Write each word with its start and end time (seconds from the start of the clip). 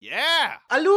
Yeah. 0.00 0.62
¡Alú! 0.70 0.96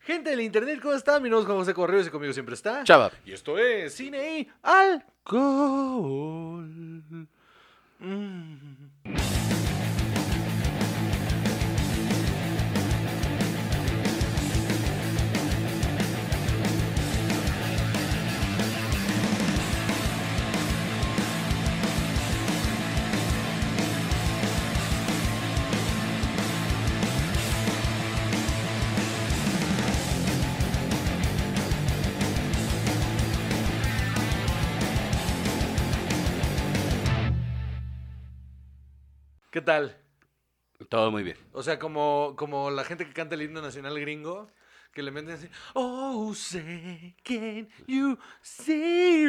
Gente 0.00 0.30
del 0.30 0.40
internet, 0.40 0.80
¿cómo 0.82 0.94
están? 0.94 1.22
Mi 1.22 1.30
nombre 1.30 1.42
es 1.42 1.46
Juan 1.46 1.58
José 1.58 1.72
Correos 1.72 2.08
y 2.08 2.10
conmigo 2.10 2.32
siempre 2.32 2.56
está. 2.56 2.82
Chava. 2.82 3.12
Y 3.24 3.30
esto 3.32 3.56
es 3.56 3.94
Cine 3.94 4.40
y 4.40 4.48
Alcohol. 4.60 5.38
Mm. 8.00 8.83
¿Qué 39.54 39.60
tal? 39.60 39.96
Todo 40.88 41.12
muy 41.12 41.22
bien. 41.22 41.36
O 41.52 41.62
sea, 41.62 41.78
como, 41.78 42.34
como 42.36 42.72
la 42.72 42.82
gente 42.82 43.06
que 43.06 43.12
canta 43.12 43.36
el 43.36 43.42
himno 43.42 43.62
nacional 43.62 44.00
gringo, 44.00 44.50
que 44.92 45.00
le 45.00 45.12
meten 45.12 45.30
así, 45.30 45.48
Oh, 45.74 46.34
say, 46.34 47.14
can 47.22 47.68
you 47.86 48.18
see? 48.42 49.24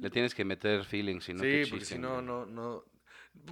Le 0.00 0.08
tienes 0.08 0.34
que 0.34 0.46
meter 0.46 0.86
feeling, 0.86 1.20
si 1.20 1.34
no 1.34 1.40
sí, 1.40 1.64
porque 1.68 1.84
si 1.84 1.98
no, 1.98 2.22
no, 2.22 2.46
no. 2.46 2.86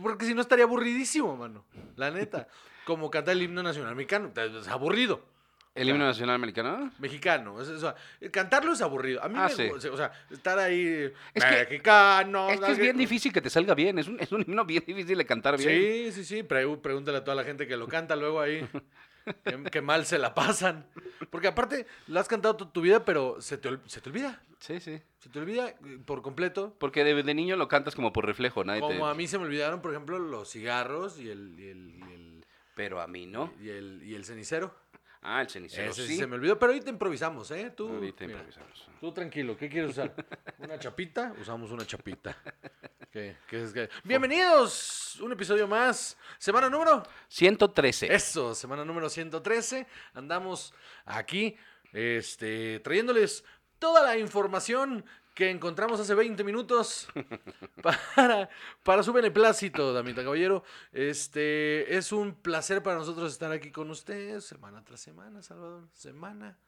Porque 0.03 0.25
si 0.25 0.33
no 0.33 0.41
estaría 0.41 0.65
aburridísimo, 0.65 1.37
mano. 1.37 1.67
La 1.97 2.11
neta. 2.11 2.49
Como 2.87 3.11
cantar 3.11 3.37
el 3.37 3.43
himno 3.43 3.63
nacional 3.63 3.95
mexicano. 3.95 4.33
Es 4.35 4.69
aburrido. 4.69 5.23
¿El 5.75 5.89
himno 5.89 6.05
nacional 6.05 6.35
americano? 6.37 6.93
Mexicano. 6.99 7.61
es- 7.61 7.69
o 7.69 7.79
sea, 7.81 7.95
cantarlo 8.31 8.73
es 8.75 8.83
aburrido. 8.83 9.23
A 9.25 9.29
mí 9.29 9.35
Ah, 9.39 9.49
me 9.49 9.55
sí. 9.55 9.89
O 9.89 9.97
sea, 9.97 10.13
estar 10.31 10.59
ahí. 10.59 11.11
Es 11.35 11.45
que- 11.45 11.51
mexicano. 11.51 12.51
Es 12.51 12.61
que 12.61 12.73
es 12.73 12.79
bien 12.79 12.97
difícil 12.99 13.33
que 13.33 13.41
te 13.41 13.49
salga 13.51 13.75
bien. 13.75 13.99
Es 13.99 14.07
un, 14.09 14.21
es 14.21 14.31
un 14.33 14.43
himno 14.47 14.65
bien 14.67 14.85
difícil 14.87 15.17
de 15.17 15.25
cantar 15.25 15.57
bien. 15.57 15.71
Sí, 15.71 16.13
sí, 16.13 16.25
sí. 16.25 16.43
Pre- 16.43 16.77
pregúntale 16.77 17.19
a 17.19 17.25
toda 17.25 17.35
la 17.37 17.45
gente 17.45 17.67
que 17.67 17.77
lo 17.77 17.89
canta 17.89 18.17
luego 18.17 18.41
ahí. 18.41 18.69
que 19.73 19.81
mal 19.81 20.05
se 20.05 20.19
la 20.19 20.35
pasan. 20.35 20.85
Porque 21.31 21.49
aparte, 21.49 21.87
lo 22.09 22.21
has 22.21 22.29
cantado 22.29 22.57
toda 22.57 22.73
tu 22.73 22.81
vida, 22.81 23.05
pero 23.05 23.41
se 23.41 23.57
te, 23.57 23.71
se 23.87 24.01
te 24.01 24.11
olvida. 24.11 24.43
Sí, 24.59 24.79
sí. 24.81 25.01
Se 25.21 25.29
te 25.31 25.39
olvida 25.39 25.71
eh, 25.71 25.99
por 26.05 26.21
completo. 26.23 26.75
Porque 26.79 27.03
de, 27.05 27.23
de 27.23 27.35
niño 27.35 27.57
lo 27.57 27.69
cantas 27.69 27.95
como 27.95 28.13
por 28.13 28.27
reflejo, 28.27 28.63
nadie 28.65 28.81
te... 28.81 28.87
Como 28.89 29.07
a 29.07 29.15
mí 29.15 29.27
se 29.27 29.39
me 29.39 29.45
olvidaron, 29.45 29.81
por 29.81 29.93
ejemplo, 29.93 30.19
los 30.19 30.51
cigarros 30.51 31.19
y 31.19 31.31
el, 31.31 31.59
y 31.59 31.69
el, 31.69 31.95
y 31.97 32.03
el, 32.13 32.45
Pero 32.75 33.01
a 33.01 33.07
mí 33.07 33.27
no. 33.27 33.53
y 33.61 33.71
el, 33.71 34.03
y 34.05 34.15
el 34.15 34.25
cenicero. 34.25 34.75
Ah, 35.25 35.41
el 35.41 35.49
cenicero 35.49 35.91
Ese 35.93 36.07
sí. 36.07 36.17
se 36.17 36.27
me 36.27 36.35
olvidó, 36.35 36.59
pero 36.59 36.73
ahorita 36.73 36.91
improvisamos, 36.91 37.49
¿eh? 37.53 37.73
Tú, 37.77 37.89
Ahorita 37.89 38.25
mira, 38.27 38.39
improvisamos. 38.41 38.87
tú 39.01 39.13
tranquilo, 39.13 39.57
¿qué 39.57 39.69
quieres 39.69 39.91
usar? 39.93 40.13
¿Una 40.59 40.79
chapita? 40.79 41.33
Usamos 41.41 41.71
una 41.71 41.87
chapita. 41.87 42.37
¿Qué, 43.13 43.37
qué 43.47 43.63
es 43.63 43.73
que- 43.73 43.89
Bienvenidos, 44.03 45.21
un 45.21 45.31
episodio 45.33 45.69
más. 45.69 46.17
Semana 46.39 46.69
número. 46.69 47.03
113. 47.29 48.13
Eso, 48.13 48.55
semana 48.55 48.85
número 48.85 49.09
113. 49.09 49.87
Andamos 50.15 50.75
aquí, 51.05 51.57
este, 51.93 52.81
trayéndoles 52.81 53.45
toda 53.79 54.03
la 54.03 54.17
información 54.19 55.05
que 55.35 55.51
encontramos 55.51 55.99
hace 56.01 56.15
20 56.15 56.45
minutos 56.45 57.09
para, 57.83 58.49
para 58.83 59.03
su 59.03 59.13
beneplácito, 59.13 59.93
Damita 59.93 60.23
Caballero. 60.23 60.63
Este, 60.93 61.97
es 61.97 62.13
un 62.13 62.35
placer 62.35 62.83
para 62.83 62.97
nosotros 62.99 63.33
estar 63.33 63.51
aquí 63.53 63.71
con 63.71 63.91
ustedes, 63.91 64.45
semana 64.45 64.85
tras 64.85 65.01
semana, 65.01 65.43
Salvador, 65.43 65.89
semana 65.93 66.59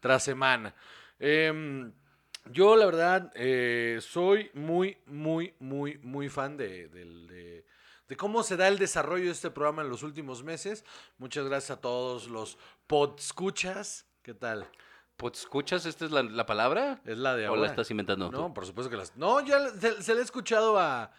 tras 0.00 0.22
semana. 0.24 0.74
Em, 1.18 1.92
yo, 2.50 2.76
la 2.76 2.86
verdad, 2.86 3.30
eh, 3.34 3.98
soy 4.00 4.50
muy, 4.54 4.98
muy, 5.06 5.54
muy, 5.60 5.98
muy 5.98 6.28
fan 6.28 6.56
de, 6.56 6.88
del- 6.88 7.26
de- 7.28 7.66
de 8.08 8.16
cómo 8.16 8.42
se 8.42 8.56
da 8.56 8.68
el 8.68 8.78
desarrollo 8.78 9.24
de 9.26 9.30
este 9.30 9.50
programa 9.50 9.82
en 9.82 9.88
los 9.88 10.02
últimos 10.02 10.42
meses. 10.42 10.84
Muchas 11.18 11.46
gracias 11.46 11.78
a 11.78 11.80
todos 11.80 12.28
los 12.28 12.58
podscuchas. 12.86 14.06
¿Qué 14.22 14.34
tal? 14.34 14.68
Pues, 15.22 15.38
¿Escuchas? 15.40 15.86
¿Esta 15.86 16.04
es 16.04 16.10
la, 16.10 16.22
la 16.24 16.44
palabra? 16.46 17.00
Es 17.04 17.16
la 17.16 17.34
de 17.36 17.46
¿O 17.46 17.50
ahora. 17.50 17.62
la 17.62 17.66
estás 17.68 17.90
inventando 17.90 18.30
No, 18.30 18.46
tú? 18.48 18.54
por 18.54 18.66
supuesto 18.66 18.90
que 18.90 18.96
las... 18.96 19.16
No, 19.16 19.40
ya 19.40 19.68
se, 19.70 20.02
se 20.02 20.14
le 20.14 20.20
he 20.20 20.24
escuchado 20.24 20.78
a, 20.78 21.12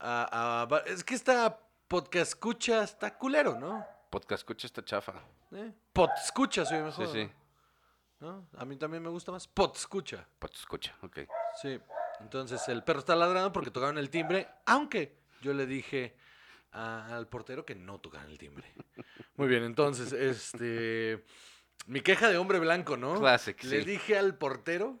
a- 0.00 0.62
a 0.62 0.64
va- 0.66 0.80
Es 0.86 1.04
que 1.04 1.14
esta 1.14 1.60
podcast 1.88 2.32
escucha 2.32 2.82
está 2.82 3.16
culero, 3.16 3.58
¿no? 3.58 3.86
Podcast 4.10 4.40
escucha 4.40 4.66
esta 4.66 4.84
chafa. 4.84 5.14
¿Eh? 5.52 5.72
Podscucha 5.92 6.64
soy 6.64 6.80
mejor. 6.80 7.06
Sí, 7.06 7.12
sí. 7.26 7.32
¿no? 8.20 8.48
A 8.56 8.64
mí 8.64 8.76
también 8.76 9.02
me 9.02 9.08
gusta 9.08 9.30
más 9.32 9.46
podscucha. 9.46 10.26
Podcast 10.38 10.60
escucha, 10.60 10.96
ok. 11.02 11.20
Sí. 11.62 11.80
Entonces 12.20 12.66
el 12.68 12.82
perro 12.82 12.98
está 13.00 13.14
ladrando 13.14 13.52
porque 13.52 13.70
tocaron 13.70 13.98
el 13.98 14.10
timbre, 14.10 14.48
aunque 14.66 15.16
yo 15.42 15.52
le 15.54 15.66
dije 15.66 16.16
a- 16.72 17.14
al 17.16 17.28
portero 17.28 17.64
que 17.64 17.76
no 17.76 17.98
tocaran 18.00 18.28
el 18.30 18.38
timbre. 18.38 18.66
Muy 19.36 19.46
bien, 19.46 19.62
entonces, 19.62 20.12
este. 20.12 21.24
Mi 21.86 22.00
queja 22.00 22.28
de 22.30 22.38
hombre 22.38 22.58
blanco, 22.58 22.96
¿no? 22.96 23.18
Classic, 23.20 23.62
Le 23.64 23.80
sí. 23.80 23.84
dije 23.90 24.16
al 24.16 24.36
portero 24.36 24.98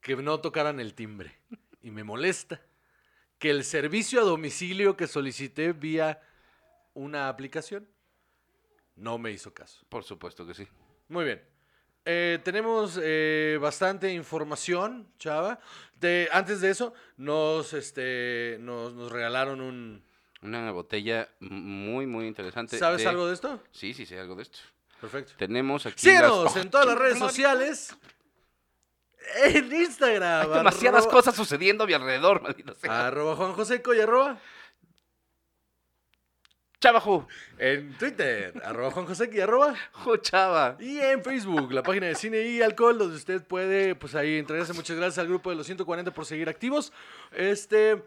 que 0.00 0.16
no 0.16 0.40
tocaran 0.40 0.78
el 0.80 0.94
timbre. 0.94 1.36
Y 1.82 1.90
me 1.90 2.04
molesta 2.04 2.60
que 3.38 3.50
el 3.50 3.64
servicio 3.64 4.20
a 4.20 4.24
domicilio 4.24 4.96
que 4.96 5.06
solicité 5.08 5.72
vía 5.72 6.20
una 6.94 7.28
aplicación 7.28 7.88
no 8.94 9.18
me 9.18 9.32
hizo 9.32 9.52
caso. 9.52 9.84
Por 9.88 10.04
supuesto 10.04 10.46
que 10.46 10.54
sí. 10.54 10.68
Muy 11.08 11.24
bien. 11.24 11.42
Eh, 12.04 12.38
tenemos 12.44 12.98
eh, 13.02 13.58
bastante 13.60 14.12
información, 14.12 15.08
Chava. 15.18 15.58
De, 15.94 16.28
antes 16.32 16.60
de 16.60 16.70
eso, 16.70 16.94
nos, 17.16 17.72
este, 17.72 18.58
nos, 18.60 18.92
nos 18.94 19.10
regalaron 19.10 19.60
un... 19.60 20.04
Una 20.42 20.70
botella 20.72 21.28
muy, 21.40 22.06
muy 22.06 22.26
interesante. 22.26 22.76
¿Sabes 22.78 23.02
de- 23.02 23.08
algo 23.08 23.26
de 23.28 23.34
esto? 23.34 23.62
Sí, 23.70 23.94
sí, 23.94 24.04
sé 24.06 24.18
algo 24.18 24.34
de 24.34 24.42
esto. 24.42 24.58
Perfecto. 25.02 25.32
Tenemos 25.36 25.84
aquí 25.84 25.98
Síguenos 25.98 26.44
las- 26.44 26.56
en 26.56 26.70
todas 26.70 26.86
las 26.86 26.96
redes 26.96 27.20
¡Oh, 27.20 27.28
sociales. 27.28 27.94
En 29.44 29.70
Instagram. 29.72 30.50
Hay 30.50 30.58
demasiadas 30.58 31.02
arroba- 31.04 31.12
cosas 31.12 31.34
sucediendo 31.36 31.84
a 31.84 31.86
mi 31.86 31.92
alrededor, 31.92 32.40
maldita 32.40 32.74
sea. 32.74 33.08
Arroba 33.08 33.36
Juan 33.36 33.52
Joseco 33.52 33.92
y 33.94 34.00
arroba. 34.00 34.38
Chavajo, 36.80 37.28
En 37.58 37.96
Twitter. 37.96 38.52
Arroba 38.64 38.90
Juan 38.90 39.06
Joseco 39.06 39.34
y 39.36 39.40
arroba. 39.40 39.74
jo, 39.92 40.16
chava. 40.16 40.76
Y 40.80 40.98
en 40.98 41.22
Facebook, 41.22 41.72
la 41.72 41.82
página 41.84 42.06
de 42.08 42.16
Cine 42.16 42.42
y 42.42 42.60
Alcohol, 42.60 42.98
donde 42.98 43.14
usted 43.16 43.42
puede, 43.44 43.94
pues 43.94 44.16
ahí 44.16 44.38
entregarse. 44.38 44.72
Muchas 44.72 44.96
gracias 44.96 45.18
al 45.18 45.28
grupo 45.28 45.50
de 45.50 45.56
los 45.56 45.66
140 45.66 46.10
por 46.12 46.26
seguir 46.26 46.48
activos. 46.48 46.92
Este, 47.30 48.02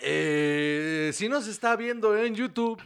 eh, 0.00 1.12
si 1.14 1.28
nos 1.28 1.46
está 1.46 1.76
viendo 1.76 2.16
en 2.16 2.34
YouTube, 2.34 2.80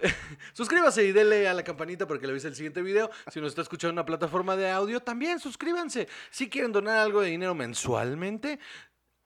suscríbase 0.52 1.04
y 1.04 1.12
dele 1.12 1.48
a 1.48 1.54
la 1.54 1.62
campanita 1.64 2.06
para 2.06 2.18
que 2.20 2.26
le 2.26 2.32
avise 2.32 2.48
el 2.48 2.54
siguiente 2.54 2.82
video. 2.82 3.10
Si 3.30 3.40
nos 3.40 3.50
está 3.50 3.62
escuchando 3.62 3.92
una 3.92 4.04
plataforma 4.04 4.56
de 4.56 4.70
audio, 4.70 5.00
también 5.00 5.38
suscríbanse. 5.40 6.08
Si 6.30 6.48
quieren 6.48 6.72
donar 6.72 6.98
algo 6.98 7.20
de 7.20 7.30
dinero 7.30 7.54
mensualmente, 7.54 8.58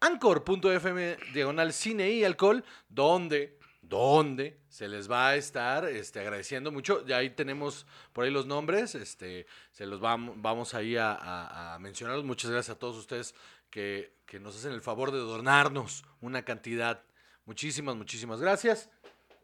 anchor.fm 0.01 1.17
diagonal 1.33 1.73
cine 1.73 2.11
y 2.11 2.25
alcohol, 2.25 2.65
donde, 2.89 3.59
donde 3.83 4.61
se 4.69 4.89
les 4.89 5.11
va 5.11 5.29
a 5.29 5.37
estar 5.37 5.85
este, 5.89 6.21
agradeciendo 6.21 6.71
mucho. 6.71 7.05
Ya 7.07 7.17
ahí 7.19 7.31
tenemos 7.31 7.87
por 8.13 8.25
ahí 8.25 8.31
los 8.31 8.47
nombres, 8.47 8.95
este, 8.95 9.47
se 9.73 9.87
los 9.87 10.01
vamos, 10.01 10.35
vamos 10.39 10.75
ahí 10.75 10.97
a, 10.97 11.13
a- 11.13 11.75
a 11.75 11.79
mencionarlos. 11.79 12.25
Muchas 12.25 12.51
gracias 12.51 12.77
a 12.77 12.79
todos 12.79 12.97
ustedes 12.97 13.35
que, 13.71 14.15
que 14.27 14.39
nos 14.39 14.57
hacen 14.57 14.73
el 14.73 14.81
favor 14.83 15.11
de 15.13 15.19
donarnos 15.19 16.05
una 16.21 16.45
cantidad. 16.45 17.03
Muchísimas, 17.47 17.97
muchísimas 17.97 18.41
gracias. 18.41 18.91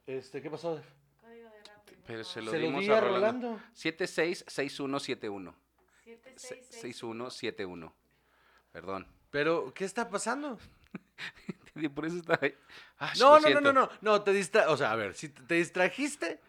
Este, 0.06 0.42
¿qué 0.42 0.50
pasó? 0.50 0.80
Pero 2.06 2.24
se 2.24 2.42
lo 2.42 2.50
Se 2.50 2.58
lo 2.58 2.66
dimos 2.66 2.82
di 2.82 2.90
a 2.90 2.98
a 2.98 3.00
Rolando. 3.00 3.48
Rolando. 3.48 3.64
766171. 3.74 5.54
6171. 6.36 7.94
Perdón. 8.72 9.06
Pero, 9.30 9.72
¿qué 9.74 9.84
está 9.84 10.08
pasando? 10.08 10.58
Por 11.94 12.06
eso 12.06 12.18
está 12.18 12.38
ahí. 12.42 12.54
Ah, 12.98 13.12
No, 13.18 13.38
lo 13.38 13.48
no, 13.48 13.60
no, 13.60 13.60
no, 13.60 13.72
no, 13.72 13.90
no, 14.00 14.22
te 14.22 14.32
distra... 14.32 14.70
O 14.70 14.76
sea, 14.76 14.92
a 14.92 14.96
ver, 14.96 15.14
si 15.14 15.28
te 15.28 15.42
te 15.42 15.54
distrajiste 15.54 16.40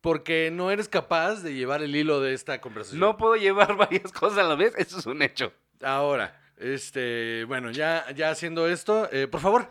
porque 0.00 0.50
no 0.52 0.70
eres 0.70 0.88
capaz 0.88 1.42
de 1.42 1.54
llevar 1.54 1.82
el 1.82 1.96
hilo 1.96 2.20
de 2.20 2.32
esta 2.32 2.60
conversación. 2.60 3.00
No 3.00 3.16
puedo 3.16 3.34
llevar 3.34 3.76
varias 3.76 4.12
cosas 4.12 4.38
a 4.38 4.42
la 4.44 4.54
vez, 4.54 4.72
eso 4.76 4.98
es 4.98 5.06
un 5.06 5.20
hecho. 5.22 5.52
Ahora, 5.82 6.40
este, 6.58 7.44
bueno, 7.44 7.70
ya, 7.72 8.08
ya 8.14 8.30
haciendo 8.30 8.68
esto, 8.68 9.08
eh, 9.10 9.26
por 9.26 9.40
favor, 9.40 9.68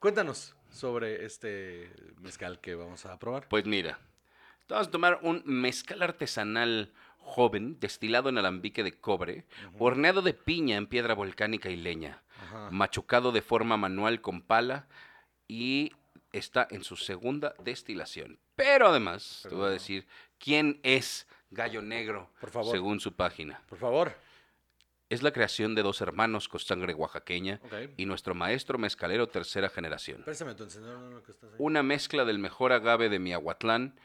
cuéntanos 0.00 0.56
sobre 0.70 1.24
este 1.24 1.90
mezcal 2.20 2.60
que 2.60 2.74
vamos 2.74 3.06
a 3.06 3.18
probar. 3.18 3.46
Pues 3.48 3.64
mira, 3.64 4.00
vamos 4.68 4.88
a 4.88 4.90
tomar 4.90 5.18
un 5.22 5.42
mezcal 5.44 6.02
artesanal 6.02 6.92
joven, 7.18 7.78
destilado 7.80 8.28
en 8.28 8.38
alambique 8.38 8.82
de 8.82 8.92
cobre, 8.92 9.44
horneado 9.78 10.22
de 10.22 10.34
piña 10.34 10.76
en 10.76 10.86
piedra 10.86 11.14
volcánica 11.14 11.68
y 11.70 11.76
leña, 11.76 12.22
Ajá. 12.42 12.70
machucado 12.70 13.32
de 13.32 13.42
forma 13.42 13.76
manual 13.76 14.20
con 14.20 14.40
pala 14.42 14.86
y 15.46 15.92
está 16.32 16.66
en 16.70 16.84
su 16.84 16.96
segunda 16.96 17.54
destilación. 17.64 18.38
Pero 18.56 18.88
además, 18.88 19.46
te 19.48 19.54
voy 19.54 19.66
a 19.66 19.70
decir 19.70 20.06
quién 20.38 20.80
es 20.82 21.26
Gallo 21.50 21.82
Negro, 21.82 22.30
Por 22.40 22.50
favor. 22.50 22.70
según 22.72 23.00
su 23.00 23.14
página. 23.14 23.62
Por 23.68 23.78
favor. 23.78 24.14
Es 25.10 25.22
la 25.22 25.32
creación 25.32 25.74
de 25.74 25.82
dos 25.82 26.02
hermanos 26.02 26.48
con 26.48 26.60
sangre 26.60 26.92
oaxaqueña 26.92 27.60
y 27.96 28.04
nuestro 28.04 28.34
maestro 28.34 28.76
mezcalero 28.76 29.26
tercera 29.26 29.70
generación. 29.70 30.22
Encendedor, 30.26 30.98
no, 30.98 31.10
no, 31.10 31.22
que 31.22 31.32
estás 31.32 31.50
ahí. 31.50 31.56
Una 31.58 31.82
mezcla 31.82 32.26
del 32.26 32.38
mejor 32.38 32.72
agave 32.72 33.08
de 33.08 33.18
Miahuatlán. 33.18 33.98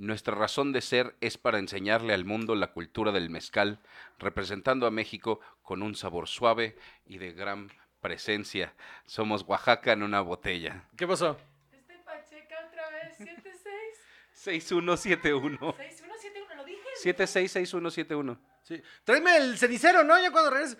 Nuestra 0.00 0.34
razón 0.34 0.72
de 0.72 0.80
ser 0.80 1.14
es 1.20 1.36
para 1.36 1.58
enseñarle 1.58 2.14
al 2.14 2.24
mundo 2.24 2.54
la 2.54 2.72
cultura 2.72 3.12
del 3.12 3.28
mezcal, 3.28 3.80
representando 4.18 4.86
a 4.86 4.90
México 4.90 5.40
con 5.60 5.82
un 5.82 5.94
sabor 5.94 6.26
suave 6.26 6.74
y 7.04 7.18
de 7.18 7.32
gran 7.32 7.70
presencia. 8.00 8.72
Somos 9.04 9.42
Oaxaca 9.42 9.92
en 9.92 10.02
una 10.02 10.22
botella. 10.22 10.84
¿Qué 10.96 11.06
pasó? 11.06 11.36
Este 11.70 11.98
Pacheca 11.98 12.66
otra 12.66 12.88
vez, 12.88 13.14
76 13.18 13.62
6171. 14.32 15.58
6171, 15.58 16.54
lo 16.56 16.64
dije. 16.64 16.80
766171. 16.96 18.40
Sí. 18.62 18.82
Tráeme 19.04 19.36
el 19.36 19.58
cenicero, 19.58 20.02
¿no? 20.02 20.18
Ya 20.18 20.32
cuando 20.32 20.50
regreses. 20.50 20.78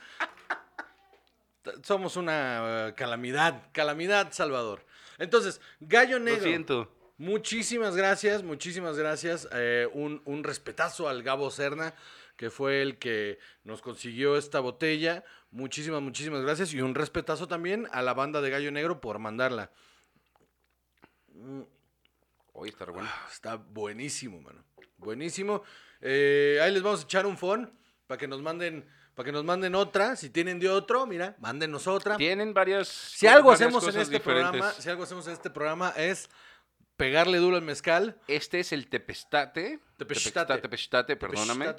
Somos 1.82 2.16
una 2.16 2.88
eh, 2.88 2.94
calamidad, 2.94 3.64
calamidad, 3.73 4.32
Salvador. 4.32 4.87
Entonces, 5.19 5.61
Gallo 5.78 6.19
Lo 6.19 6.25
Negro. 6.25 6.43
siento. 6.43 7.00
Muchísimas 7.20 7.96
gracias, 7.96 8.43
muchísimas 8.43 8.96
gracias. 8.96 9.46
Eh, 9.52 9.87
un, 9.93 10.22
un 10.25 10.43
respetazo 10.43 11.06
al 11.06 11.22
Gabo 11.22 11.50
Serna, 11.50 11.94
que 12.38 12.49
fue 12.49 12.81
el 12.81 12.96
que 12.96 13.38
nos 13.62 13.82
consiguió 13.82 14.38
esta 14.38 14.58
botella. 14.61 15.22
Muchísimas, 15.50 16.00
muchísimas 16.00 16.40
gracias. 16.40 16.72
Y 16.72 16.81
un 16.81 16.94
respetazo 16.94 17.46
también 17.46 17.88
a 17.93 18.00
la 18.00 18.14
banda 18.14 18.40
de 18.40 18.49
Gallo 18.49 18.72
Negro 18.72 19.02
por 19.02 19.19
mandarla. 19.19 19.70
Mm, 21.34 21.61
Hoy 22.55 22.70
está 22.70 22.87
re 22.87 22.93
bueno. 22.93 23.11
Está 23.31 23.56
buenísimo, 23.56 24.40
mano. 24.40 24.64
Buenísimo. 24.96 25.62
Eh, 26.00 26.58
ahí 26.62 26.73
les 26.73 26.82
vamos 26.82 27.00
a 27.00 27.05
echar 27.05 27.26
un 27.26 27.37
phone 27.37 27.70
para 28.06 28.16
que 28.16 28.28
nos 28.28 28.40
manden, 28.40 28.88
para 29.14 29.26
que 29.26 29.32
nos 29.32 29.44
manden 29.44 29.75
otra. 29.75 30.16
Si 30.16 30.31
tienen 30.31 30.58
de 30.58 30.70
otro, 30.70 31.06
mira, 31.06 31.37
mándenos 31.38 31.87
otra. 31.87 32.16
Tienen 32.16 32.55
varias. 32.55 32.88
Si 32.88 33.26
algo 33.26 33.50
varias 33.50 33.66
hacemos 33.66 33.94
en 33.94 34.00
este 34.00 34.14
diferentes. 34.14 34.50
programa, 34.52 34.73
si 34.73 34.88
algo 34.88 35.02
hacemos 35.02 35.26
en 35.26 35.34
este 35.34 35.50
programa 35.50 35.90
es 35.99 36.31
pegarle 37.00 37.38
duro 37.38 37.56
al 37.56 37.62
mezcal. 37.62 38.20
Este 38.29 38.61
es 38.61 38.73
el 38.73 38.88
tepestate. 38.88 39.81
Tepextate. 39.97 40.58
Tepextate, 40.58 41.17
perdóname. 41.17 41.75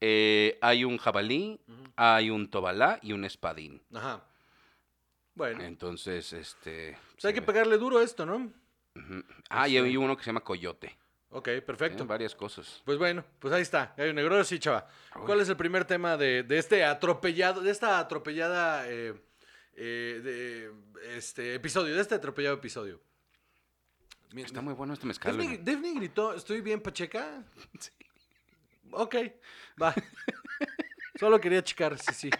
Eh, 0.00 0.58
hay 0.60 0.84
un 0.84 0.98
jabalí, 0.98 1.60
hay 1.96 2.30
un 2.30 2.50
tobalá 2.50 2.98
y 3.02 3.12
un 3.12 3.24
espadín. 3.24 3.80
Ajá. 3.94 4.24
Bueno, 5.34 5.62
Entonces, 5.62 6.32
este. 6.32 6.96
pues 7.14 7.24
hay 7.24 7.34
que 7.34 7.42
pegarle 7.42 7.78
duro 7.78 7.98
a 7.98 8.02
esto, 8.04 8.24
¿no? 8.26 8.52
ujú. 8.96 9.24
Ah, 9.48 9.68
y 9.68 9.76
Este- 9.76 9.88
hay 9.88 9.96
uno 9.96 10.16
que 10.16 10.22
se 10.22 10.30
llama 10.30 10.40
coyote. 10.42 10.96
Ok, 11.30 11.48
perfecto. 11.66 12.06
varias 12.06 12.34
cosas. 12.34 12.80
Pues 12.84 12.96
bueno, 12.96 13.24
pues 13.40 13.52
ahí 13.52 13.62
está, 13.62 13.92
Gallo 13.96 14.12
Negro, 14.12 14.44
sí, 14.44 14.60
chava. 14.60 14.86
¿Cuál 15.26 15.40
es 15.40 15.48
el 15.48 15.56
primer 15.56 15.84
tema 15.84 16.16
de, 16.16 16.44
de 16.44 16.58
este 16.58 16.84
atropellado, 16.84 17.60
de 17.60 17.72
esta 17.72 17.98
atropellada 17.98 18.88
eh, 18.88 19.14
eh, 19.74 20.20
de 20.22 21.16
este 21.16 21.54
episodio, 21.54 21.94
de 21.96 22.00
este 22.00 22.14
atropellado 22.14 22.54
episodio? 22.54 23.00
Mi- 24.34 24.42
Está 24.42 24.60
muy 24.60 24.74
bueno 24.74 24.92
este 24.94 25.06
mezcal. 25.06 25.36
Daphne, 25.64 25.94
gritó, 25.94 26.34
¿estoy 26.34 26.60
bien, 26.60 26.80
Pacheca? 26.80 27.42
Ok, 28.96 29.16
va. 29.82 29.92
Solo 31.18 31.40
quería 31.40 31.64
checar, 31.64 31.98
sí, 31.98 32.12
sí. 32.14 32.30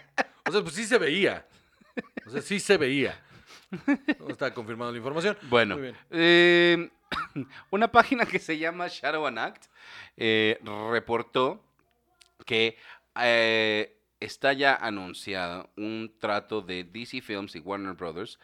O 0.47 0.51
sea, 0.51 0.61
pues 0.61 0.73
sí 0.75 0.85
se 0.85 0.97
veía. 0.97 1.45
O 2.25 2.29
sea, 2.29 2.41
sí 2.41 2.61
se 2.61 2.77
veía. 2.77 3.21
No 4.19 4.29
está 4.29 4.53
confirmando 4.53 4.93
la 4.93 4.97
información. 4.97 5.37
Bueno, 5.49 5.75
eh, 6.11 6.89
una 7.71 7.91
página 7.91 8.25
que 8.25 8.39
se 8.39 8.57
llama 8.57 8.87
Shadow 8.87 9.25
and 9.27 9.39
Act 9.39 9.65
eh, 10.15 10.59
reportó 10.91 11.61
que 12.45 12.77
eh, 13.19 13.97
está 14.21 14.53
ya 14.53 14.75
anunciado 14.75 15.69
un 15.75 16.13
trato 16.19 16.61
de 16.61 16.85
DC 16.85 17.21
Films 17.21 17.53
y 17.55 17.59
Warner 17.59 17.93
Brothers 17.95 18.39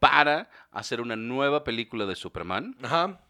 para 0.00 0.50
hacer 0.72 1.00
una 1.00 1.14
nueva 1.14 1.62
película 1.62 2.06
de 2.06 2.16
Superman 2.16 2.74
Ajá, 2.82 3.20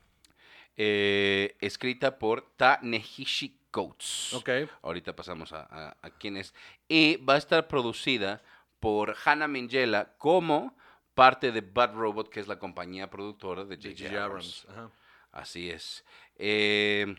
eh, 0.76 1.56
escrita 1.60 2.18
por 2.18 2.52
Ta-Nehishi 2.56 3.58
Coates. 3.70 4.32
ok. 4.34 4.48
Ahorita 4.82 5.14
pasamos 5.14 5.52
a, 5.52 5.66
a- 5.70 5.96
a 6.00 6.10
quién 6.10 6.36
es. 6.36 6.54
Y 6.88 7.16
va 7.18 7.34
a 7.34 7.38
estar 7.38 7.68
producida 7.68 8.42
por 8.80 9.14
Hannah 9.24 9.46
Minghella 9.48 10.14
como 10.16 10.74
parte 11.14 11.52
de 11.52 11.60
Bad 11.60 11.94
Robot, 11.94 12.30
que 12.30 12.40
es 12.40 12.48
la 12.48 12.58
compañía 12.58 13.10
productora 13.10 13.64
de 13.64 13.76
J.J. 13.76 14.24
Abrams. 14.24 14.66
Ajá. 14.70 14.90
Así 15.32 15.70
es. 15.70 16.04
Eh, 16.36 17.14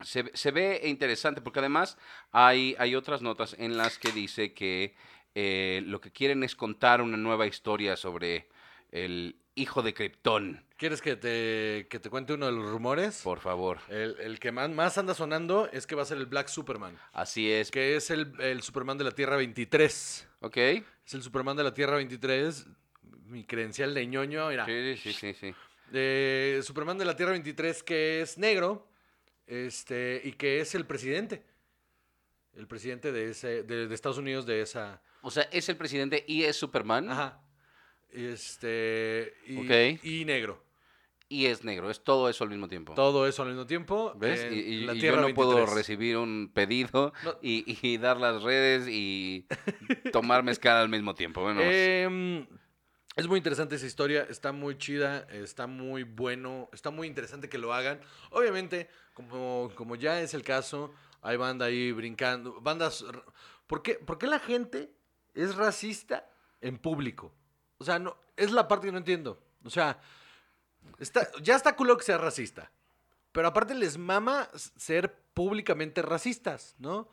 se, 0.00 0.22
ve- 0.22 0.30
se 0.34 0.50
ve 0.52 0.80
interesante 0.84 1.40
porque 1.40 1.58
además 1.58 1.98
hay, 2.30 2.76
hay 2.78 2.94
otras 2.94 3.20
notas 3.20 3.54
en 3.58 3.76
las 3.76 3.98
que 3.98 4.12
dice 4.12 4.54
que 4.54 4.94
eh, 5.34 5.82
lo 5.86 6.00
que 6.00 6.10
quieren 6.12 6.42
es 6.44 6.54
contar 6.56 7.02
una 7.02 7.16
nueva 7.16 7.46
historia 7.46 7.96
sobre 7.96 8.48
el 8.90 9.36
hijo 9.54 9.82
de 9.82 9.94
Krypton. 9.94 10.64
¿Quieres 10.76 11.02
que 11.02 11.16
te, 11.16 11.86
que 11.90 12.00
te 12.00 12.08
cuente 12.08 12.32
uno 12.32 12.46
de 12.46 12.52
los 12.52 12.70
rumores? 12.70 13.20
Por 13.22 13.40
favor. 13.40 13.78
El, 13.88 14.16
el 14.20 14.38
que 14.40 14.50
más, 14.52 14.70
más 14.70 14.96
anda 14.96 15.14
sonando 15.14 15.68
es 15.72 15.86
que 15.86 15.94
va 15.94 16.02
a 16.02 16.06
ser 16.06 16.16
el 16.18 16.26
Black 16.26 16.48
Superman, 16.48 16.98
Así 17.12 17.50
es. 17.50 17.70
que 17.70 17.96
es 17.96 18.10
el, 18.10 18.32
el 18.40 18.62
Superman 18.62 18.96
de 18.96 19.04
la 19.04 19.10
Tierra 19.10 19.36
23. 19.36 20.28
Ok. 20.40 20.56
Es 20.56 21.14
el 21.14 21.22
Superman 21.22 21.56
de 21.56 21.64
la 21.64 21.74
Tierra 21.74 21.96
23. 21.96 22.66
Mi 23.26 23.44
credencial 23.44 23.92
de 23.94 24.06
ñoño, 24.06 24.48
mira. 24.48 24.64
Sí, 24.64 24.96
sí, 24.96 25.12
sí, 25.12 25.34
sí. 25.34 25.54
Eh, 25.92 26.60
Superman 26.62 26.96
de 26.98 27.04
la 27.04 27.16
Tierra 27.16 27.32
23 27.32 27.82
que 27.82 28.22
es 28.22 28.38
negro 28.38 28.88
este, 29.46 30.20
y 30.24 30.32
que 30.32 30.60
es 30.60 30.74
el 30.74 30.86
presidente. 30.86 31.44
El 32.54 32.66
presidente 32.66 33.12
de, 33.12 33.30
ese, 33.30 33.62
de, 33.64 33.86
de 33.86 33.94
Estados 33.94 34.18
Unidos 34.18 34.46
de 34.46 34.62
esa... 34.62 35.02
O 35.22 35.30
sea, 35.30 35.44
es 35.52 35.68
el 35.68 35.76
presidente 35.76 36.24
y 36.26 36.44
es 36.44 36.56
Superman. 36.56 37.10
Ajá. 37.10 37.42
Este, 38.12 39.34
y, 39.46 40.24
negro. 40.24 40.62
Y 41.28 41.46
es 41.46 41.62
negro. 41.62 41.90
Es 41.90 42.02
todo 42.02 42.28
eso 42.28 42.42
al 42.44 42.50
mismo 42.50 42.66
tiempo. 42.68 42.94
Todo 42.94 43.26
eso 43.26 43.42
al 43.42 43.48
mismo 43.50 43.66
tiempo. 43.66 44.12
¿Ves? 44.16 44.46
Y, 44.50 44.54
y- 44.56 44.80
la 44.84 44.94
y 44.94 45.00
yo 45.00 45.16
no 45.16 45.32
puedo 45.32 45.50
23. 45.54 45.74
recibir 45.76 46.16
un 46.16 46.50
pedido 46.52 47.12
No. 47.24 47.36
y, 47.40 47.78
y 47.86 47.98
dar 47.98 48.16
las 48.16 48.42
redes 48.42 48.88
y 48.88 49.46
tomar 50.12 50.42
mezcal 50.42 50.76
al 50.76 50.88
mismo 50.88 51.14
tiempo. 51.14 51.42
Bueno, 51.42 51.60
Em, 51.62 52.46
es 53.16 53.26
muy 53.28 53.38
interesante 53.38 53.76
esa 53.76 53.86
historia, 53.86 54.26
está 54.28 54.50
muy 54.52 54.76
chida, 54.78 55.26
está 55.30 55.66
muy 55.66 56.02
bueno, 56.02 56.68
está 56.72 56.90
muy 56.90 57.06
interesante 57.06 57.48
que 57.48 57.58
lo 57.58 57.72
hagan. 57.74 58.00
Obviamente, 58.30 58.88
como, 59.14 59.70
como 59.76 59.94
ya 59.96 60.20
es 60.20 60.34
el 60.34 60.42
caso, 60.42 60.92
hay 61.22 61.36
banda 61.36 61.66
ahí 61.66 61.92
brincando, 61.92 62.60
bandas... 62.60 63.04
¿Por 63.66 63.82
qué, 63.82 63.94
por 63.94 64.18
qué 64.18 64.26
la 64.26 64.40
gente 64.40 64.90
es 65.34 65.54
racista 65.54 66.28
en 66.60 66.76
público? 66.78 67.32
O 67.80 67.84
sea, 67.84 67.98
no, 67.98 68.16
es 68.36 68.52
la 68.52 68.68
parte 68.68 68.86
que 68.86 68.92
no 68.92 68.98
entiendo. 68.98 69.42
O 69.64 69.70
sea, 69.70 69.98
está, 70.98 71.28
ya 71.42 71.56
está 71.56 71.74
culo 71.74 71.96
que 71.96 72.04
sea 72.04 72.18
racista, 72.18 72.70
pero 73.32 73.48
aparte 73.48 73.74
les 73.74 73.96
mama 73.98 74.48
ser 74.54 75.14
públicamente 75.34 76.02
racistas, 76.02 76.74
¿no? 76.78 77.08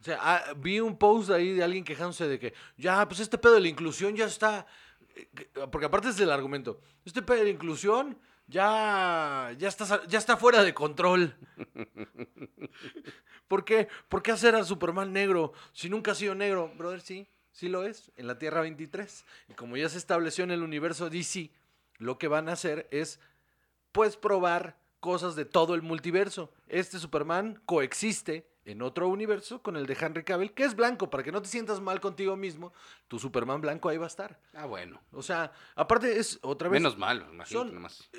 O 0.00 0.04
sea, 0.04 0.18
ah, 0.20 0.44
vi 0.56 0.80
un 0.80 0.96
post 0.98 1.30
ahí 1.30 1.54
de 1.54 1.62
alguien 1.64 1.84
quejándose 1.84 2.28
de 2.28 2.38
que, 2.38 2.54
ya, 2.76 3.06
pues 3.08 3.20
este 3.20 3.38
pedo 3.38 3.54
de 3.54 3.60
la 3.60 3.68
inclusión 3.68 4.14
ya 4.16 4.26
está. 4.26 4.66
eh, 5.14 5.28
que- 5.34 5.46
Porque 5.72 5.86
aparte 5.86 6.08
es 6.10 6.20
el 6.20 6.30
argumento. 6.30 6.80
Este 7.04 7.22
pedo 7.22 7.38
de 7.38 7.44
la 7.44 7.50
inclusión 7.50 8.18
ya, 8.46 9.54
ya, 9.58 9.68
está, 9.68 10.04
ya 10.06 10.18
está 10.18 10.36
fuera 10.36 10.62
de 10.62 10.74
control. 10.74 11.36
¿Por? 13.48 13.64
¿Por 14.08 14.22
qué 14.22 14.32
hacer 14.32 14.54
a 14.54 14.64
Superman 14.64 15.12
negro 15.12 15.52
si 15.72 15.88
nunca 15.88 16.12
ha 16.12 16.14
sido 16.14 16.34
negro? 16.34 16.72
Brother, 16.76 17.00
sí, 17.00 17.26
sí 17.58 17.68
lo 17.68 17.82
es, 17.82 18.12
en 18.16 18.28
la 18.28 18.38
Tierra 18.38 18.60
23. 18.60 19.24
Y 19.48 19.54
como 19.54 19.76
ya 19.76 19.88
se 19.88 19.98
estableció 19.98 20.44
en 20.44 20.52
el 20.52 20.62
universo 20.62 21.10
DC, 21.10 21.50
lo 21.96 22.16
que 22.16 22.28
van 22.28 22.48
a 22.48 22.52
hacer 22.52 22.86
es, 22.92 23.18
pues, 23.90 24.16
probar 24.16 24.78
cosas 25.00 25.34
de 25.34 25.44
todo 25.44 25.74
el 25.74 25.82
multiverso. 25.82 26.52
Este 26.68 27.00
Superman 27.00 27.60
coexiste 27.66 28.47
en 28.68 28.82
otro 28.82 29.08
universo 29.08 29.62
con 29.62 29.76
el 29.76 29.86
de 29.86 29.96
Henry 29.98 30.24
Cavill, 30.24 30.52
que 30.52 30.64
es 30.64 30.76
blanco, 30.76 31.08
para 31.08 31.22
que 31.22 31.32
no 31.32 31.40
te 31.40 31.48
sientas 31.48 31.80
mal 31.80 32.00
contigo 32.00 32.36
mismo, 32.36 32.72
tu 33.08 33.18
Superman 33.18 33.60
blanco 33.62 33.88
ahí 33.88 33.96
va 33.96 34.04
a 34.04 34.08
estar. 34.08 34.38
ah, 34.54 34.66
bueno. 34.66 35.00
O 35.12 35.22
sea, 35.22 35.52
aparte 35.74 36.18
es 36.18 36.38
otra 36.42 36.68
vez... 36.68 36.80
Menos 36.80 36.98
mal, 36.98 37.26
imagínate 37.32 37.72
nomás. 37.72 38.10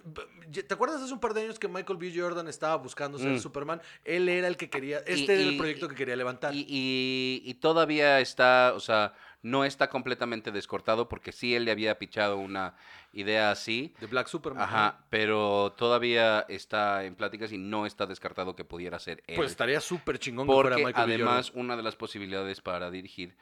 ¿Te 0.51 0.73
acuerdas 0.73 1.01
hace 1.01 1.13
un 1.13 1.19
par 1.19 1.33
de 1.35 1.41
años 1.43 1.59
que 1.59 1.67
Michael 1.67 1.99
B. 1.99 2.11
Jordan 2.15 2.47
estaba 2.47 2.75
buscando 2.77 3.19
ser 3.19 3.29
Mm. 3.31 3.39
Superman? 3.39 3.81
Él 4.03 4.27
era 4.27 4.47
el 4.47 4.57
que 4.57 4.69
quería, 4.71 4.97
este 4.99 5.33
Y- 5.33 5.39
era 5.39 5.41
el 5.49 5.53
y- 5.53 5.57
proyecto 5.57 5.87
que 5.87 5.95
quería 5.95 6.15
levantar. 6.15 6.51
Y 6.55 7.53
todavía 7.61 8.19
está, 8.19 8.73
o 8.75 8.79
sea, 8.79 9.13
no 9.41 9.65
está 9.65 9.89
completamente 9.89 10.51
descortado 10.51 11.07
porque 11.07 11.31
sí 11.31 11.55
él 11.55 11.65
le 11.65 11.71
había 11.71 11.97
pichado 11.97 12.37
una 12.37 12.75
idea 13.13 13.51
así. 13.51 13.93
de 13.99 14.07
Black 14.07 14.27
Superman. 14.27 14.63
Ajá, 14.63 15.05
pero 15.09 15.73
todavía 15.77 16.45
está 16.49 17.05
en 17.05 17.15
pláticas 17.15 17.51
y 17.51 17.57
no 17.57 17.85
está 17.85 18.05
descartado 18.05 18.55
que 18.55 18.65
pudiera 18.65 18.99
ser 18.99 19.23
él. 19.27 19.35
Pues 19.35 19.51
estaría 19.51 19.79
súper 19.81 20.19
chingón 20.19 20.47
que 20.47 20.53
fuera 20.53 20.69
porque 20.71 20.85
Michael 20.85 21.07
B. 21.07 21.15
además 21.15 21.51
una 21.55 21.75
de 21.75 21.83
las 21.83 21.95
posibilidades 21.95 22.61
para 22.61 22.91
dirigir 22.91 23.35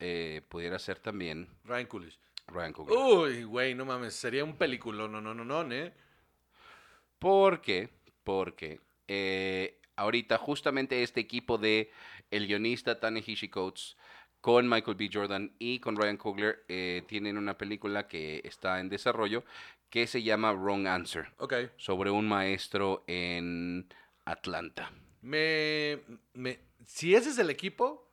eh, 0.00 0.42
pudiera 0.48 0.78
ser 0.78 0.98
también. 0.98 1.48
Ryan 1.64 1.86
Coolidge. 1.86 2.18
Ryan 2.48 2.72
Coogler. 2.72 2.98
Uy, 2.98 3.44
güey, 3.44 3.74
no 3.74 3.84
mames, 3.84 4.14
sería 4.14 4.44
un 4.44 4.56
película, 4.56 5.06
no, 5.08 5.20
no, 5.20 5.34
no, 5.34 5.44
no, 5.44 5.72
¿eh? 5.72 5.92
Porque 7.18 7.90
porque 8.24 8.80
eh, 9.08 9.80
ahorita 9.96 10.38
justamente 10.38 11.02
este 11.02 11.20
equipo 11.20 11.58
de 11.58 11.90
el 12.30 12.46
guionista 12.46 12.98
Ta-Nehisi 12.98 13.48
Coates 13.48 13.96
con 14.42 14.68
Michael 14.68 14.96
B. 14.98 15.08
Jordan 15.10 15.52
y 15.58 15.78
con 15.78 15.96
Ryan 15.96 16.18
Coogler 16.18 16.64
eh, 16.68 17.02
tienen 17.06 17.38
una 17.38 17.56
película 17.56 18.06
que 18.08 18.42
está 18.44 18.80
en 18.80 18.90
desarrollo 18.90 19.44
que 19.88 20.06
se 20.06 20.22
llama 20.22 20.52
Wrong 20.52 20.86
Answer, 20.86 21.32
Ok. 21.38 21.54
sobre 21.76 22.10
un 22.10 22.28
maestro 22.28 23.04
en 23.06 23.86
Atlanta. 24.26 24.90
Me, 25.22 26.00
me, 26.34 26.58
si 26.86 27.14
ese 27.14 27.30
es 27.30 27.38
el 27.38 27.48
equipo, 27.48 28.10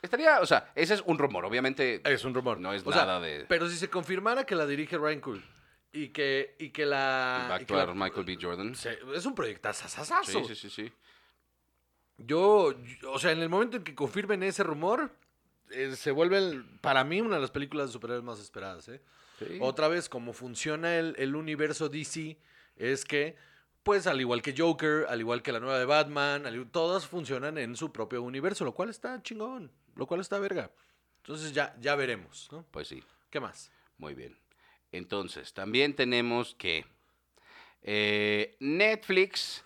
Estaría, 0.00 0.40
o 0.40 0.46
sea, 0.46 0.70
ese 0.76 0.94
es 0.94 1.02
un 1.06 1.18
rumor, 1.18 1.44
obviamente. 1.44 2.00
es 2.04 2.24
un 2.24 2.32
rumor. 2.32 2.60
No 2.60 2.72
es 2.72 2.86
O 2.86 2.92
sea, 2.92 3.02
nada 3.04 3.20
de- 3.20 3.46
Pero 3.48 3.68
si 3.68 3.76
se 3.76 3.88
confirmara 3.90 4.44
que 4.44 4.54
la 4.54 4.64
dirige 4.66 4.96
Ryan 4.96 5.20
Coogler 5.20 5.44
y 5.92 6.08
que, 6.10 6.54
y 6.60 6.70
que 6.70 6.86
la... 6.86 7.46
Va 7.50 7.54
a 7.54 7.56
actuar 7.56 7.94
Michael 7.96 8.24
B. 8.24 8.38
Jordan. 8.40 8.74
Se- 8.76 8.98
es 9.14 9.26
un 9.26 9.34
proyectazo. 9.34 9.88
sí, 10.24 10.44
sí, 10.46 10.54
sí. 10.54 10.70
sí. 10.70 10.92
Yo, 12.16 12.72
yo- 13.00 13.12
o 13.12 13.18
sea, 13.18 13.32
en 13.32 13.40
el 13.40 13.48
momento 13.48 13.76
en 13.76 13.84
que 13.84 13.94
confirmen 13.94 14.42
ese 14.42 14.62
rumor, 14.62 15.10
eh, 15.70 15.94
se 15.96 16.10
vuelve, 16.10 16.38
el- 16.38 16.64
para 16.80 17.04
mí, 17.04 17.20
una 17.20 17.36
de 17.36 17.42
las 17.42 17.50
películas 17.50 17.88
de 17.88 17.92
superhéroes 17.92 18.24
más 18.24 18.40
esperadas. 18.40 18.88
¿eh? 18.88 19.00
Sí. 19.38 19.58
Otra 19.60 19.88
vez, 19.88 20.08
como 20.08 20.32
funciona 20.32 20.96
el, 20.98 21.14
el 21.18 21.36
universo 21.36 21.88
DC, 21.88 22.38
es 22.76 23.04
que, 23.04 23.36
pues, 23.82 24.06
al 24.06 24.20
igual 24.20 24.42
que 24.42 24.54
Joker, 24.56 25.06
al 25.08 25.20
igual 25.20 25.42
que 25.42 25.52
la 25.52 25.60
nueva 25.60 25.78
de 25.78 25.84
Batman, 25.84 26.46
al 26.46 26.70
todas 26.70 27.06
funcionan 27.06 27.58
en 27.58 27.76
su 27.76 27.92
propio 27.92 28.22
universo, 28.22 28.64
lo 28.64 28.72
cual 28.74 28.90
está 28.90 29.22
chingón, 29.22 29.70
lo 29.94 30.06
cual 30.06 30.20
está 30.20 30.38
verga. 30.38 30.70
Entonces 31.18 31.52
ya, 31.52 31.76
ya 31.80 31.94
veremos, 31.94 32.48
¿no? 32.52 32.64
Pues 32.70 32.88
sí. 32.88 33.02
¿Qué 33.30 33.40
más? 33.40 33.70
Muy 33.98 34.14
bien. 34.14 34.38
Entonces, 34.92 35.52
también 35.52 35.94
tenemos 35.94 36.54
que 36.54 36.86
eh, 37.82 38.56
Netflix, 38.60 39.64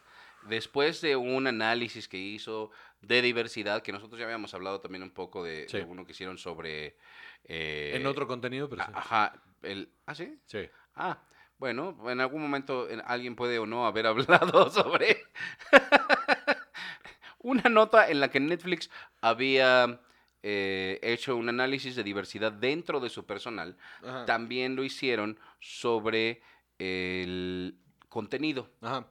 después 0.48 1.00
de 1.00 1.16
un 1.16 1.46
análisis 1.46 2.08
que 2.08 2.18
hizo 2.18 2.70
de 3.02 3.20
diversidad, 3.22 3.82
que 3.82 3.92
nosotros 3.92 4.18
ya 4.18 4.24
habíamos 4.24 4.54
hablado 4.54 4.80
también 4.80 5.02
un 5.02 5.10
poco 5.10 5.42
de, 5.44 5.68
Sí. 5.68 5.78
de 5.78 5.84
uno 5.84 6.04
que 6.06 6.12
hicieron 6.12 6.38
sobre... 6.38 6.96
eh, 7.44 7.92
en 7.94 8.06
otro 8.06 8.26
contenido, 8.26 8.68
pero 8.68 8.84
sí. 8.84 8.90
Ajá. 8.94 9.42
El, 9.62 9.92
¿Ah, 10.06 10.14
sí? 10.14 10.38
Sí. 10.46 10.68
Ah, 10.94 11.18
bueno, 11.58 11.96
en 12.10 12.20
algún 12.20 12.42
momento 12.42 12.88
en- 12.88 13.02
alguien 13.06 13.36
puede 13.36 13.58
o 13.58 13.66
no 13.66 13.86
haber 13.86 14.06
hablado 14.08 14.70
sobre 14.70 15.24
una 17.38 17.68
nota 17.68 18.08
en 18.08 18.20
la 18.20 18.30
que 18.30 18.40
Netflix 18.40 18.90
había 19.20 20.00
eh, 20.42 20.98
hecho 21.02 21.36
un 21.36 21.48
análisis 21.48 21.96
de 21.96 22.02
diversidad 22.04 22.52
dentro 22.52 23.00
de 23.00 23.10
su 23.10 23.24
personal. 23.26 23.76
Ajá. 24.04 24.24
También 24.26 24.76
lo 24.76 24.84
hicieron 24.84 25.38
sobre 25.60 26.42
el 26.78 27.76
contenido. 28.08 28.70
Ajá. 28.80 29.06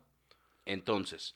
Entonces, 0.65 1.33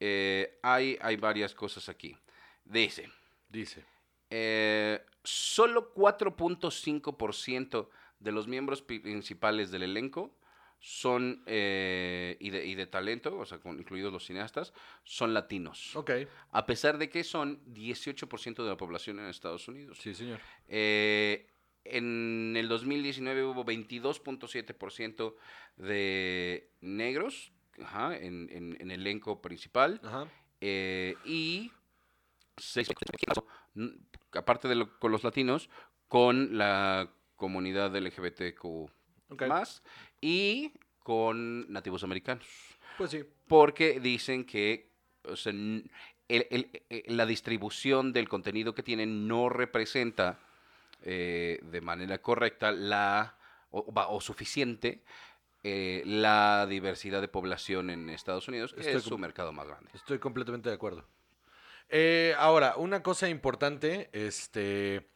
eh, 0.00 0.58
hay, 0.62 0.98
hay 1.00 1.16
varias 1.16 1.54
cosas 1.54 1.88
aquí. 1.88 2.16
Dice, 2.64 3.08
Dice. 3.48 3.84
eh, 4.30 5.00
solo 5.22 5.92
4.5% 5.94 7.88
de 8.20 8.32
los 8.32 8.48
miembros 8.48 8.82
principales 8.82 9.70
del 9.70 9.82
elenco 9.84 10.36
son, 10.78 11.42
eh, 11.46 12.36
y, 12.38 12.50
de, 12.50 12.66
y 12.66 12.74
de 12.74 12.86
talento, 12.86 13.36
o 13.38 13.46
sea, 13.46 13.58
con- 13.58 13.78
incluidos 13.78 14.12
los 14.12 14.24
cineastas, 14.26 14.72
son 15.04 15.32
latinos. 15.34 15.96
Ok. 15.96 16.10
A 16.52 16.66
pesar 16.66 16.98
de 16.98 17.08
que 17.08 17.24
son 17.24 17.62
18% 17.74 18.62
de 18.62 18.68
la 18.68 18.76
población 18.76 19.18
en 19.18 19.26
Estados 19.26 19.66
Unidos. 19.68 19.98
Sí, 20.00 20.14
señor. 20.14 20.38
Eh, 20.68 21.46
en 21.84 22.54
el 22.56 22.68
2019 22.68 23.44
hubo 23.44 23.64
22.7% 23.64 25.34
de 25.76 26.70
negros 26.80 27.52
ajá, 27.84 28.16
en, 28.16 28.48
en- 28.50 28.76
en 28.80 28.90
elenco 28.90 29.40
principal 29.42 30.00
Ajá. 30.04 30.26
eh, 30.60 31.16
y 31.24 31.70
6%, 32.56 33.44
n- 33.74 33.92
aparte 34.32 34.68
de 34.68 34.74
lo- 34.76 34.98
con 34.98 35.12
los 35.12 35.24
latinos, 35.24 35.68
con 36.08 36.56
la 36.56 37.10
comunidad 37.36 37.94
LGBTQ 37.94 38.88
más 39.48 39.82
y 40.20 40.72
con 41.00 41.70
nativos 41.72 42.02
americanos. 42.04 42.46
Pues 42.96 43.10
sí. 43.10 43.24
Porque 43.46 44.00
dicen 44.00 44.44
que 44.44 44.90
o 45.24 45.36
sea, 45.36 45.50
n- 45.52 45.84
el- 46.28 46.46
el- 46.50 46.70
eh, 46.88 47.04
la 47.08 47.26
distribución 47.26 48.12
del 48.12 48.28
contenido 48.28 48.74
que 48.74 48.82
tienen 48.82 49.26
no 49.28 49.48
representa 49.48 50.38
eh, 51.02 51.60
de 51.62 51.80
manera 51.82 52.18
correcta 52.22 52.72
la 52.72 53.36
o 53.70 54.20
suficiente 54.20 55.02
eh, 55.68 56.02
la 56.06 56.64
diversidad 56.68 57.20
de 57.20 57.26
población 57.26 57.90
en 57.90 58.08
Estados 58.08 58.46
Unidos, 58.46 58.72
que 58.72 58.80
Estoy 58.82 58.96
es 58.96 59.02
su 59.02 59.18
mercado 59.18 59.52
más 59.52 59.66
grande. 59.66 59.90
Estoy 59.94 60.20
completamente 60.20 60.68
de 60.68 60.76
acuerdo. 60.76 61.04
Eh, 61.88 62.34
ahora, 62.38 62.74
una 62.76 63.02
cosa 63.02 63.28
importante, 63.28 64.08
este, 64.12 65.08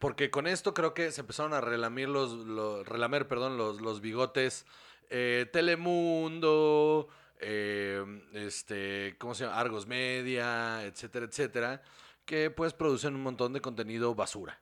porque 0.00 0.28
con 0.30 0.48
esto 0.48 0.74
creo 0.74 0.92
que 0.92 1.12
se 1.12 1.20
empezaron 1.20 1.52
a 1.52 1.60
relamir 1.60 2.08
los, 2.08 2.32
lo- 2.32 2.82
relamer, 2.82 3.28
perdón, 3.28 3.56
los, 3.56 3.80
los 3.80 4.00
bigotes 4.00 4.66
eh, 5.10 5.46
Telemundo, 5.52 7.08
eh, 7.40 8.04
este, 8.32 9.14
¿cómo 9.18 9.34
se 9.36 9.44
llama? 9.44 9.60
Argos 9.60 9.86
Media, 9.86 10.84
etcétera, 10.84 11.26
etcétera, 11.26 11.82
que 12.24 12.50
pues 12.50 12.72
producen 12.72 13.14
un 13.14 13.22
montón 13.22 13.52
de 13.52 13.60
contenido 13.60 14.14
basura, 14.16 14.60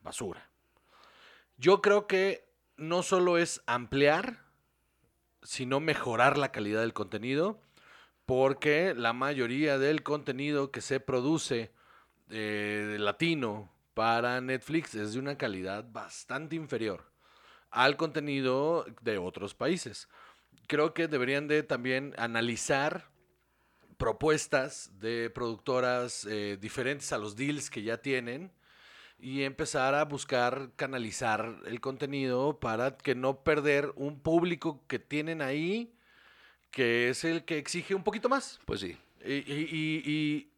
basura. 0.00 0.48
Yo 1.56 1.82
creo 1.82 2.06
que 2.06 2.48
no 2.76 3.02
solo 3.02 3.36
es 3.36 3.62
ampliar, 3.66 4.44
sino 5.42 5.80
mejorar 5.80 6.38
la 6.38 6.52
calidad 6.52 6.80
del 6.80 6.92
contenido 6.92 7.60
porque 8.26 8.94
la 8.94 9.12
mayoría 9.12 9.78
del 9.78 10.02
contenido 10.02 10.70
que 10.70 10.80
se 10.80 11.00
produce 11.00 11.72
eh, 12.30 12.96
latino 13.00 13.72
para 13.94 14.40
Netflix 14.40 14.94
es 14.94 15.14
de 15.14 15.18
una 15.18 15.36
calidad 15.36 15.84
bastante 15.90 16.56
inferior 16.56 17.10
al 17.70 17.96
contenido 17.96 18.86
de 19.00 19.18
otros 19.18 19.54
países. 19.54 20.08
Creo 20.68 20.94
que 20.94 21.08
deberían 21.08 21.48
de 21.48 21.62
también 21.62 22.14
analizar 22.18 23.10
propuestas 23.96 24.98
de 24.98 25.28
productoras 25.30 26.24
eh, 26.24 26.56
diferentes 26.60 27.12
a 27.12 27.18
los 27.18 27.36
deals 27.36 27.68
que 27.68 27.82
ya 27.82 27.98
tienen 27.98 28.52
y 29.22 29.42
empezar 29.44 29.94
a 29.94 30.04
buscar 30.04 30.70
canalizar 30.76 31.56
el 31.66 31.80
contenido 31.80 32.58
para 32.58 32.96
que 32.96 33.14
no 33.14 33.42
perder 33.44 33.92
un 33.96 34.20
público 34.20 34.82
que 34.86 34.98
tienen 34.98 35.42
ahí 35.42 35.92
que 36.70 37.08
es 37.10 37.24
el 37.24 37.44
que 37.44 37.58
exige 37.58 37.94
un 37.94 38.04
poquito 38.04 38.28
más. 38.28 38.60
Pues 38.64 38.80
sí. 38.80 38.96
Y, 39.24 39.32
y- 39.34 40.50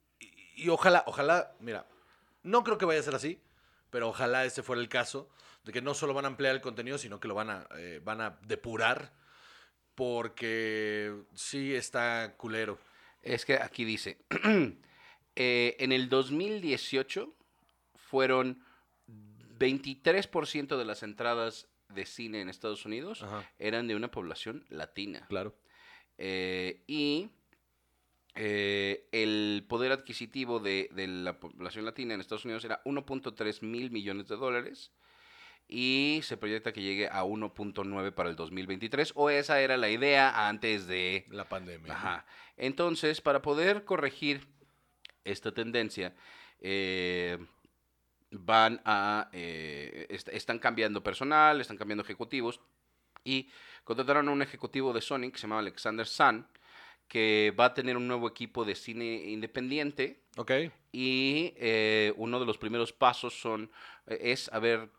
y- 0.57 0.69
ojalá, 0.69 1.03
ojalá, 1.07 1.55
mira, 1.61 1.87
no 2.43 2.63
creo 2.65 2.77
que 2.79 2.85
vaya 2.85 3.01
a 3.01 3.03
ser 3.03 3.15
así, 3.15 3.41
pero 3.91 4.09
ojalá 4.11 4.45
ese 4.45 4.63
fuera 4.63 4.81
el 4.83 4.89
caso, 4.89 5.29
de 5.65 5.73
que 5.73 5.81
no 5.83 5.95
solo 5.95 6.13
van 6.15 6.25
a 6.27 6.29
ampliar 6.29 6.55
el 6.55 6.61
contenido, 6.61 6.99
sino 6.99 7.19
que 7.19 7.29
lo 7.29 7.35
van 7.35 7.51
a, 7.51 7.67
eh, 7.77 8.01
van 8.05 8.21
a 8.21 8.39
depurar, 8.47 9.13
porque 9.95 11.15
sí 11.35 11.75
está 11.75 12.35
culero. 12.37 12.79
Es 13.23 13.45
que 13.45 13.55
aquí 13.55 13.85
dice, 13.85 14.19
eh, 15.37 15.77
en 15.79 15.93
el 15.93 16.09
2018 16.09 17.33
fueron 18.13 18.63
23% 19.59 20.77
de 20.77 20.85
las 20.85 21.03
entradas 21.03 21.67
de 21.89 22.05
cine 22.05 22.43
en 22.43 22.51
Estados 22.51 22.85
Unidos 22.85 23.23
Ajá, 23.23 23.51
eran 23.59 23.89
de 23.89 23.97
una 23.97 24.11
población 24.11 24.67
latina. 24.69 25.25
claro. 25.29 25.57
Eh, 26.19 26.83
y 26.87 27.31
eh, 28.35 29.09
el 29.13 29.65
poder 29.67 29.93
adquisitivo 29.93 30.61
de, 30.61 30.91
de 30.93 31.07
la 31.07 31.41
población 31.41 31.87
latina 31.87 32.13
en 32.13 32.21
Estados 32.21 32.45
Unidos 32.45 32.67
era 32.67 32.83
1.3 32.85 33.63
mil 33.63 33.91
millones 33.91 34.29
de 34.29 34.37
dólares 34.37 34.93
y 35.69 36.21
se 36.23 36.37
proyecta 36.37 36.75
que 36.75 36.83
llegue 36.83 37.09
a 37.09 37.25
1.9 37.25 38.13
para 38.13 38.29
el 38.29 38.37
2023 38.37 39.13
o 39.15 39.31
esa 39.31 39.63
era 39.63 39.79
la 39.79 39.89
idea 39.89 40.49
antes 40.49 40.87
de... 40.87 41.25
La 41.31 41.49
pandemia. 41.49 41.95
Ajá. 41.95 42.27
Entonces, 42.59 43.23
para 43.23 43.41
poder 43.41 43.85
corregir 43.87 44.47
esta 45.25 45.53
tendencia, 45.53 46.15
eh, 46.61 47.39
van 48.33 48.81
a... 48.85 49.29
eh, 49.33 50.07
est- 50.11 50.29
están 50.29 50.59
cambiando 50.59 51.03
personal, 51.03 51.61
están 51.61 51.77
cambiando 51.77 52.03
ejecutivos 52.03 52.61
y 53.25 53.51
contrataron 53.85 54.29
a 54.29 54.33
un 54.33 54.43
ejecutivo 54.43 54.93
de 54.93 55.01
Sony 55.01 55.31
que 55.31 55.37
se 55.39 55.43
llama 55.43 55.59
Alexander 55.61 56.07
Sun, 56.07 56.47
que 57.09 57.55
va 57.59 57.67
a 57.67 57.75
tener 57.75 57.97
un 57.97 58.09
nuevo 58.09 58.29
equipo 58.29 58.65
de 58.65 58.75
cine 58.75 59.05
independiente 59.31 60.23
Ok, 60.37 60.51
y 60.93 61.53
eh, 61.57 62.13
uno 62.17 62.41
de 62.41 62.47
los 62.47 62.59
primeros 62.59 62.93
pasos 62.93 63.39
son 63.39 63.71
eh, 64.07 64.19
es 64.23 64.51
haber 64.53 64.91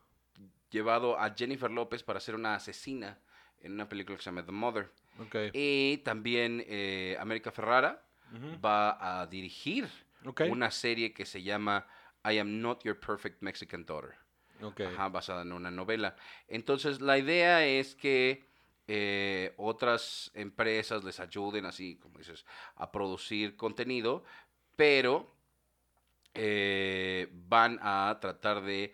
llevado 0.69 1.19
a 1.19 1.33
Jennifer 1.35 1.69
López 1.71 2.03
para 2.03 2.19
ser 2.19 2.35
una 2.35 2.55
asesina 2.55 3.19
en 3.61 3.73
una 3.73 3.87
película 3.89 4.17
que 4.17 4.23
se 4.23 4.29
llama 4.29 4.45
The 4.45 4.51
Mother. 4.51 4.91
ok. 5.19 5.35
Y 5.53 5.97
también 5.99 6.63
eh, 6.67 7.15
América 7.19 7.51
Ferrara 7.51 8.03
Ujú, 8.33 8.59
va 8.63 9.21
a 9.21 9.27
dirigir 9.27 9.87
ok, 10.25 10.41
una 10.49 10.71
serie 10.71 11.13
que 11.13 11.25
se 11.25 11.41
llama 11.43 11.87
I 12.23 12.39
Am 12.39 12.61
Not 12.61 12.83
Your 12.83 12.99
Perfect 12.99 13.41
Mexican 13.41 13.85
Daughter. 13.85 14.15
ok. 14.61 14.81
Ajá, 14.81 15.09
basada 15.09 15.41
en 15.41 15.51
una 15.51 15.71
novela. 15.71 16.15
Entonces, 16.47 17.01
la 17.01 17.17
idea 17.17 17.65
es 17.65 17.95
que 17.95 18.45
eh, 18.87 19.53
otras 19.57 20.31
empresas 20.33 21.03
les 21.03 21.19
ayuden, 21.19 21.65
así 21.65 21.97
como 21.97 22.17
dices, 22.17 22.45
a 22.75 22.91
producir 22.91 23.55
contenido, 23.55 24.23
pero 24.75 25.33
eh, 26.33 27.29
van 27.31 27.79
a 27.81 28.17
tratar 28.19 28.61
de, 28.63 28.93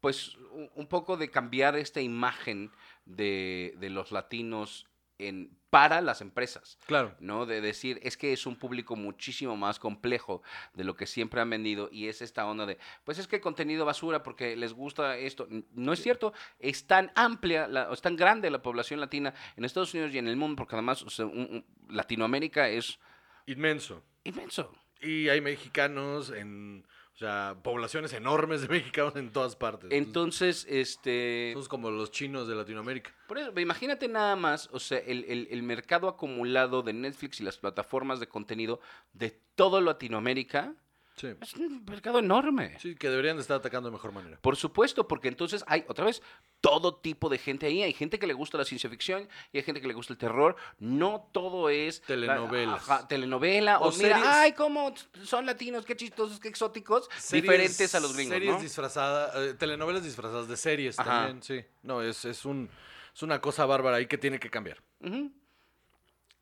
pues, 0.00 0.36
un, 0.52 0.70
un 0.74 0.86
poco 0.86 1.16
de 1.16 1.30
cambiar 1.30 1.76
esta 1.76 2.00
imagen 2.00 2.70
de, 3.04 3.74
de 3.78 3.90
los 3.90 4.12
latinos 4.12 4.86
en, 5.18 5.56
para 5.74 6.00
las 6.00 6.20
empresas. 6.20 6.78
Claro. 6.86 7.16
¿no? 7.18 7.46
De 7.46 7.60
decir, 7.60 7.98
es 8.04 8.16
que 8.16 8.32
es 8.32 8.46
un 8.46 8.54
público 8.54 8.94
muchísimo 8.94 9.56
más 9.56 9.80
complejo 9.80 10.40
de 10.72 10.84
lo 10.84 10.94
que 10.94 11.04
siempre 11.06 11.40
han 11.40 11.50
vendido 11.50 11.88
y 11.90 12.06
es 12.06 12.22
esta 12.22 12.46
onda 12.46 12.64
de, 12.64 12.78
pues 13.02 13.18
es 13.18 13.26
que 13.26 13.40
contenido 13.40 13.84
basura 13.84 14.22
porque 14.22 14.54
les 14.54 14.72
gusta 14.72 15.16
esto. 15.16 15.48
No 15.72 15.92
es 15.92 16.00
cierto, 16.00 16.32
es 16.60 16.86
tan 16.86 17.10
amplia, 17.16 17.66
la- 17.66 17.92
es 17.92 18.00
tan 18.00 18.14
grande 18.14 18.50
la 18.50 18.62
población 18.62 19.00
latina 19.00 19.34
en 19.56 19.64
Estados 19.64 19.92
Unidos 19.94 20.14
y 20.14 20.18
en 20.18 20.28
el 20.28 20.36
mundo, 20.36 20.54
porque 20.56 20.76
además 20.76 21.02
o 21.02 21.10
sea, 21.10 21.26
un- 21.26 21.38
un- 21.40 21.64
Latinoamérica 21.88 22.68
es 22.68 23.00
Inmenso. 23.46 24.00
inmenso. 24.22 24.72
Y 25.00 25.28
hay 25.28 25.40
mexicanos 25.40 26.30
en, 26.30 26.86
o 27.14 27.16
sea, 27.16 27.56
poblaciones 27.62 28.12
enormes 28.12 28.62
de 28.62 28.68
mexicanos 28.76 29.14
en 29.16 29.30
todas 29.30 29.54
partes. 29.54 29.90
Entonces, 29.92 30.66
este... 30.68 31.50
somos 31.52 31.68
como 31.68 31.90
los 31.90 32.10
chinos 32.10 32.48
de 32.48 32.56
Latinoamérica. 32.56 33.14
Por 33.28 33.38
eso, 33.38 33.52
imagínate 33.60 34.08
nada 34.08 34.34
más, 34.36 34.68
o 34.72 34.80
sea, 34.80 34.98
el, 34.98 35.24
el- 35.28 35.46
el 35.50 35.62
mercado 35.62 36.08
acumulado 36.08 36.82
de 36.82 36.92
Netflix 36.92 37.40
y 37.40 37.44
las 37.44 37.56
plataformas 37.58 38.18
de 38.18 38.26
contenido 38.26 38.80
de 39.12 39.30
toda 39.54 39.80
Latinoamérica 39.80 40.74
Sí. 41.16 41.28
es 41.40 41.54
un 41.54 41.84
mercado 41.84 42.18
enorme. 42.18 42.76
Sí, 42.80 42.96
que 42.96 43.08
deberían 43.08 43.36
de 43.36 43.42
estar 43.42 43.56
atacando 43.58 43.88
de 43.88 43.92
mejor 43.92 44.10
manera. 44.12 44.36
Por 44.40 44.56
supuesto, 44.56 45.06
porque 45.06 45.28
entonces 45.28 45.64
hay, 45.68 45.84
otra 45.86 46.04
vez, 46.04 46.20
todo 46.60 46.96
tipo 46.96 47.28
de 47.28 47.38
gente 47.38 47.66
ahí. 47.66 47.82
Hay 47.84 47.92
gente 47.92 48.18
que 48.18 48.26
le 48.26 48.34
gusta 48.34 48.58
la 48.58 48.64
ciencia 48.64 48.90
ficción 48.90 49.28
y 49.52 49.58
hay 49.58 49.62
gente 49.62 49.80
que 49.80 49.86
le 49.86 49.94
gusta 49.94 50.12
el 50.12 50.18
terror. 50.18 50.56
No 50.80 51.28
todo 51.32 51.68
es... 51.70 52.00
la- 52.00 52.06
Telenovelas. 52.06 52.82
ajá, 52.82 53.06
telenovela. 53.06 53.78
O, 53.78 53.88
O 53.90 53.92
mira, 53.92 54.18
series- 54.18 54.26
ay, 54.26 54.52
cómo 54.54 54.92
son 55.22 55.46
latinos, 55.46 55.84
qué 55.84 55.94
chistosos, 55.96 56.40
qué 56.40 56.48
exóticos. 56.48 57.08
diferentes 57.30 57.94
a 57.94 58.00
los 58.00 58.12
gringos, 58.14 58.32
Series 58.34 58.54
¿no? 58.54 58.60
disfrazadas, 58.60 59.36
eh, 59.36 59.54
telenovelas 59.54 60.02
disfrazadas 60.02 60.48
de 60.48 60.56
series 60.56 60.98
Ajá. 60.98 61.10
también, 61.26 61.42
sí. 61.44 61.64
No, 61.82 62.02
es, 62.02 62.24
es, 62.24 62.44
un, 62.44 62.68
es 63.14 63.22
una 63.22 63.40
cosa 63.40 63.66
bárbara 63.66 63.98
ahí 63.98 64.06
que 64.06 64.18
tiene 64.18 64.40
que 64.40 64.50
cambiar. 64.50 64.82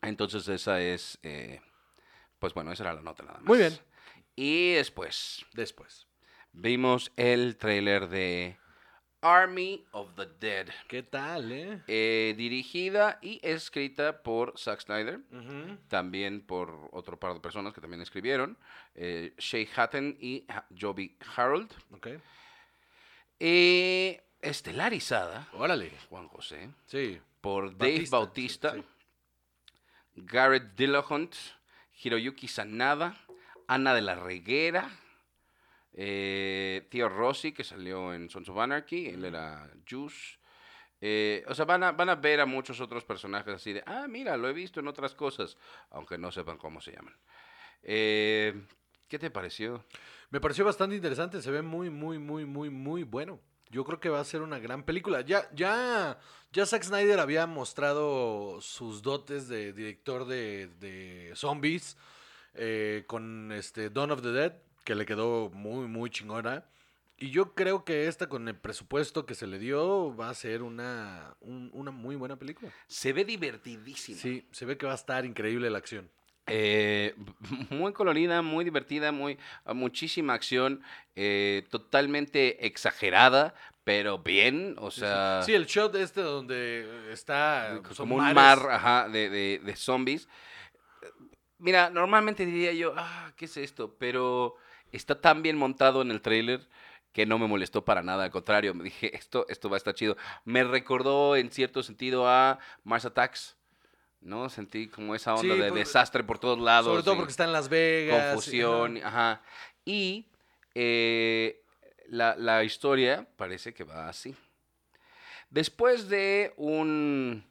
Entonces 0.01 0.49
esa 0.49 0.81
es... 0.81 1.19
eh, 1.23 1.61
pues 2.39 2.55
bueno, 2.55 2.73
esa 2.73 2.85
era 2.85 2.95
la 2.95 3.03
nota 3.03 3.23
nada 3.23 3.39
más. 3.39 3.47
Muy 3.47 3.59
bien. 3.59 3.79
Y 4.37 4.73
después 4.73 5.45
Después. 5.53 6.07
vimos 6.53 7.13
el 7.17 7.57
tráiler 7.57 8.09
de 8.09 8.57
Army 9.21 9.85
of 9.93 10.15
the 10.17 10.27
Dead. 10.41 10.69
¿Qué 10.89 11.03
tal, 11.03 11.53
eh? 11.53 11.83
eh, 11.87 12.35
dirigida 12.37 13.19
y 13.23 13.39
escrita 13.43 14.23
por 14.23 14.59
Zack 14.59 14.81
Snyder. 14.81 15.21
También 15.89 16.41
por 16.45 16.89
otro 16.93 17.19
par 17.21 17.35
de 17.35 17.41
personas 17.41 17.73
que 17.73 17.81
también 17.81 18.01
escribieron, 18.03 18.59
eh, 18.95 19.35
Shay 19.39 19.69
Hatton 19.77 20.17
y 20.21 20.45
Joby 20.81 21.17
Harold. 21.37 21.71
Ok. 21.93 22.09
Eh, 23.39 24.23
estelarizada, 24.41 25.49
Órale. 25.53 25.93
Juan 26.09 26.29
José, 26.29 26.71
Sí. 26.87 27.21
por 27.41 27.77
Dave 27.77 27.93
Bautista, 28.11 28.17
Bautista, 28.17 28.75
sí, 28.75 28.81
sí. 28.81 30.23
Garrett 30.27 30.75
Dillahunt, 30.77 31.35
Hiroyuki 32.03 32.47
Sanada, 32.49 33.17
Ana 33.69 33.95
de 33.95 34.03
la 34.03 34.15
Reguera, 34.15 34.91
eh, 35.95 36.87
Tío 36.91 37.09
Rossi, 37.09 37.53
que 37.53 37.65
salió 37.65 38.15
en 38.15 38.31
Sons 38.31 38.49
of 38.49 38.59
Anarchy, 38.59 39.09
él 39.09 39.25
era 39.25 39.71
Juice. 39.89 40.39
Eh, 41.01 41.45
o 41.49 41.55
sea, 41.55 41.65
van 41.65 41.83
a, 41.83 41.93
van 41.93 42.09
a 42.09 42.15
ver 42.15 42.41
a 42.41 42.47
muchos 42.47 42.81
otros 42.81 43.05
personajes 43.05 43.55
así 43.55 43.73
de, 43.73 43.83
ah, 43.87 44.07
mira, 44.09 44.37
lo 44.37 44.49
he 44.49 44.53
visto 44.53 44.81
en 44.81 44.89
otras 44.89 45.15
cosas, 45.15 45.57
aunque 45.91 46.17
no 46.17 46.31
sepan 46.31 46.59
cómo 46.59 46.81
se 46.81 46.93
llaman. 46.93 47.17
Eh, 47.83 48.65
¿Qué 49.09 49.19
te 49.19 49.31
pareció? 49.31 49.85
Me 50.31 50.41
pareció 50.41 50.65
bastante 50.65 50.97
interesante, 50.97 51.43
se 51.43 51.51
ve 51.51 51.61
muy, 51.61 51.91
muy, 51.91 52.19
muy, 52.19 52.47
muy, 52.47 52.71
muy 52.71 53.03
bueno. 53.03 53.41
Yo 53.69 53.85
creo 53.85 54.01
que 54.01 54.11
va 54.11 54.21
a 54.21 54.25
ser 54.25 54.43
una 54.43 54.59
gran 54.59 54.85
película. 54.85 55.23
Ya, 55.23 55.49
ya, 55.55 56.19
ya 56.53 56.67
Zack 56.67 56.85
Snyder 56.85 57.19
había 57.21 57.47
mostrado 57.47 58.61
sus 58.61 59.03
dotes 59.03 59.49
de 59.49 59.73
director 59.73 60.27
de, 60.27 60.69
de 60.79 61.33
zombies 61.35 61.97
eh, 62.55 63.05
con 63.07 63.53
este 63.53 63.91
Dawn 63.91 64.11
of 64.13 64.23
the 64.23 64.33
Dead, 64.33 64.53
que 64.85 64.95
le 64.95 65.07
quedó 65.07 65.51
muy, 65.51 65.87
muy 65.89 66.11
chingona. 66.11 66.65
Y 67.19 67.31
yo 67.31 67.55
creo 67.55 67.85
que 67.85 68.09
esta, 68.09 68.29
con 68.29 68.49
el 68.49 68.57
presupuesto 68.57 69.27
que 69.27 69.35
se 69.37 69.47
le 69.47 69.59
dio, 69.61 70.15
va 70.17 70.29
a 70.31 70.35
ser 70.35 70.63
una, 70.63 71.37
un- 71.41 71.71
una 71.73 71.91
muy 71.93 72.17
buena 72.17 72.37
película. 72.37 72.73
Se 72.89 73.13
ve 73.13 73.25
divertidísimo. 73.25 74.19
Sí, 74.19 74.47
se 74.51 74.65
ve 74.67 74.77
que 74.77 74.87
va 74.87 74.93
a 74.93 74.97
estar 74.97 75.25
increíble 75.25 75.71
la 75.71 75.79
acción. 75.79 76.11
Eh, 76.49 77.15
muy 77.71 77.93
colorida, 77.93 78.43
muy 78.43 78.65
divertida, 78.65 79.13
muy, 79.13 79.39
muchísima 79.67 80.35
acción, 80.35 80.83
eh, 81.15 81.65
totalmente 81.71 82.67
exagerada, 82.67 83.55
pero 83.85 84.19
bien, 84.19 84.75
o 84.79 84.91
sea, 84.91 85.43
Sí, 85.45 85.55
el 85.55 85.67
shot 85.67 85.95
este 85.95 86.23
donde 86.23 87.13
está... 87.13 87.75
son 87.91 88.09
como 88.09 88.15
un 88.17 88.21
mares. 88.23 88.35
mar 88.35 88.59
ajá, 88.71 89.09
de, 89.09 89.31
de- 89.31 89.61
de 89.65 89.77
zombies. 89.77 90.29
Mira, 91.63 91.91
normalmente 91.91 92.45
diría 92.45 92.73
yo, 92.73 92.93
ah, 92.97 93.33
¿qué 93.37 93.45
es 93.45 93.57
esto? 93.57 93.95
Pero 93.99 94.57
está 94.91 95.21
tan 95.21 95.43
bien 95.43 95.57
montado 95.57 96.03
en 96.03 96.11
el 96.11 96.21
tráiler 96.21 96.61
que 97.13 97.25
no 97.25 97.39
me 97.39 97.47
molestó 97.47 97.85
para 97.85 98.03
nada, 98.03 98.25
al 98.25 98.31
contrario, 98.31 98.75
me 98.75 98.85
dije, 98.85 99.15
esto, 99.17 99.47
esto 99.49 99.69
va 99.71 99.77
a 99.77 99.79
estar 99.79 99.95
chido. 99.95 100.17
Me 100.45 100.65
recordó 100.65 101.37
en 101.37 101.51
cierto 101.53 101.83
sentido 101.83 102.27
a 102.29 102.59
Mars 102.85 103.05
Attacks, 103.05 103.55
¿no? 104.23 104.49
Sentí 104.49 104.89
como 104.89 105.15
esa 105.15 105.35
onda 105.35 105.55
Sí, 105.55 105.61
de 105.61 105.69
por- 105.69 105.79
desastre 105.79 106.25
por 106.25 106.39
todos 106.39 106.59
lados. 106.59 106.87
Sobre 106.91 107.03
todo 107.05 107.17
porque 107.17 107.31
está 107.31 107.45
en 107.45 107.53
Las 107.53 107.69
Vegas. 107.69 108.33
confusión, 108.35 108.97
y- 108.97 109.01
ajá. 109.03 109.43
Y 109.85 110.27
eh, 110.75 111.63
la, 112.09 112.35
la 112.37 112.65
historia 112.65 113.27
parece 113.37 113.73
que 113.75 113.85
va 113.85 114.09
así. 114.09 114.35
Después 115.51 116.09
de 116.09 116.55
un, 116.57 117.45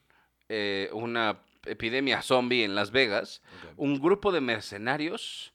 eh, 0.50 0.90
una 0.94 1.38
epidemia 1.66 2.22
zombie 2.22 2.64
en 2.64 2.76
Las 2.76 2.92
Vegas, 2.92 3.42
un 3.78 4.00
grupo 4.00 4.32
de 4.32 4.42
mercenarios 4.42 5.54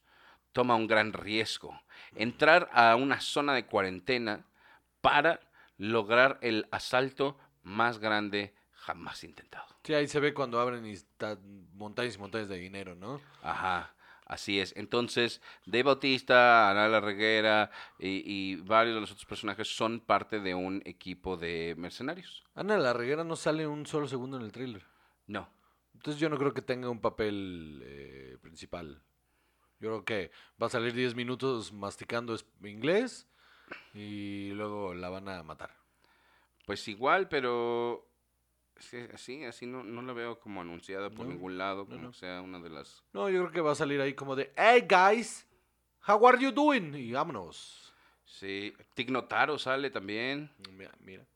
toma 0.53 0.75
un 0.75 0.87
gran 0.87 1.13
riesgo. 1.13 1.79
Entrar 2.15 2.71
a 2.73 2.97
una 2.97 3.21
zona 3.21 3.53
de 3.55 3.67
cuarentena 3.67 4.47
para 5.03 5.41
lograr 5.77 6.39
el 6.41 6.67
asalto 6.71 7.37
más 7.63 7.99
grande 7.99 8.55
jamás 8.73 9.23
intentado. 9.25 9.67
Sí, 9.85 9.95
ahí 9.95 10.09
se 10.09 10.21
ve 10.21 10.33
cuando 10.33 10.61
abren 10.61 10.87
y 10.87 10.93
están 10.93 11.69
montañas 11.75 12.15
y 12.15 12.19
montañas 12.19 12.49
de 12.49 12.57
dinero, 12.57 12.95
¿no? 12.95 13.21
Ajá, 13.43 13.95
así 14.25 14.59
es. 14.59 14.73
Entonces, 14.77 15.43
Dave 15.67 15.83
Bautista, 15.83 16.71
Ana 16.71 16.89
La 16.89 17.01
Reguera 17.01 17.71
y, 17.99 18.23
y 18.25 18.57
varios 18.57 18.95
de 18.95 19.01
los 19.01 19.11
otros 19.11 19.27
personajes 19.27 19.69
son 19.69 20.01
parte 20.01 20.41
de 20.41 20.55
un 20.55 20.81
equipo 20.87 21.37
de 21.37 21.75
mercenarios. 21.77 22.45
Ana 22.55 22.79
la 22.79 22.93
Reguera 22.93 23.25
no 23.25 23.37
sale 23.37 23.67
un 23.67 23.87
solo 23.87 24.09
segundo 24.09 24.39
en 24.39 24.45
el 24.45 24.53
tráiler. 24.53 24.87
No. 25.27 25.56
Entonces 25.97 26.21
yo 26.21 26.29
no 26.29 26.39
creo 26.39 26.53
que 26.55 26.63
tenga 26.63 26.89
un 26.91 27.01
papel 27.01 27.83
eh, 27.85 28.37
principal. 28.41 29.03
Yo 29.81 29.89
creo 29.91 30.05
que 30.05 30.31
va 30.63 30.69
a 30.69 30.71
salir 30.71 30.93
10 30.95 31.15
minutos 31.15 31.73
masticando 31.73 32.37
inglés 32.65 33.27
y 33.93 34.51
luego 34.53 34.95
la 34.95 35.09
van 35.09 35.29
a 35.29 35.43
matar. 35.43 35.75
Pues 36.65 36.87
igual, 36.89 37.29
pero 37.29 38.09
sí, 38.79 38.99
así, 39.13 39.45
así 39.45 39.67
no, 39.67 39.83
no 39.85 40.03
la 40.03 40.13
veo 40.13 40.39
como 40.39 40.61
anunciada 40.61 41.11
por 41.11 41.27
No, 41.27 41.33
ningún 41.33 41.59
lado, 41.59 41.85
no, 41.85 41.91
como 41.91 41.99
no. 42.09 42.13
sea 42.13 42.41
una 42.41 42.59
de 42.61 42.71
las... 42.71 43.05
No, 43.13 43.29
yo 43.29 43.41
creo 43.43 43.53
que 43.53 43.61
va 43.61 43.73
a 43.73 43.77
salir 43.77 44.01
ahí 44.01 44.15
como 44.15 44.35
de, 44.37 44.53
hey 44.57 44.87
guys, 44.89 45.47
how 46.07 46.27
are 46.27 46.39
you 46.41 46.53
doing? 46.53 46.95
Y 46.95 47.13
vámonos. 47.13 47.93
Sí, 48.25 48.75
Tig 48.95 49.11
Notaro 49.11 49.59
sale 49.59 49.91
también. 49.91 50.51
Mira, 50.73 50.93
mira. 51.01 51.27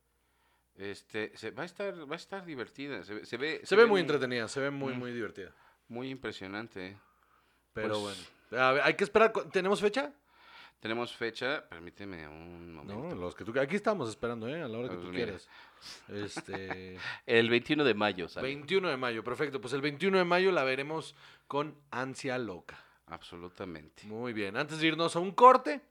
Este, 0.81 1.37
se, 1.37 1.51
va 1.51 1.63
a 1.65 1.67
estar, 1.67 1.95
va 2.11 2.15
a 2.15 2.17
estar 2.17 2.45
divertida. 2.45 3.05
Se, 3.05 3.15
ve- 3.15 3.25
se 3.27 3.37
ve, 3.37 3.61
Se 3.65 3.77
ve 3.77 3.85
muy 3.87 4.01
entretenida, 4.01 4.49
se 4.49 4.61
ve 4.61 4.71
muy, 4.71 4.95
Mm. 4.95 4.99
muy 4.99 5.13
divertida. 5.13 5.53
Muy 5.89 6.09
impresionante. 6.11 6.97
Pero 7.75 8.01
Pues- 8.01 8.29
bueno. 8.51 8.65
A 8.65 8.73
ver, 8.73 8.83
hay 8.83 8.95
que 8.95 9.05
esperar. 9.05 9.33
¿Tenemos 9.53 9.81
fecha? 9.81 10.13
Tenemos 10.81 11.15
fecha, 11.15 11.69
permíteme 11.69 12.27
un 12.27 12.73
momento. 12.75 13.11
No, 13.11 13.15
los 13.15 13.35
que 13.35 13.45
tú 13.45 13.53
Aquí 13.61 13.77
estamos 13.77 14.09
esperando, 14.09 14.49
¿eh? 14.49 14.63
A 14.63 14.69
la 14.69 14.79
hora 14.79 14.89
que 14.89 14.95
Pues 14.95 15.07
tú 15.07 15.13
mira. 15.13 15.25
quieras. 15.27 15.49
Este. 16.09 16.97
El 17.27 17.51
21 17.51 17.85
de 17.85 17.93
mayo 17.95 18.29
sale. 18.29 18.47
21 18.49 18.89
de 18.89 18.97
mayo, 18.97 19.23
perfecto. 19.23 19.61
Pues 19.61 19.75
el 19.75 19.83
21 19.83 20.17
de 20.19 20.25
mayo 20.25 20.51
la 20.53 20.65
veremos 20.65 21.15
con 21.47 21.77
ansia 21.91 22.39
loca. 22.39 22.83
Absolutamente. 23.07 24.05
Muy 24.07 24.33
bien. 24.33 24.57
Antes 24.57 24.79
de 24.81 24.87
irnos 24.87 25.15
a 25.17 25.19
un 25.21 25.33
corte, 25.33 25.83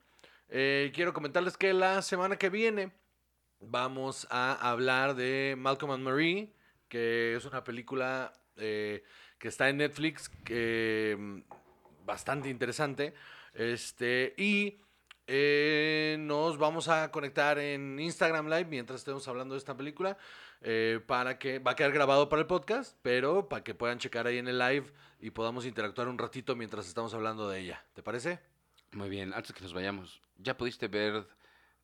eh, 0.50 0.92
quiero 0.96 1.14
comentarles 1.14 1.56
que 1.58 1.72
la 1.74 2.02
semana 2.02 2.38
que 2.38 2.50
viene 2.50 2.92
vamos 3.60 4.28
a 4.30 4.54
hablar 4.72 5.16
de 5.16 5.56
Malcolm 5.58 5.92
and 5.92 6.04
Marie, 6.04 6.54
que 6.88 7.36
es 7.36 7.46
una 7.46 7.64
película 7.64 8.34
eh, 8.58 9.04
que 9.38 9.48
está 9.48 9.70
en 9.70 9.78
Netflix, 9.78 10.30
que, 10.44 11.16
mm, 11.18 11.40
bastante 12.06 12.50
interesante. 12.50 13.14
Este, 13.54 14.34
y 14.38 14.82
eh, 15.28 16.18
nos 16.20 16.58
vamos 16.58 16.88
a 16.88 17.12
conectar 17.12 17.60
en 17.60 18.00
Instagram 18.00 18.48
Live 18.48 18.66
mientras 18.66 19.00
estemos 19.02 19.28
hablando 19.28 19.54
de 19.56 19.60
esta 19.60 19.76
película. 19.78 20.18
eh, 20.62 21.00
para 21.08 21.40
que 21.40 21.60
va 21.60 21.72
a 21.72 21.76
quedar 21.76 21.92
grabado 21.94 22.28
para 22.28 22.42
el 22.42 22.48
podcast, 22.48 22.98
pero 23.02 23.48
para 23.48 23.64
que 23.64 23.74
puedan 23.74 23.98
checar 23.98 24.28
ahí 24.28 24.38
en 24.40 24.48
el 24.50 24.60
live 24.60 24.92
y 25.22 25.30
podamos 25.32 25.66
interactuar 25.66 26.10
un 26.10 26.18
ratito 26.18 26.56
mientras 26.56 26.86
estamos 26.88 27.14
hablando 27.14 27.48
de 27.50 27.60
ella. 27.62 27.86
¿Te 27.94 28.04
parece? 28.04 28.40
Muy 28.92 29.10
bien, 29.10 29.34
antes 29.34 29.54
que 29.54 29.62
nos 29.62 29.74
vayamos, 29.74 30.22
¿ya 30.38 30.58
pudiste 30.58 30.88
ver 30.90 31.26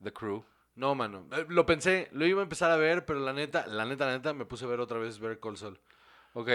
The 0.04 0.12
Crew? 0.12 0.44
No, 0.76 0.94
mano. 0.94 1.28
Eh, 1.32 1.46
lo 1.50 1.66
pensé, 1.66 2.10
lo 2.12 2.26
iba 2.26 2.42
a 2.42 2.44
empezar 2.44 2.70
a 2.72 2.78
ver, 2.78 3.06
pero 3.06 3.20
la 3.20 3.34
neta, 3.34 3.66
la 3.68 3.86
neta, 3.86 4.06
la 4.06 4.14
neta, 4.14 4.34
me 4.34 4.46
puse 4.46 4.66
a 4.66 4.68
ver 4.68 4.80
otra 4.80 5.00
vez 5.00 5.20
Ver 5.20 5.40
Call 5.40 5.58
Sol. 5.58 5.80
Ok. 6.34 6.50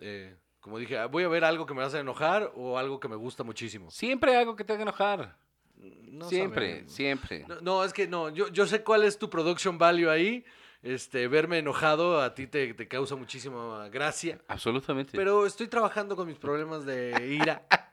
Eh, 0.00 0.36
como 0.60 0.78
dije, 0.78 0.98
ah, 0.98 1.06
voy 1.06 1.24
a 1.24 1.28
ver 1.28 1.44
algo 1.44 1.66
que 1.66 1.74
me 1.74 1.82
hace 1.82 1.98
enojar 1.98 2.52
o 2.56 2.78
algo 2.78 2.98
que 2.98 3.08
me 3.08 3.16
gusta 3.16 3.44
muchísimo. 3.44 3.90
Siempre 3.90 4.36
algo 4.36 4.56
que 4.56 4.64
te 4.64 4.72
haga 4.72 4.82
enojar. 4.82 5.36
No 5.76 6.28
siempre, 6.28 6.88
siempre. 6.88 7.44
No, 7.46 7.60
no, 7.60 7.84
es 7.84 7.92
que 7.92 8.08
no, 8.08 8.30
yo, 8.30 8.48
yo 8.48 8.66
sé 8.66 8.82
cuál 8.82 9.04
es 9.04 9.18
tu 9.18 9.30
production 9.30 9.78
value 9.78 10.10
ahí. 10.10 10.44
Este, 10.82 11.26
verme 11.28 11.58
enojado 11.58 12.20
a 12.20 12.34
ti 12.34 12.46
te, 12.46 12.72
te 12.74 12.88
causa 12.88 13.16
muchísima 13.16 13.88
gracia. 13.88 14.40
Absolutamente. 14.48 15.12
Pero 15.16 15.44
estoy 15.44 15.68
trabajando 15.68 16.16
con 16.16 16.26
mis 16.26 16.38
problemas 16.38 16.84
de 16.84 17.36
ira. 17.40 17.66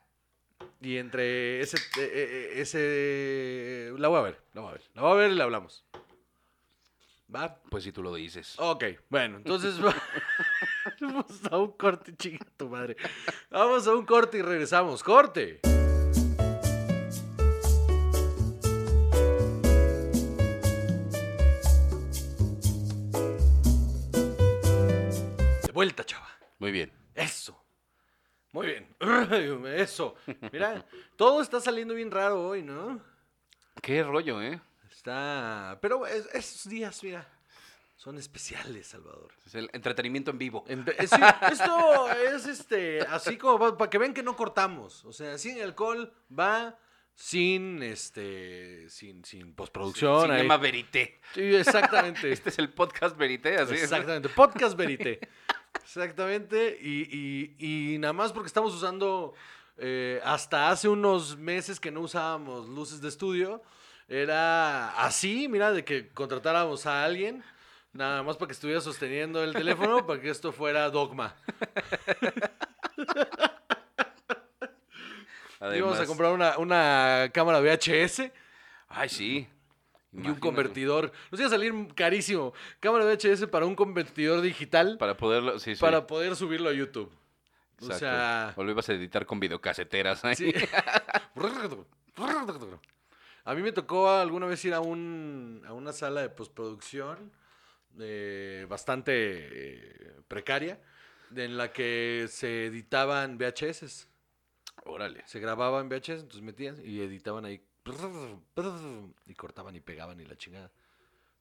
Y 0.85 0.97
entre 0.99 1.61
ese, 1.61 1.77
eh, 1.97 2.11
eh, 2.13 2.61
ese... 2.61 3.91
La 3.97 4.07
voy 4.07 4.19
a 4.19 4.21
ver, 4.21 4.39
la 4.53 4.61
voy 4.61 4.69
a 4.69 4.73
ver. 4.73 4.81
La 4.93 5.01
voy 5.01 5.11
a 5.13 5.15
ver 5.15 5.31
y 5.31 5.33
la 5.35 5.45
hablamos. 5.45 5.83
¿Va? 7.33 7.59
Pues 7.71 7.83
si 7.83 7.91
tú 7.91 8.03
lo 8.03 8.13
dices. 8.13 8.53
Ok, 8.59 8.83
bueno, 9.09 9.37
entonces 9.37 9.83
va- 9.83 9.95
vamos 11.01 11.25
a 11.49 11.57
un 11.57 11.71
corte, 11.71 12.15
chica 12.15 12.45
tu 12.55 12.69
madre. 12.69 12.97
Vamos 13.49 13.87
a 13.87 13.95
un 13.95 14.05
corte 14.05 14.37
y 14.37 14.41
regresamos. 14.43 15.01
¡Corte! 15.01 15.59
De 25.63 25.71
vuelta, 25.73 26.03
chava. 26.05 26.27
Muy 26.59 26.71
bien. 26.71 26.91
Eso. 27.13 27.64
Muy 28.55 28.67
bien. 28.67 28.87
Eso. 29.75 30.15
Mira, 30.53 30.85
todo 31.17 31.41
está 31.41 31.59
saliendo 31.59 31.93
bien 31.93 32.09
raro 32.09 32.47
hoy, 32.47 32.61
¿no? 32.61 33.01
Qué 33.81 34.01
rollo, 34.01 34.41
¿eh? 34.41 34.61
Está. 34.89 35.77
Pero 35.81 36.07
es- 36.07 36.29
esos 36.33 36.69
días, 36.69 37.03
mira, 37.03 37.27
son 37.97 38.17
especiales, 38.17 38.87
Salvador. 38.87 39.33
Es 39.45 39.55
el 39.55 39.69
entretenimiento 39.73 40.31
en 40.31 40.37
vivo. 40.37 40.63
Eh, 40.69 40.77
sí, 41.05 41.19
esto 41.51 42.09
es 42.11 42.45
este, 42.45 43.01
así 43.01 43.37
como 43.37 43.75
para 43.77 43.89
que 43.89 43.97
vean 43.97 44.13
que 44.13 44.23
no 44.23 44.37
cortamos. 44.37 45.03
O 45.03 45.11
sea, 45.11 45.37
sin 45.37 45.61
alcohol 45.61 46.13
va 46.31 46.79
sin 47.13 47.83
este, 47.83 48.89
sin, 48.89 49.25
sin 49.25 49.53
postproducción. 49.53 50.31
ahí. 50.31 50.37
Cinema 50.37 50.55
Verité. 50.55 51.19
Sí, 51.33 51.41
exactamente. 51.55 52.31
Este 52.31 52.51
es 52.51 52.59
el 52.59 52.69
podcast 52.69 53.17
Verité, 53.17 53.57
así. 53.57 53.73
Exactamente. 53.73 54.29
Podcast 54.29 54.77
Verité. 54.77 55.19
Exactamente. 55.83 56.77
Y, 56.81 57.55
y- 57.59 57.93
y 57.93 57.97
nada 57.97 58.13
más 58.13 58.31
porque 58.33 58.47
estamos 58.47 58.73
usando, 58.73 59.33
eh, 59.77 60.19
hasta 60.23 60.69
hace 60.69 60.87
unos 60.89 61.37
meses 61.37 61.79
que 61.79 61.91
no 61.91 62.01
usábamos 62.01 62.67
luces 62.69 63.01
de 63.01 63.09
estudio, 63.09 63.61
era 64.07 64.91
así, 65.03 65.47
mira, 65.47 65.71
de 65.71 65.83
que 65.83 66.09
contratáramos 66.09 66.85
a 66.85 67.03
alguien. 67.03 67.43
Nada 67.93 68.23
más 68.23 68.35
para 68.35 68.47
que 68.47 68.53
estuviera 68.53 68.81
sosteniendo 68.81 69.41
el 69.43 69.53
teléfono 69.53 70.05
para 70.05 70.19
que 70.19 70.29
esto 70.29 70.51
fuera 70.51 70.89
dogma. 70.89 71.33
Íbamos 75.77 75.97
a 75.99 76.05
comprar 76.05 76.31
una, 76.33 76.57
una 76.57 77.29
cámara 77.33 77.59
VHS 77.61 78.31
Ay, 78.89 79.09
sí. 79.09 79.47
Y 80.23 80.27
un 80.27 80.35
convertidor. 80.35 81.11
Nos 81.31 81.39
iba 81.39 81.47
a 81.47 81.51
salir 81.51 81.73
carísimo. 81.93 82.53
Cámara 82.79 83.05
VHS 83.05 83.47
para 83.47 83.65
un 83.65 83.75
convertidor 83.75 84.41
digital 84.41 84.97
Para 84.97 85.17
poderlo, 85.17 85.59
sí, 85.59 85.75
sí. 85.75 85.81
para 85.81 86.07
poder 86.07 86.35
subirlo 86.35 86.69
a 86.69 86.73
YouTube. 86.73 87.11
O 87.81 87.91
sea, 87.91 88.53
O 88.55 88.63
lo 88.63 88.71
ibas 88.71 88.87
a 88.89 88.93
editar 88.93 89.25
con 89.25 89.39
videocaseteras. 89.39 90.23
¿eh? 90.25 90.35
sí. 90.35 90.53
a 93.45 93.53
mí 93.53 93.61
me 93.61 93.71
tocó 93.71 94.09
alguna 94.09 94.45
vez 94.45 94.63
ir 94.65 94.73
a, 94.73 94.79
un, 94.79 95.61
a 95.67 95.73
una 95.73 95.91
sala 95.91 96.21
de 96.21 96.29
postproducción 96.29 97.31
eh, 97.99 98.65
bastante 98.69 99.11
eh, 99.15 100.11
precaria, 100.27 100.79
en 101.35 101.57
la 101.57 101.71
que 101.71 102.27
se 102.29 102.67
editaban 102.67 103.37
VHS. 103.37 104.07
Órale. 104.85 105.23
Se 105.25 105.39
grababa 105.39 105.81
en 105.81 105.89
VHS, 105.89 106.21
entonces 106.21 106.41
metían 106.41 106.77
y 106.83 107.01
editaban 107.01 107.45
ahí. 107.45 107.61
Y 109.25 109.33
cortaban 109.35 109.75
y 109.75 109.79
pegaban 109.79 110.19
y 110.19 110.25
la 110.25 110.35
chingada. 110.35 110.71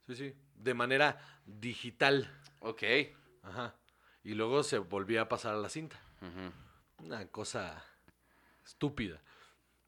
Sí, 0.07 0.15
sí. 0.15 0.35
De 0.55 0.75
manera 0.75 1.19
digital. 1.47 2.31
Ok. 2.61 2.83
Ajá. 3.43 3.75
Y 4.23 4.35
luego 4.35 4.63
se 4.63 4.79
volvía 4.79 5.23
a 5.23 5.29
pasar 5.29 5.55
a 5.55 5.59
la 5.59 5.69
cinta. 5.69 5.99
Una 6.99 7.27
cosa 7.29 7.85
estúpida. 8.65 9.23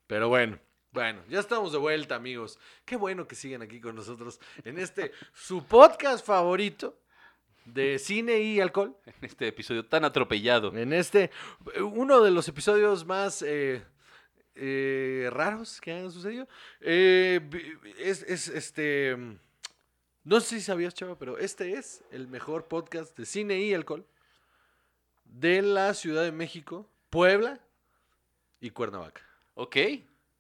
Pero 0.07 0.29
bueno, 0.29 0.59
bueno, 0.93 1.23
ya 1.29 1.41
estamos 1.41 1.73
de 1.73 1.79
vuelta, 1.79 2.15
amigos. 2.15 2.59
Qué 2.85 2.97
bueno 2.97 3.27
que 3.27 3.35
siguen 3.35 3.63
aquí 3.63 3.81
con 3.81 3.97
nosotros 3.97 4.41
en 4.65 4.79
este 4.79 5.13
su 5.35 5.65
podcast 5.65 6.25
favorito 6.25 6.99
de 7.67 7.99
cine 7.99 8.41
y 8.41 8.61
alcohol. 8.61 8.97
En 9.05 9.15
este 9.23 9.49
episodio 9.49 9.85
tan 9.85 10.05
atropellado. 10.05 10.75
En 10.77 10.93
este, 10.93 11.31
uno 11.81 12.23
de 12.23 12.31
los 12.31 12.49
episodios 12.49 13.05
más 13.05 13.43
eh, 13.43 13.85
eh, 14.57 15.29
raros 15.33 15.81
que 15.81 15.93
han 15.93 16.11
sucedido. 16.11 16.49
Eh, 16.81 17.41
es, 17.99 18.23
es, 18.25 18.49
este. 18.49 19.17
No 20.25 20.41
sé 20.41 20.57
si 20.57 20.61
sabías, 20.63 20.93
chava, 20.95 21.19
pero 21.19 21.39
este 21.39 21.75
es 21.75 22.03
el 22.11 22.27
mejor 22.27 22.67
podcast 22.67 23.17
de 23.17 23.27
cine 23.27 23.61
y 23.61 23.75
alcohol 23.75 24.05
de 25.25 25.63
la 25.63 25.95
Ciudad 25.95 26.25
de 26.25 26.33
México, 26.33 26.91
Puebla 27.11 27.61
y 28.61 28.71
Cuernavaca. 28.71 29.23
Ok. 29.55 29.77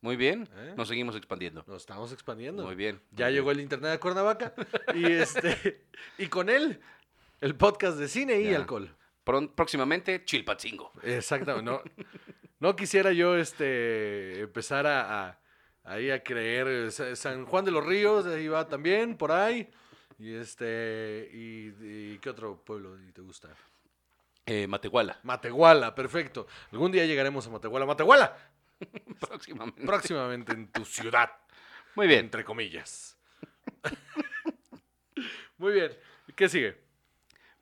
Muy 0.00 0.16
bien. 0.16 0.48
¿Eh? 0.56 0.74
Nos 0.76 0.88
seguimos 0.88 1.16
expandiendo. 1.16 1.64
Nos 1.66 1.82
estamos 1.82 2.12
expandiendo. 2.12 2.64
Muy 2.64 2.74
bien. 2.74 3.00
Ya 3.12 3.26
muy 3.26 3.34
llegó 3.34 3.46
bien. 3.48 3.58
el 3.58 3.62
internet 3.62 3.90
de 3.92 3.98
Cuernavaca 3.98 4.54
y 4.94 5.04
este 5.06 5.84
y 6.18 6.26
con 6.28 6.48
él 6.48 6.80
el 7.40 7.54
podcast 7.56 7.98
de 7.98 8.08
cine 8.08 8.40
y 8.40 8.50
Ya. 8.50 8.56
alcohol. 8.56 8.94
Pron- 9.24 9.52
próximamente, 9.54 10.24
Chilpatzingo. 10.24 10.92
Exactamente. 11.02 11.64
No, 11.70 11.82
no 12.58 12.74
quisiera 12.76 13.12
yo 13.12 13.36
este 13.36 14.40
empezar 14.40 14.86
a, 14.86 15.26
a- 15.28 15.40
ahí 15.84 16.10
a 16.10 16.22
creer. 16.22 16.66
eh, 16.68 16.90
Sa- 16.90 17.14
San 17.16 17.44
Juan 17.46 17.64
de 17.64 17.70
los 17.70 17.84
Ríos, 17.84 18.26
ahí 18.26 18.48
va 18.48 18.68
también, 18.68 19.16
por 19.16 19.32
ahí. 19.32 19.70
Y 20.18 20.34
este. 20.34 21.28
Y, 21.32 21.74
y 22.14 22.18
¿qué 22.20 22.30
otro 22.30 22.62
pueblo 22.64 22.96
te 23.12 23.20
gusta? 23.20 23.48
Eh, 24.46 24.66
Matehuala. 24.66 25.18
Matehuala, 25.24 25.94
perfecto. 25.94 26.46
Algún 26.72 26.92
día 26.92 27.04
llegaremos 27.04 27.46
a 27.46 27.50
Matehuala. 27.50 27.84
Matehuala, 27.84 28.36
Próximamente. 29.20 29.84
próximamente 29.84 30.52
en 30.52 30.70
tu 30.72 30.84
ciudad, 30.84 31.30
Muy 31.96 32.06
bien. 32.06 32.20
entre 32.20 32.44
comillas. 32.44 33.16
Muy 35.58 35.72
bien. 35.72 35.92
¿Qué 36.34 36.48
sigue? 36.48 36.78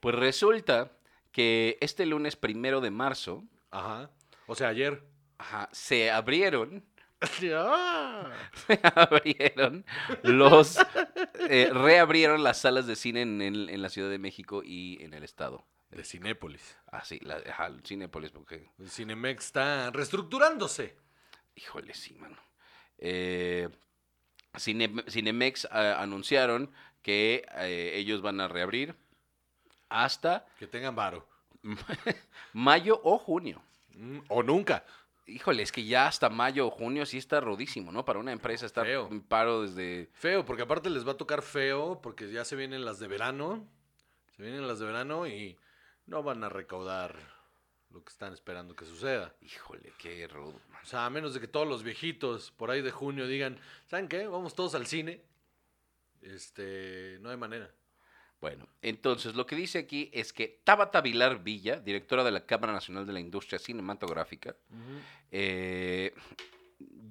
Pues 0.01 0.15
resulta 0.15 0.93
que 1.33 1.79
este 1.81 2.07
lunes 2.07 2.37
primero 2.37 2.81
de 2.81 2.91
marzo 2.91 3.45
Ajá. 3.71 4.11
O 4.47 4.55
sea, 4.55 4.69
ayer. 4.69 5.03
ajá, 5.39 5.69
se 5.73 6.11
abrieron, 6.11 6.85
Ah. 7.55 8.31
se 8.67 8.81
abrieron 8.83 9.85
los, 10.23 10.77
eh, 11.49 11.71
reabrieron 11.73 12.43
las 12.43 12.59
salas 12.61 12.87
de 12.87 12.97
cine 12.97 13.23
en, 13.23 13.41
el- 13.41 13.71
en 13.71 13.81
la 13.83 13.89
Ciudad 13.89 14.11
de 14.11 14.19
México 14.19 14.63
y 14.65 15.03
en 15.03 15.15
el 15.15 15.25
estado. 15.25 15.67
De 15.91 16.05
Cinépolis. 16.05 16.77
Ah, 16.91 17.05
sí, 17.05 17.19
la, 17.23 17.37
ajá, 17.49 17.71
Cinépolis, 17.87 18.31
porque, 18.33 18.69
El 18.79 18.91
Cinemex 18.91 19.45
está 19.47 19.91
reestructurándose. 19.91 20.97
híjole, 21.55 21.95
sí, 21.95 22.15
mano. 22.15 22.37
Eh, 22.99 23.69
Cine- 24.55 25.05
Cinemex 25.09 25.67
ah, 25.71 25.97
anunciaron 26.03 26.71
que 27.03 27.47
eh, 27.57 27.93
ellos 27.95 28.23
van 28.23 28.41
a 28.41 28.49
reabrir 28.49 28.97
hasta 29.89 30.47
Que 30.59 30.67
tengan 30.67 30.95
varo. 30.97 31.29
mayo 32.53 33.01
o 33.05 33.19
junio. 33.19 33.63
Mm, 33.95 34.19
O 34.29 34.43
nunca. 34.43 34.85
Híjole, 35.27 35.63
es 35.63 35.73
que 35.73 35.85
ya 35.85 36.07
hasta 36.07 36.29
mayo 36.29 36.67
o 36.67 36.71
junio 36.71 37.07
sí 37.07 37.17
está 37.17 37.41
rudísimo, 37.41 37.91
¿no? 37.91 38.05
Para 38.05 38.19
una 38.19 38.33
empresa 38.33 38.67
estar 38.67 38.85
Feo. 38.85 39.09
en 39.11 39.23
paro 39.23 39.63
desde... 39.63 40.11
Feo, 40.13 40.45
porque 40.45 40.63
aparte 40.63 40.91
les 40.91 41.07
va 41.07 41.13
a 41.13 41.17
tocar 41.17 41.41
feo, 41.41 42.01
porque 42.03 42.31
ya 42.31 42.45
se 42.45 42.57
vienen 42.57 42.85
las 42.85 42.99
de 42.99 43.09
verano. 43.09 43.67
Se 44.37 44.43
vienen 44.43 44.69
las 44.69 44.81
de 44.81 44.87
verano 44.87 45.27
y 45.27 45.57
no 46.07 46.23
van 46.23 46.45
a 46.45 46.51
recaudar 46.51 47.17
lo 47.91 48.05
que 48.05 48.11
están 48.11 48.35
esperando 48.35 48.77
que 48.77 48.85
suceda. 48.85 49.35
Híjole, 49.41 49.93
qué 49.97 50.27
rudo. 50.29 50.61
man. 50.69 50.81
O 50.83 50.87
sea, 50.87 51.07
a 51.07 51.11
menos 51.11 51.33
de 51.33 51.41
que 51.41 51.49
todos 51.49 51.67
los 51.67 51.83
viejitos 51.83 52.51
por 52.51 52.71
ahí 52.71 52.83
de 52.83 52.91
junio 52.91 53.27
digan, 53.27 53.59
¿saben 53.87 54.09
qué? 54.09 54.27
Vamos 54.27 54.55
todos 54.55 54.75
al 54.75 54.87
cine. 54.87 55.23
Este, 56.21 57.19
no 57.21 57.31
hay 57.31 57.37
manera. 57.37 57.71
Bueno, 58.45 58.69
entonces 58.83 59.37
lo 59.37 59.47
que 59.47 59.57
dice 59.57 59.79
aquí 59.79 60.11
es 60.13 60.35
que 60.35 60.61
Tabata 60.65 61.01
Vilar 61.01 61.43
Villa, 61.43 61.81
directora 61.81 62.23
de 62.23 62.31
la 62.31 62.45
Cámara 62.45 62.75
Nacional 62.75 63.07
de 63.07 63.15
la 63.15 63.21
Industria 63.21 63.59
Cinematográfica, 63.59 64.55
eh, 65.33 66.13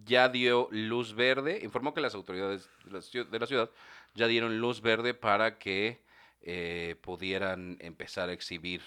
ya 0.05 0.29
dio 0.29 0.67
luz 0.69 1.15
verde, 1.15 1.59
informó 1.63 1.95
que 1.95 2.01
las 2.01 2.13
autoridades 2.13 2.69
de 2.85 2.91
la, 2.91 2.99
ciu- 2.99 3.27
de 3.27 3.39
la 3.39 3.47
ciudad 3.47 3.71
ya 4.13 4.27
dieron 4.27 4.59
luz 4.59 4.81
verde 4.81 5.15
para 5.15 5.57
que 5.57 6.03
eh, 6.43 6.97
pudieran 7.01 7.77
empezar 7.79 8.29
a 8.29 8.33
exhibir 8.33 8.83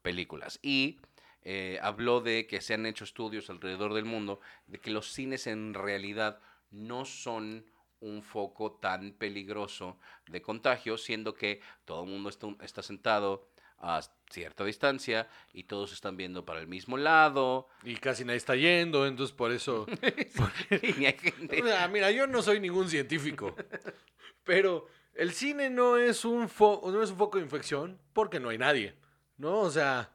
películas. 0.00 0.58
Y 0.62 1.00
eh, 1.42 1.78
habló 1.82 2.22
de 2.22 2.46
que 2.46 2.62
se 2.62 2.72
han 2.72 2.86
hecho 2.86 3.04
estudios 3.04 3.50
alrededor 3.50 3.92
del 3.92 4.06
mundo 4.06 4.40
de 4.68 4.78
que 4.78 4.90
los 4.90 5.12
cines 5.12 5.46
en 5.46 5.74
realidad 5.74 6.40
no 6.70 7.04
son 7.04 7.66
un 8.00 8.22
foco 8.22 8.72
tan 8.72 9.12
peligroso 9.12 9.98
de 10.26 10.40
contagio, 10.42 10.96
siendo 10.98 11.34
que 11.34 11.60
todo 11.84 12.04
el 12.04 12.10
mundo 12.10 12.28
está, 12.30 12.48
está 12.62 12.82
sentado 12.82 13.48
a 13.82 14.00
cierta 14.30 14.64
distancia 14.64 15.26
y 15.54 15.64
todos 15.64 15.92
están 15.92 16.16
viendo 16.16 16.44
para 16.44 16.60
el 16.60 16.66
mismo 16.66 16.96
lado. 16.98 17.68
Y 17.82 17.96
casi 17.96 18.24
nadie 18.24 18.36
está 18.36 18.54
yendo, 18.56 19.06
entonces 19.06 19.34
por 19.34 19.52
eso... 19.52 19.86
hay 20.70 20.92
gente- 20.92 21.62
sea, 21.62 21.88
mira, 21.92 22.10
yo 22.10 22.26
no 22.26 22.42
soy 22.42 22.60
ningún 22.60 22.88
científico, 22.88 23.54
pero 24.44 24.86
el 25.14 25.32
cine 25.32 25.70
no 25.70 25.96
es 25.96 26.24
un 26.24 26.48
fo- 26.48 26.90
no 26.92 27.02
es 27.02 27.10
un 27.10 27.16
foco 27.16 27.38
de 27.38 27.44
infección 27.44 27.98
porque 28.12 28.38
no 28.40 28.48
hay 28.50 28.58
nadie, 28.58 28.94
¿no? 29.38 29.60
O 29.60 29.70
sea, 29.70 30.10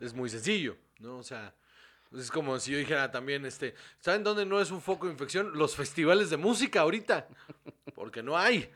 es 0.00 0.14
muy 0.14 0.28
sencillo, 0.30 0.76
¿no? 0.98 1.18
O 1.18 1.22
sea, 1.22 1.54
es 2.14 2.30
como 2.30 2.58
si 2.58 2.72
yo 2.72 2.78
dijera 2.78 3.10
también, 3.10 3.44
este, 3.44 3.74
¿saben 4.00 4.24
dónde 4.24 4.46
no 4.46 4.60
es 4.60 4.70
un 4.70 4.80
foco 4.80 5.06
de 5.06 5.12
infección? 5.12 5.52
Los 5.54 5.76
festivales 5.76 6.30
de 6.30 6.36
música 6.36 6.80
ahorita, 6.80 7.28
porque 7.94 8.22
no 8.22 8.36
hay. 8.36 8.70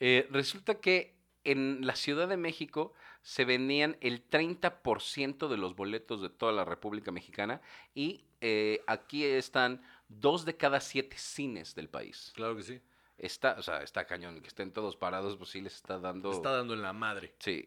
Eh, 0.00 0.28
resulta 0.30 0.76
que 0.80 1.16
en 1.44 1.86
la 1.86 1.96
Ciudad 1.96 2.28
de 2.28 2.36
México 2.36 2.92
se 3.22 3.44
vendían 3.44 3.96
el 4.00 4.28
30% 4.28 5.48
de 5.48 5.56
los 5.56 5.74
boletos 5.74 6.22
de 6.22 6.28
toda 6.28 6.52
la 6.52 6.64
República 6.64 7.10
Mexicana 7.10 7.60
y 7.94 8.24
eh, 8.40 8.82
aquí 8.86 9.24
están 9.24 9.82
dos 10.08 10.44
de 10.44 10.56
cada 10.56 10.80
siete 10.80 11.16
cines 11.18 11.74
del 11.74 11.88
país. 11.88 12.32
Claro 12.34 12.56
que 12.56 12.62
sí. 12.62 12.80
Está, 13.18 13.56
o 13.58 13.62
sea, 13.62 13.82
está 13.82 14.06
cañón, 14.06 14.40
que 14.40 14.48
estén 14.48 14.72
todos 14.72 14.96
parados, 14.96 15.36
pues 15.36 15.50
sí 15.50 15.60
les 15.60 15.74
está 15.74 15.98
dando... 15.98 16.30
Está 16.30 16.52
dando 16.52 16.74
en 16.74 16.82
la 16.82 16.92
madre. 16.92 17.34
Sí, 17.40 17.64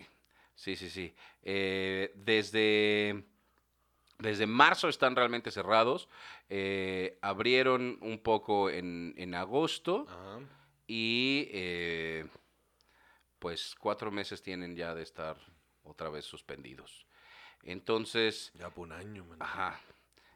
sí, 0.55 0.75
sí, 0.77 0.89
sí. 0.89 1.13
Eh, 1.43 2.13
desde, 2.15 3.25
desde 4.21 4.45
marzo 4.45 4.87
están 4.87 5.15
realmente 5.15 5.51
cerrados. 5.51 6.07
Eh, 6.49 7.17
abrieron 7.21 7.97
un 8.01 8.19
poco 8.19 8.69
en, 8.69 9.13
en 9.17 9.35
agosto 9.35 10.05
Ajá. 10.07 10.39
y 10.87 11.47
eh, 11.51 12.27
pues 13.39 13.75
cuatro 13.79 14.11
meses 14.11 14.41
tienen 14.41 14.75
ya 14.75 14.93
de 14.93 15.03
estar 15.03 15.37
otra 15.83 16.09
vez 16.09 16.25
suspendidos. 16.25 17.05
Entonces, 17.63 18.51
Ya 18.55 18.69
por 18.69 18.87
un 18.87 18.93
año, 18.93 19.25
man. 19.25 19.37
Ajá, 19.41 19.79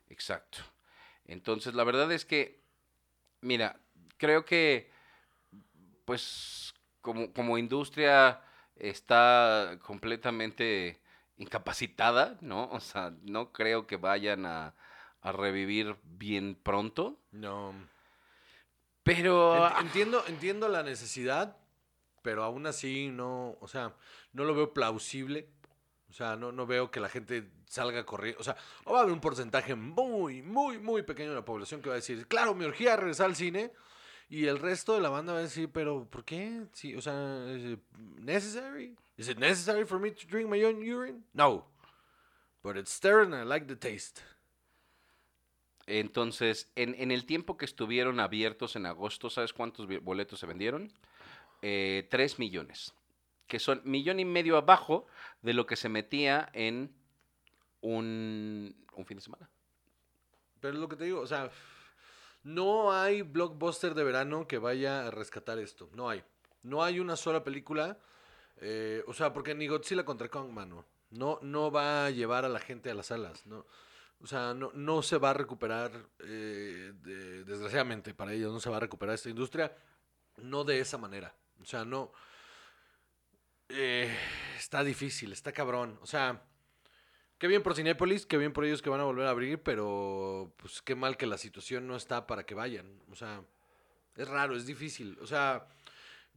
exacto. 0.09 0.59
Entonces, 1.25 1.73
la 1.73 1.83
verdad 1.83 2.11
es 2.11 2.25
que, 2.25 2.61
mira, 3.41 3.79
creo 4.17 4.45
que, 4.45 4.91
pues, 6.05 6.73
como, 7.01 7.33
como 7.33 7.57
industria 7.57 8.41
está 8.75 9.79
completamente 9.81 11.01
incapacitada, 11.37 12.37
¿no? 12.41 12.69
O 12.71 12.79
sea, 12.79 13.13
no 13.23 13.51
creo 13.51 13.87
que 13.87 13.97
vayan 13.97 14.45
a, 14.45 14.73
a 15.21 15.31
revivir 15.31 15.97
bien 16.03 16.55
pronto, 16.55 17.19
No. 17.31 17.73
pero... 19.03 19.55
Ent- 19.69 19.81
entiendo, 19.81 20.23
entiendo 20.27 20.67
la 20.69 20.83
necesidad, 20.83 21.57
pero 22.21 22.43
aún 22.43 22.65
así 22.67 23.09
no, 23.09 23.57
o 23.59 23.67
sea, 23.67 23.93
no 24.33 24.43
lo 24.45 24.55
veo 24.55 24.73
plausible. 24.73 25.49
O 26.09 26.13
sea, 26.13 26.35
no, 26.37 26.51
no 26.51 26.65
veo 26.65 26.91
que 26.91 26.99
la 27.01 27.09
gente 27.09 27.51
salga 27.67 28.05
corriendo. 28.05 28.39
O 28.39 28.43
sea, 28.43 28.55
o 28.85 28.93
va 28.93 28.99
a 28.99 29.01
haber 29.01 29.13
un 29.13 29.19
porcentaje 29.19 29.75
muy, 29.75 30.41
muy, 30.41 30.79
muy 30.79 31.01
pequeño 31.03 31.31
de 31.31 31.35
la 31.35 31.43
población 31.45 31.81
que 31.81 31.89
va 31.89 31.95
a 31.95 31.97
decir, 31.97 32.27
claro, 32.27 32.55
me 32.55 32.65
urgía 32.65 32.95
regresar 32.95 33.25
al 33.25 33.35
cine. 33.35 33.73
Y 34.27 34.47
el 34.47 34.57
resto 34.59 34.95
de 34.95 35.01
la 35.01 35.09
banda 35.09 35.33
va 35.33 35.39
a 35.39 35.43
decir, 35.43 35.69
pero 35.71 36.05
¿por 36.09 36.25
qué? 36.25 36.63
Sí, 36.73 36.95
o 36.95 37.01
sea, 37.01 37.45
¿is 37.55 37.73
it 37.73 37.79
necessary? 38.19 38.95
Is 39.17 39.29
it 39.29 39.37
necessary 39.37 39.85
for 39.85 39.99
me 39.99 40.11
to 40.11 40.27
drink 40.27 40.49
my 40.49 40.63
own 40.63 40.77
urine? 40.81 41.23
No. 41.33 41.65
But 42.63 42.77
it's 42.77 42.99
there 42.99 43.21
and 43.21 43.35
I 43.35 43.43
like 43.43 43.67
the 43.67 43.75
taste. 43.75 44.21
Entonces, 45.87 46.71
en, 46.75 46.95
en 46.97 47.11
el 47.11 47.25
tiempo 47.25 47.57
que 47.57 47.65
estuvieron 47.65 48.19
abiertos 48.19 48.75
en 48.75 48.87
agosto, 48.87 49.29
¿sabes 49.29 49.53
cuántos 49.53 49.87
boletos 50.01 50.39
se 50.39 50.47
vendieron? 50.47 50.91
Eh, 51.61 52.07
Tres 52.09 52.39
millones, 52.39 52.93
que 53.45 53.59
son 53.59 53.81
millón 53.85 54.19
y 54.19 54.25
medio 54.25 54.57
abajo 54.57 55.05
de 55.43 55.53
lo 55.53 55.67
que 55.67 55.75
se 55.75 55.87
metía 55.89 56.49
en 56.53 56.91
un, 57.81 58.75
un 58.93 59.05
fin 59.05 59.17
de 59.17 59.23
semana. 59.23 59.47
Pero 60.59 60.73
es 60.73 60.79
lo 60.79 60.89
que 60.89 60.95
te 60.95 61.03
digo, 61.05 61.19
o 61.21 61.27
sea, 61.27 61.51
no 62.45 62.93
hay 62.93 63.21
blockbuster 63.23 63.93
de 63.93 64.03
verano 64.05 64.47
que 64.47 64.57
vaya 64.57 65.05
a 65.07 65.11
rescatar 65.11 65.59
esto. 65.59 65.89
No 65.93 66.09
hay. 66.09 66.23
No 66.63 66.81
hay 66.83 66.99
una 67.01 67.15
sola 67.17 67.43
película. 67.43 67.97
eh, 68.61 69.03
o 69.07 69.13
sea, 69.13 69.33
porque 69.33 69.53
ni 69.53 69.67
Godzilla 69.67 70.05
contra 70.05 70.29
Kong, 70.29 70.49
mano. 70.51 70.85
No, 71.11 71.39
no 71.41 71.69
va 71.71 72.05
a 72.05 72.09
llevar 72.11 72.45
a 72.45 72.49
la 72.49 72.59
gente 72.59 72.89
a 72.89 72.93
las 72.95 73.07
salas. 73.07 73.45
No. 73.45 73.65
O 74.21 74.27
sea, 74.27 74.53
no, 74.53 74.71
no 74.73 75.01
se 75.03 75.17
va 75.17 75.31
a 75.31 75.33
recuperar, 75.33 75.91
eh, 76.19 76.93
de- 77.03 77.43
desgraciadamente 77.43 78.13
para 78.13 78.31
ellos, 78.33 78.53
no 78.53 78.59
se 78.61 78.69
va 78.69 78.77
a 78.77 78.79
recuperar 78.79 79.15
esta 79.15 79.29
industria. 79.29 79.75
No 80.37 80.63
de 80.63 80.79
esa 80.79 80.97
manera. 80.97 81.33
O 81.61 81.65
sea, 81.65 81.83
no. 81.83 82.11
eh, 83.69 84.15
está 84.57 84.83
difícil, 84.83 85.31
está 85.33 85.51
cabrón. 85.51 85.99
O 86.01 86.05
sea, 86.05 86.41
Qué 87.37 87.47
bien 87.47 87.63
por 87.63 87.75
Cinépolis, 87.75 88.25
qué 88.25 88.37
bien 88.37 88.53
por 88.53 88.65
ellos 88.65 88.81
que 88.81 88.89
van 88.89 89.01
a 89.01 89.03
volver 89.03 89.27
a 89.27 89.31
abrir, 89.31 89.61
pero 89.61 90.53
pues 90.57 90.81
qué 90.81 90.95
mal 90.95 91.17
que 91.17 91.25
la 91.27 91.37
situación 91.37 91.85
no 91.87 91.95
está 91.95 92.27
para 92.27 92.45
que 92.45 92.55
vayan. 92.55 92.87
O 93.11 93.15
sea, 93.15 93.43
es 94.15 94.27
raro, 94.27 94.55
es 94.55 94.65
difícil. 94.65 95.17
O 95.21 95.27
sea, 95.27 95.67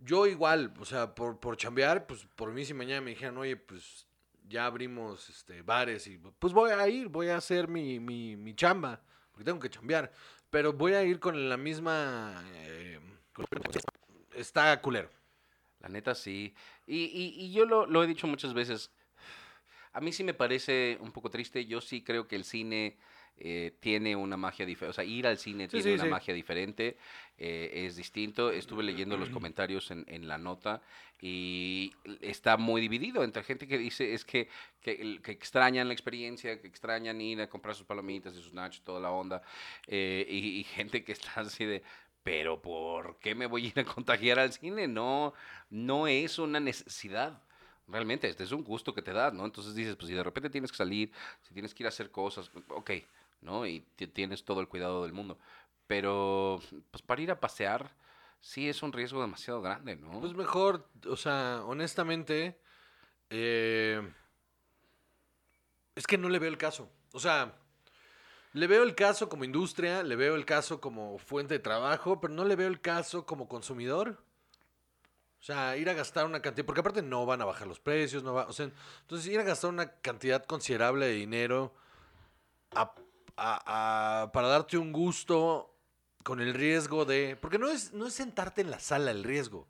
yo 0.04 0.26
igual, 0.26 0.74
o 0.80 0.84
sea, 0.84 1.14
por, 1.14 1.38
por 1.38 1.56
chambear, 1.56 2.06
pues 2.06 2.26
por 2.36 2.52
mí 2.52 2.64
si 2.64 2.74
mañana 2.74 3.00
me 3.00 3.10
dijeran, 3.10 3.36
oye, 3.38 3.56
pues 3.56 4.06
ya 4.48 4.66
abrimos 4.66 5.28
este, 5.30 5.62
bares 5.62 6.06
y 6.08 6.18
pues 6.18 6.52
voy 6.52 6.70
a 6.72 6.88
ir, 6.88 7.08
voy 7.08 7.28
a 7.28 7.36
hacer 7.36 7.68
mi, 7.68 8.00
mi, 8.00 8.36
mi 8.36 8.54
chamba, 8.54 9.00
porque 9.30 9.44
tengo 9.44 9.60
que 9.60 9.70
chambear. 9.70 10.12
Pero 10.50 10.72
voy 10.72 10.94
a 10.94 11.04
ir 11.04 11.20
con 11.20 11.48
la 11.48 11.56
misma... 11.56 12.42
eh, 12.54 12.98
está 14.34 14.80
culero. 14.80 15.10
La 15.80 15.88
neta 15.88 16.14
sí. 16.14 16.54
Y, 16.86 17.04
y- 17.04 17.34
y 17.44 17.52
yo 17.52 17.64
lo, 17.66 17.86
lo 17.86 18.02
he 18.02 18.06
dicho 18.06 18.26
muchas 18.26 18.54
veces. 18.54 18.90
A 19.98 20.00
mí 20.00 20.12
sí 20.12 20.22
me 20.24 20.34
parece 20.34 20.96
un 21.00 21.10
poco 21.12 21.28
triste. 21.30 21.66
Yo 21.66 21.80
sí 21.80 22.02
creo 22.02 22.28
que 22.28 22.36
el 22.36 22.44
cine 22.44 22.96
eh, 23.36 23.72
tiene 23.80 24.14
una 24.16 24.36
magia 24.36 24.64
diferente. 24.64 24.90
O 24.90 24.92
sea, 24.94 25.04
ir 25.04 25.26
al 25.26 25.38
cine 25.38 25.68
Sí, 25.68 25.80
tiene 25.80 25.90
sí, 25.90 25.94
una 25.94 26.04
sí. 26.04 26.10
magia 26.10 26.34
diferente. 26.34 26.96
eh, 27.36 27.84
es 27.86 27.96
distinto. 27.96 28.50
Estuve 28.50 28.82
leyendo 28.84 29.16
los 29.16 29.30
comentarios 29.30 29.90
en, 29.90 30.04
en 30.08 30.28
la 30.28 30.38
nota 30.38 30.82
y 31.20 31.92
está 32.20 32.56
muy 32.56 32.80
dividido 32.80 33.24
entre 33.24 33.42
gente 33.42 33.66
que 33.66 33.78
dice 33.78 34.14
es 34.14 34.24
que, 34.24 34.48
que, 34.80 35.20
que 35.22 35.32
extrañan 35.32 35.88
la 35.88 35.94
experiencia, 35.94 36.60
que 36.60 36.68
extrañan 36.68 37.20
ir 37.20 37.40
a 37.40 37.48
comprar 37.48 37.74
sus 37.74 37.86
palomitas 37.86 38.34
y 38.36 38.42
sus 38.42 38.52
nachos, 38.52 38.82
toda 38.84 39.00
la 39.00 39.10
onda. 39.10 39.42
eh, 39.86 40.26
y, 40.28 40.60
y 40.60 40.64
gente 40.64 41.02
que 41.04 41.12
está 41.12 41.40
así 41.40 41.64
de, 41.64 41.82
pero 42.22 42.60
¿por 42.62 43.18
qué 43.20 43.34
me 43.34 43.46
voy 43.46 43.64
a 43.66 43.68
ir 43.68 43.80
a 43.80 43.84
contagiar 43.84 44.38
al 44.38 44.52
cine? 44.52 44.86
No, 44.88 45.32
no 45.70 46.06
es 46.06 46.38
una 46.38 46.60
necesidad. 46.60 47.42
Realmente, 47.88 48.28
este 48.28 48.44
es 48.44 48.52
un 48.52 48.64
gusto 48.64 48.94
que 48.94 49.02
te 49.02 49.12
da, 49.12 49.30
¿no? 49.30 49.44
Entonces 49.46 49.74
dices, 49.74 49.96
pues 49.96 50.08
si 50.08 50.14
de 50.14 50.22
repente 50.22 50.50
tienes 50.50 50.70
que 50.70 50.76
salir, 50.76 51.10
si 51.42 51.54
tienes 51.54 51.74
que 51.74 51.82
ir 51.82 51.86
a 51.86 51.88
hacer 51.88 52.10
cosas, 52.10 52.50
ok, 52.68 52.90
¿no? 53.40 53.66
Y 53.66 53.80
ti- 53.96 54.06
tienes 54.08 54.44
todo 54.44 54.60
el 54.60 54.68
cuidado 54.68 55.02
del 55.04 55.12
mundo. 55.14 55.38
Pero, 55.86 56.60
pues 56.90 57.02
para 57.02 57.22
ir 57.22 57.30
a 57.30 57.40
pasear, 57.40 57.90
sí 58.40 58.68
es 58.68 58.82
un 58.82 58.92
riesgo 58.92 59.22
demasiado 59.22 59.62
grande, 59.62 59.96
¿no? 59.96 60.20
Pues 60.20 60.34
mejor, 60.34 60.86
o 61.06 61.16
sea, 61.16 61.62
honestamente, 61.64 62.58
eh, 63.30 64.02
es 65.94 66.06
que 66.06 66.18
no 66.18 66.28
le 66.28 66.38
veo 66.38 66.48
el 66.50 66.58
caso. 66.58 66.90
O 67.12 67.20
sea, 67.20 67.54
le 68.52 68.66
veo 68.66 68.82
el 68.82 68.94
caso 68.94 69.28
como 69.28 69.44
industria, 69.44 70.02
le 70.02 70.16
veo 70.16 70.34
el 70.36 70.44
caso 70.44 70.80
como 70.80 71.18
fuente 71.18 71.54
de 71.54 71.60
trabajo, 71.60 72.20
pero 72.20 72.34
no 72.34 72.44
le 72.44 72.56
veo 72.56 72.68
el 72.68 72.80
caso 72.80 73.26
como 73.26 73.48
consumidor. 73.48 74.22
O 75.40 75.44
sea, 75.44 75.76
ir 75.76 75.88
a 75.88 75.94
gastar 75.94 76.26
una 76.26 76.42
cantidad, 76.42 76.66
porque 76.66 76.80
aparte 76.80 77.00
no 77.02 77.24
van 77.24 77.40
a 77.40 77.44
bajar 77.44 77.66
los 77.68 77.78
precios, 77.80 78.22
no 78.24 78.34
va, 78.34 78.46
o 78.46 78.52
sea, 78.52 78.70
entonces 79.02 79.26
ir 79.28 79.38
a 79.38 79.44
gastar 79.44 79.70
una 79.70 79.92
cantidad 80.00 80.44
considerable 80.44 81.06
de 81.06 81.12
dinero 81.12 81.72
a- 82.74 82.92
a- 83.36 84.32
para 84.32 84.48
darte 84.48 84.76
un 84.78 84.92
gusto 84.92 85.72
con 86.24 86.40
el 86.40 86.54
riesgo 86.54 87.04
de, 87.04 87.36
porque 87.40 87.58
no 87.58 87.68
es, 87.68 87.92
no 87.92 88.06
es 88.06 88.14
sentarte 88.14 88.60
en 88.60 88.70
la 88.70 88.80
sala 88.80 89.10
el 89.12 89.22
riesgo. 89.24 89.66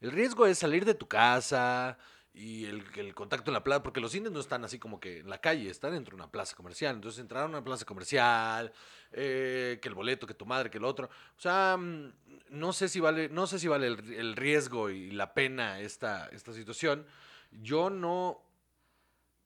El 0.00 0.12
riesgo 0.12 0.46
es 0.46 0.58
salir 0.58 0.84
de 0.84 0.94
tu 0.94 1.08
casa 1.08 1.98
y 2.32 2.66
el, 2.66 2.84
el 2.96 3.14
contacto 3.14 3.50
en 3.50 3.54
la 3.54 3.64
plaza, 3.64 3.82
porque 3.82 4.00
los 4.00 4.12
cines 4.12 4.30
no 4.30 4.40
están 4.40 4.64
así 4.64 4.78
como 4.78 5.00
que 5.00 5.18
en 5.18 5.28
la 5.28 5.40
calle, 5.40 5.68
están 5.68 5.92
dentro 5.92 6.16
de 6.16 6.22
una 6.22 6.30
plaza 6.30 6.54
comercial. 6.54 6.94
Entonces 6.94 7.20
entrar 7.20 7.44
a 7.44 7.46
una 7.46 7.64
plaza 7.64 7.84
comercial, 7.84 8.72
eh, 9.12 9.78
que 9.82 9.88
el 9.88 9.94
boleto, 9.94 10.26
que 10.26 10.34
tu 10.34 10.46
madre, 10.46 10.70
que 10.70 10.78
el 10.78 10.84
otro. 10.84 11.08
O 11.36 11.40
sea, 11.40 11.76
mm, 11.76 12.12
no 12.50 12.72
sé 12.72 12.88
si 12.88 13.00
vale, 13.00 13.28
no 13.28 13.46
sé 13.46 13.58
si 13.58 13.68
vale 13.68 13.88
el, 13.88 14.36
riesgo 14.36 14.90
y 14.90 15.10
la 15.10 15.34
pena 15.34 15.80
esta, 15.80 16.28
esta 16.28 16.52
situación. 16.52 17.06
Yo 17.50 17.90
no, 17.90 18.42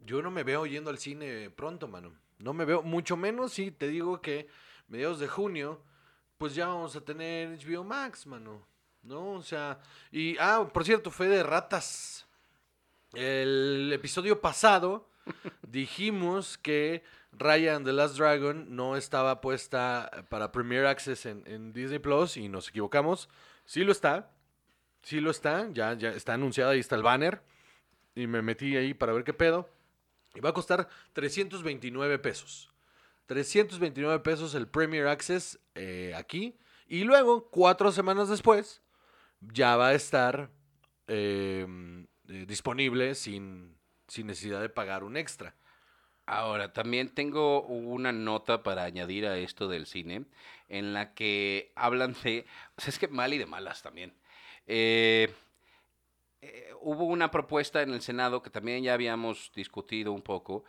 yo 0.00 0.20
no 0.20 0.30
me 0.30 0.42
veo 0.42 0.66
yendo 0.66 0.90
al 0.90 0.98
cine 0.98 1.50
pronto, 1.50 1.88
mano. 1.88 2.12
No 2.38 2.52
me 2.52 2.64
veo, 2.66 2.82
mucho 2.82 3.16
menos 3.16 3.54
si 3.54 3.70
te 3.70 3.88
digo 3.88 4.20
que 4.20 4.48
mediados 4.88 5.20
de 5.20 5.28
junio 5.28 5.82
pues 6.36 6.54
ya 6.54 6.66
vamos 6.66 6.94
a 6.96 7.00
tener 7.00 7.58
HBO 7.58 7.84
Max, 7.84 8.26
mano. 8.26 8.66
¿No? 9.02 9.32
O 9.32 9.42
sea, 9.42 9.80
y, 10.10 10.36
ah, 10.38 10.68
por 10.72 10.84
cierto, 10.84 11.10
fe 11.10 11.24
de 11.26 11.42
ratas. 11.42 12.23
El 13.16 13.92
episodio 13.92 14.40
pasado 14.40 15.08
dijimos 15.68 16.58
que 16.58 17.02
Raya 17.32 17.76
and 17.76 17.86
the 17.86 17.92
Last 17.92 18.16
Dragon 18.16 18.74
no 18.74 18.96
estaba 18.96 19.40
puesta 19.40 20.10
para 20.28 20.52
Premier 20.52 20.86
Access 20.86 21.26
en, 21.26 21.42
en 21.46 21.72
Disney 21.72 21.98
Plus 21.98 22.36
y 22.36 22.48
nos 22.48 22.68
equivocamos. 22.68 23.28
Sí 23.64 23.84
lo 23.84 23.92
está. 23.92 24.30
Sí 25.02 25.20
lo 25.20 25.30
está. 25.30 25.68
Ya, 25.72 25.94
ya 25.94 26.10
está 26.10 26.34
anunciada. 26.34 26.72
Ahí 26.72 26.80
está 26.80 26.96
el 26.96 27.02
banner. 27.02 27.42
Y 28.14 28.26
me 28.26 28.42
metí 28.42 28.76
ahí 28.76 28.94
para 28.94 29.12
ver 29.12 29.24
qué 29.24 29.32
pedo. 29.32 29.68
Y 30.34 30.40
va 30.40 30.50
a 30.50 30.54
costar 30.54 30.88
329 31.12 32.18
pesos. 32.18 32.70
329 33.26 34.20
pesos 34.20 34.54
el 34.54 34.66
Premier 34.66 35.06
Access 35.06 35.58
eh, 35.74 36.12
aquí. 36.16 36.56
Y 36.86 37.04
luego, 37.04 37.48
cuatro 37.50 37.90
semanas 37.92 38.28
después, 38.28 38.82
ya 39.40 39.76
va 39.76 39.88
a 39.88 39.94
estar 39.94 40.50
eh, 41.08 41.66
eh, 42.28 42.44
disponible 42.46 43.14
sin, 43.14 43.76
sin 44.08 44.26
necesidad 44.26 44.60
de 44.60 44.68
pagar 44.68 45.04
un 45.04 45.16
extra. 45.16 45.54
Ahora, 46.26 46.72
también 46.72 47.10
tengo 47.10 47.62
una 47.64 48.12
nota 48.12 48.62
para 48.62 48.84
añadir 48.84 49.26
a 49.26 49.38
esto 49.38 49.68
del 49.68 49.86
cine, 49.86 50.24
en 50.68 50.94
la 50.94 51.14
que 51.14 51.72
hablan 51.76 52.16
de, 52.24 52.46
es 52.86 52.98
que 52.98 53.08
mal 53.08 53.34
y 53.34 53.38
de 53.38 53.46
malas 53.46 53.82
también. 53.82 54.14
Eh, 54.66 55.32
eh, 56.42 56.72
hubo 56.80 57.04
una 57.04 57.30
propuesta 57.30 57.82
en 57.82 57.90
el 57.92 58.02
Senado 58.02 58.42
que 58.42 58.50
también 58.50 58.82
ya 58.82 58.94
habíamos 58.94 59.50
discutido 59.54 60.12
un 60.12 60.22
poco, 60.22 60.64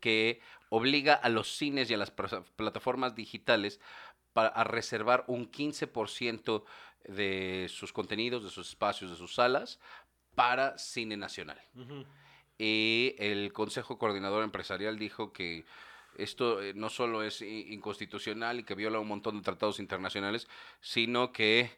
que 0.00 0.40
obliga 0.70 1.14
a 1.14 1.28
los 1.28 1.56
cines 1.56 1.90
y 1.90 1.94
a 1.94 1.98
las 1.98 2.10
plataformas 2.10 3.14
digitales 3.14 3.80
pa- 4.32 4.46
a 4.46 4.64
reservar 4.64 5.24
un 5.28 5.46
15% 5.46 6.64
de 7.06 7.66
sus 7.68 7.92
contenidos, 7.92 8.44
de 8.44 8.50
sus 8.50 8.68
espacios, 8.68 9.10
de 9.10 9.16
sus 9.16 9.34
salas, 9.34 9.78
para 10.34 10.78
cine 10.78 11.16
nacional. 11.16 11.60
Y 12.58 13.14
el 13.18 13.52
Consejo 13.52 13.98
Coordinador 13.98 14.44
Empresarial 14.44 14.98
dijo 14.98 15.32
que 15.32 15.64
esto 16.16 16.62
eh, 16.62 16.74
no 16.74 16.90
solo 16.90 17.22
es 17.22 17.40
inconstitucional 17.40 18.60
y 18.60 18.64
que 18.64 18.74
viola 18.74 18.98
un 19.00 19.08
montón 19.08 19.36
de 19.38 19.42
tratados 19.42 19.78
internacionales, 19.80 20.46
sino 20.80 21.32
que 21.32 21.70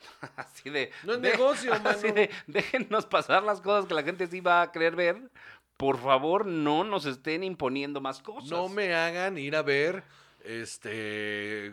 así 0.36 0.70
de 0.70 0.90
No 1.04 1.14
es 1.14 1.22
de- 1.22 1.30
negocio, 1.30 1.72
así 1.84 2.10
de 2.10 2.30
déjennos 2.46 3.06
pasar 3.06 3.42
las 3.44 3.60
cosas 3.60 3.86
que 3.86 3.94
la 3.94 4.02
gente 4.02 4.26
sí 4.26 4.40
va 4.40 4.62
a 4.62 4.72
querer 4.72 4.96
ver. 4.96 5.30
Por 5.76 5.98
favor, 5.98 6.46
no 6.46 6.84
nos 6.84 7.04
estén 7.04 7.44
imponiendo 7.44 8.00
más 8.00 8.20
cosas. 8.22 8.50
No 8.50 8.68
me 8.68 8.94
hagan 8.94 9.36
ir 9.38 9.54
a 9.54 9.62
ver 9.62 10.02
este 10.42 11.72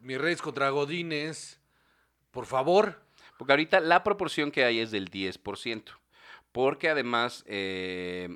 Mis 0.00 0.18
Reyes 0.18 0.40
contra 0.42 0.70
Godines. 0.70 1.60
Por 2.36 2.44
favor. 2.44 3.02
Porque 3.38 3.54
ahorita 3.54 3.80
la 3.80 4.04
proporción 4.04 4.50
que 4.50 4.62
hay 4.64 4.78
es 4.80 4.90
del 4.90 5.08
10%. 5.08 5.92
Porque 6.52 6.90
además 6.90 7.42
eh, 7.46 8.28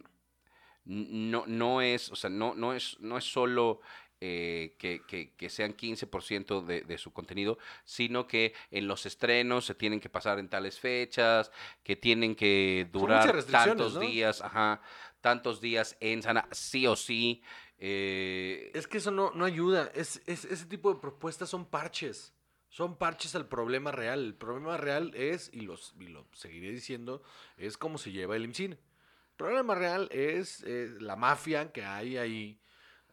no, 0.86 1.44
no 1.46 1.82
es, 1.82 2.10
o 2.10 2.16
sea, 2.16 2.30
no, 2.30 2.54
no 2.54 2.72
es, 2.72 2.96
no 3.00 3.18
es 3.18 3.24
solo 3.24 3.80
eh, 4.22 4.74
que, 4.78 5.02
que- 5.06 5.34
que 5.36 5.50
sean 5.50 5.74
15% 5.74 6.62
de, 6.62 6.80
de 6.80 6.96
su 6.98 7.12
contenido, 7.12 7.58
sino 7.84 8.26
que 8.26 8.54
en 8.70 8.86
los 8.88 9.04
estrenos 9.04 9.66
se 9.66 9.74
tienen 9.74 10.00
que 10.00 10.08
pasar 10.08 10.38
en 10.38 10.48
tales 10.48 10.80
fechas, 10.80 11.50
que 11.82 11.94
tienen 11.96 12.34
que 12.34 12.88
durar 12.90 13.44
tantos 13.44 13.94
¿no? 13.94 14.00
días, 14.00 14.40
ajá, 14.40 14.80
tantos 15.20 15.60
días 15.60 15.96
en 16.00 16.22
sana, 16.22 16.48
sí 16.52 16.86
o 16.86 16.96
sí. 16.96 17.42
eh, 17.78 18.70
Es 18.74 18.86
que 18.86 18.96
eso 18.98 19.10
no, 19.10 19.30
no 19.32 19.44
ayuda. 19.44 19.90
Es, 19.94 20.22
es- 20.26 20.46
ese 20.46 20.64
tipo 20.66 20.92
de 20.92 21.00
propuestas 21.00 21.50
son 21.50 21.66
parches. 21.66 22.34
Son 22.70 22.96
parches 22.96 23.34
al 23.34 23.46
problema 23.48 23.92
real. 23.92 24.24
El 24.24 24.34
problema 24.34 24.76
real 24.76 25.12
es, 25.14 25.50
y, 25.52 25.60
los, 25.60 25.94
y 26.00 26.08
lo 26.08 26.26
seguiré 26.32 26.70
diciendo, 26.70 27.22
es 27.58 27.76
cómo 27.76 27.98
se 27.98 28.12
lleva 28.12 28.36
el 28.36 28.44
IMCINE. 28.44 28.74
El 28.76 29.36
problema 29.36 29.74
real 29.74 30.08
es 30.12 30.62
la 31.00 31.16
mafia 31.16 31.72
que 31.72 31.84
hay 31.84 32.16
ahí. 32.16 32.60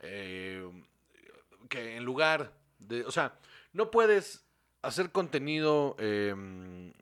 eh, 0.01 0.69
que 1.69 1.97
en 1.97 2.05
lugar 2.05 2.53
de. 2.79 3.03
O 3.05 3.11
sea, 3.11 3.37
no 3.73 3.91
puedes 3.91 4.45
hacer 4.81 5.11
contenido 5.11 5.95
eh, 5.99 6.33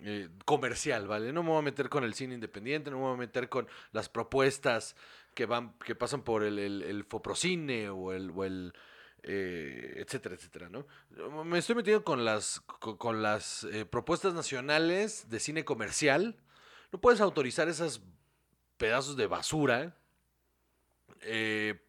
eh, 0.02 0.30
comercial, 0.46 1.08
¿vale? 1.08 1.32
No 1.34 1.44
me 1.44 1.50
voy 1.50 1.60
a 1.60 1.62
meter 1.62 1.90
con 1.90 2.04
el 2.04 2.14
cine 2.14 2.36
independiente, 2.36 2.90
no 2.90 2.98
me 2.98 3.04
voy 3.04 3.14
a 3.14 3.18
meter 3.18 3.50
con 3.50 3.68
las 3.92 4.10
propuestas 4.10 4.96
que 5.34 5.46
van, 5.46 5.74
que 5.80 5.96
pasan 5.96 6.24
por 6.24 6.44
el, 6.44 6.58
el, 6.58 6.82
el 6.84 7.04
Foprocine 7.04 7.90
o 7.90 8.14
el 8.14 8.74
eh, 9.28 9.96
etcétera, 9.98 10.36
etcétera, 10.36 10.70
¿no? 10.70 10.86
Me 11.44 11.58
estoy 11.58 11.76
metiendo 11.76 12.04
con 12.04 12.26
las, 12.26 12.60
con, 12.60 12.98
con 12.98 13.24
las 13.24 13.64
eh, 13.64 13.84
propuestas 13.84 14.36
nacionales 14.36 15.30
de 15.30 15.40
cine 15.40 15.66
comercial. 15.66 16.36
No 16.92 17.02
puedes 17.02 17.22
autorizar 17.22 17.68
esos 17.68 18.04
pedazos 18.78 19.18
de 19.18 19.26
basura 19.26 19.98
eh, 21.22 21.82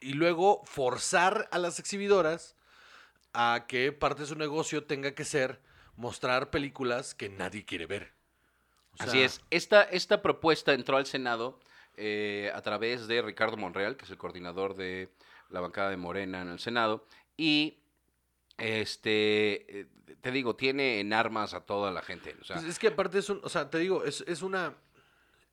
y 0.00 0.14
luego 0.14 0.62
forzar 0.64 1.46
a 1.52 1.58
las 1.58 1.78
exhibidoras 1.78 2.56
a 3.34 3.66
que 3.68 3.92
parte 3.92 4.22
de 4.22 4.28
su 4.28 4.36
negocio 4.36 4.84
tenga 4.84 5.14
que 5.14 5.26
ser 5.26 5.60
mostrar 5.96 6.50
películas 6.50 7.14
que 7.14 7.28
nadie 7.28 7.66
quiere 7.66 7.84
ver. 7.84 8.14
O 8.98 9.02
Así 9.02 9.20
es. 9.20 9.42
Esta, 9.50 9.82
esta 9.82 10.22
propuesta 10.22 10.72
entró 10.72 10.96
al 10.96 11.04
Senado 11.04 11.60
eh, 11.98 12.50
a 12.54 12.62
través 12.62 13.08
de 13.08 13.20
Ricardo 13.20 13.58
Monreal, 13.58 13.98
que 13.98 14.06
es 14.06 14.10
el 14.10 14.16
coordinador 14.16 14.74
de 14.74 15.10
la 15.50 15.60
bancada 15.60 15.90
de 15.90 15.96
Morena 15.96 16.42
en 16.42 16.48
el 16.48 16.58
Senado. 16.58 17.06
Y 17.36 17.78
este, 18.56 19.80
eh, 19.80 19.86
te 20.20 20.30
digo, 20.30 20.56
tiene 20.56 21.00
en 21.00 21.12
armas 21.12 21.54
a 21.54 21.60
toda 21.64 21.90
la 21.92 22.02
gente. 22.02 22.34
O 22.40 22.44
sea, 22.44 22.56
Pues 22.56 22.68
es 22.68 22.78
que 22.78 22.88
aparte 22.88 23.18
es 23.18 23.28
un, 23.30 23.40
o 23.42 23.48
sea, 23.48 23.70
te 23.70 23.78
digo, 23.78 24.04
es, 24.04 24.22
es 24.26 24.42
una, 24.42 24.74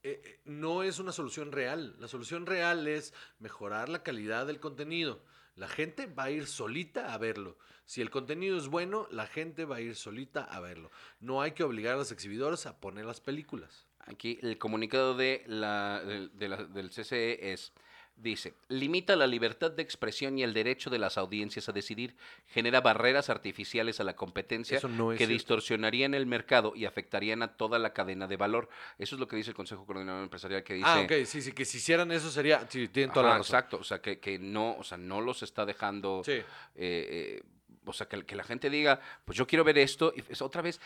eh, 0.03 0.21
eh, 0.23 0.39
no 0.45 0.83
es 0.83 0.99
una 0.99 1.11
solución 1.11 1.51
real. 1.51 1.95
La 1.99 2.07
solución 2.07 2.45
real 2.45 2.87
es 2.87 3.13
mejorar 3.39 3.89
la 3.89 4.03
calidad 4.03 4.47
del 4.47 4.59
contenido. 4.59 5.21
La 5.55 5.67
gente 5.69 6.07
va 6.07 6.25
a 6.25 6.31
ir 6.31 6.47
solita 6.47 7.13
a 7.13 7.17
verlo. 7.17 7.57
Si 7.85 8.01
el 8.01 8.09
contenido 8.09 8.57
es 8.57 8.67
bueno, 8.67 9.07
la 9.11 9.27
gente 9.27 9.63
va 9.65 9.77
a 9.77 9.81
ir 9.81 9.95
solita 9.95 10.43
a 10.43 10.59
verlo. 10.59 10.89
No 11.19 11.41
hay 11.41 11.51
que 11.51 11.63
obligar 11.63 11.93
a 11.93 11.97
las 11.97 12.11
exhibidoras 12.11 12.65
a 12.65 12.79
poner 12.79 13.05
las 13.05 13.21
películas. 13.21 13.85
Aquí 13.99 14.39
el 14.41 14.57
comunicado 14.57 15.15
de 15.15 15.43
la, 15.47 16.01
de 16.03 16.47
la- 16.49 16.63
del 16.65 16.89
CCE 16.89 17.53
es, 17.53 17.73
dice, 18.17 18.53
limita 18.69 19.15
la 19.15 19.27
libertad 19.27 19.71
de 19.71 19.83
expresión 19.83 20.39
y 20.39 20.43
el 20.43 20.53
derecho 20.53 20.89
de 20.89 20.97
las 20.99 21.17
audiencias 21.17 21.67
a 21.69 21.73
decidir, 21.73 22.15
genera 22.47 22.81
barreras 22.81 23.29
artificiales 23.29 23.99
a 23.99 24.03
la 24.03 24.15
competencia 24.15 24.79
no 24.87 25.09
que 25.09 25.17
cierto. 25.17 25.33
distorsionarían 25.33 26.13
el 26.13 26.25
mercado 26.25 26.73
y 26.75 26.85
afectarían 26.85 27.43
a 27.43 27.57
toda 27.57 27.77
la 27.77 27.93
cadena 27.93 28.27
de 28.27 28.37
valor. 28.37 28.69
Eso 28.97 29.15
es 29.15 29.19
lo 29.19 29.27
que 29.27 29.35
dice 29.35 29.49
el 29.51 29.55
Consejo 29.55 29.85
Coordinador 29.85 30.23
Empresarial 30.23 30.63
que 30.63 30.75
dice... 30.75 30.87
ah, 30.89 31.01
ok, 31.01 31.25
sí, 31.25 31.41
sí, 31.41 31.51
que 31.51 31.65
si 31.65 31.77
hicieran 31.77 32.11
eso 32.11 32.31
sería, 32.31 32.65
sí, 32.69 32.87
tienen 32.87 33.11
toda 33.13 33.25
la 33.29 33.37
razón. 33.37 33.43
exacto, 33.55 33.77
o 33.77 33.83
sea, 33.83 34.01
que, 34.01 34.19
que 34.19 34.39
no, 34.39 34.77
o 34.77 34.83
sea, 34.83 34.97
no 34.97 35.21
los 35.21 35.43
está 35.43 35.65
dejando... 35.65 36.21
Sí. 36.25 36.31
eh, 36.31 36.43
eh, 36.75 37.43
o 37.87 37.93
sea, 37.93 38.07
que, 38.07 38.25
que 38.25 38.35
la 38.35 38.43
gente 38.43 38.69
diga, 38.71 38.99
pues 39.25 39.37
yo 39.37 39.45
quiero 39.45 39.63
ver 39.63 39.77
esto, 39.77 40.11
y 40.15 40.23
es 40.31 40.41
otra 40.41 40.63
vez, 40.63 40.81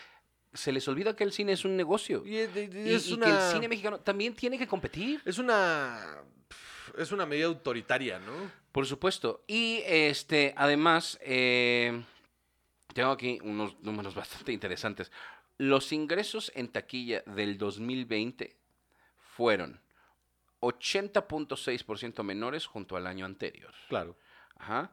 se 0.52 0.70
les 0.72 0.86
olvida 0.88 1.16
que 1.16 1.24
el 1.24 1.32
cine 1.32 1.52
es 1.52 1.64
un 1.64 1.74
negocio. 1.76 2.26
Y, 2.26 2.36
es- 2.36 2.50
y- 2.54 2.58
y 2.76 2.90
Y, 2.90 2.92
es 2.94 3.08
y 3.08 3.12
una... 3.14 3.24
que 3.26 3.32
el 3.32 3.52
cine 3.52 3.68
mexicano 3.68 4.00
también 4.00 4.34
tiene 4.34 4.58
que 4.58 4.66
competir. 4.66 5.22
Es 5.24 5.38
una... 5.38 6.18
Es 6.98 7.12
una 7.12 7.26
medida 7.26 7.46
autoritaria, 7.46 8.18
¿no? 8.18 8.32
Por 8.72 8.86
supuesto. 8.86 9.44
Y 9.46 9.82
este, 9.86 10.54
además, 10.56 11.18
eh, 11.22 12.02
tengo 12.94 13.10
aquí 13.10 13.38
unos 13.42 13.78
números 13.80 14.14
bastante 14.16 14.52
interesantes. 14.52 15.10
Los 15.58 15.92
ingresos 15.92 16.50
en 16.54 16.68
taquilla 16.68 17.22
del 17.26 17.58
2020 17.58 18.56
fueron 19.18 19.80
80.6% 20.60 22.22
menores 22.22 22.66
junto 22.66 22.96
al 22.96 23.06
año 23.06 23.26
anterior. 23.26 23.74
Claro. 23.88 24.16
Ajá. 24.58 24.92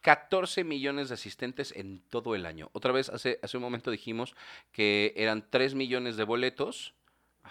14 0.00 0.64
millones 0.64 1.08
de 1.08 1.14
asistentes 1.14 1.72
en 1.76 2.00
todo 2.08 2.34
el 2.34 2.46
año. 2.46 2.70
Otra 2.72 2.92
vez, 2.92 3.08
hace, 3.08 3.38
hace 3.42 3.56
un 3.56 3.62
momento 3.62 3.90
dijimos 3.90 4.34
que 4.72 5.12
eran 5.16 5.44
3 5.50 5.74
millones 5.74 6.16
de 6.16 6.24
boletos. 6.24 6.94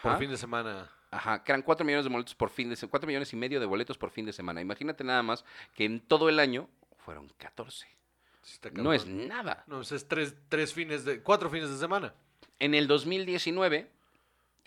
Por 0.01 0.11
Ajá. 0.11 0.19
fin 0.19 0.29
de 0.29 0.37
semana. 0.37 0.89
Ajá, 1.11 1.43
que 1.43 1.51
eran 1.53 1.61
4 1.61 1.85
millones 1.85 2.05
de 2.05 2.11
boletos 2.11 2.35
por 2.35 2.49
fin 2.49 2.69
de 2.69 2.75
semana, 2.75 2.91
4 2.91 3.07
millones 3.07 3.31
y 3.31 3.35
medio 3.37 3.59
de 3.59 3.65
boletos 3.65 3.97
por 3.97 4.11
fin 4.11 4.25
de 4.25 4.33
semana. 4.33 4.59
Imagínate 4.61 5.03
nada 5.03 5.23
más 5.23 5.45
que 5.73 5.85
en 5.85 5.99
todo 6.01 6.27
el 6.29 6.39
año 6.39 6.67
fueron 6.97 7.29
14. 7.37 7.87
Sí 8.41 8.53
está 8.53 8.69
No 8.71 8.93
es 8.93 9.05
nada. 9.05 9.63
No, 9.67 9.81
es 9.81 10.07
tres, 10.07 10.35
tres 10.49 10.73
fines 10.73 11.05
de... 11.05 11.21
Cuatro 11.21 11.49
fines 11.49 11.69
de 11.69 11.77
semana. 11.77 12.13
En 12.59 12.73
el 12.75 12.87
2019, 12.87 13.89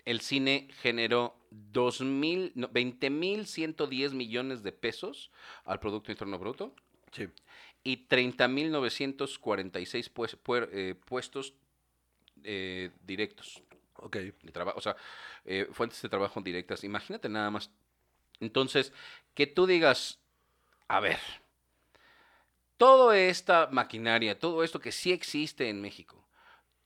el 0.05 0.21
cine 0.21 0.67
generó 0.81 1.35
2.000, 1.73 2.51
no, 2.55 2.69
20.110 2.69 4.11
millones 4.13 4.63
de 4.63 4.71
pesos 4.71 5.31
al 5.65 5.79
Producto 5.79 6.11
Interno 6.11 6.39
Bruto 6.39 6.73
Sí. 7.11 7.27
y 7.83 8.07
30.946 8.07 10.09
pues, 10.13 10.37
puer- 10.43 10.69
eh, 10.71 10.95
puestos 11.05 11.53
eh, 12.43 12.89
directos. 13.05 13.61
Ok. 14.01 14.15
de 14.17 14.33
o 14.75 14.81
sea, 14.81 14.95
eh, 15.45 15.67
fuentes 15.71 16.01
de 16.01 16.09
trabajo 16.09 16.41
directas. 16.41 16.83
Imagínate 16.83 17.29
nada 17.29 17.49
más. 17.49 17.71
Entonces, 18.39 18.91
que 19.33 19.47
tú 19.47 19.65
digas, 19.67 20.19
a 20.87 20.99
ver, 20.99 21.19
toda 22.77 23.17
esta 23.17 23.67
maquinaria, 23.71 24.37
todo 24.39 24.63
esto 24.63 24.79
que 24.79 24.91
sí 24.91 25.11
existe 25.11 25.69
en 25.69 25.81
México, 25.81 26.27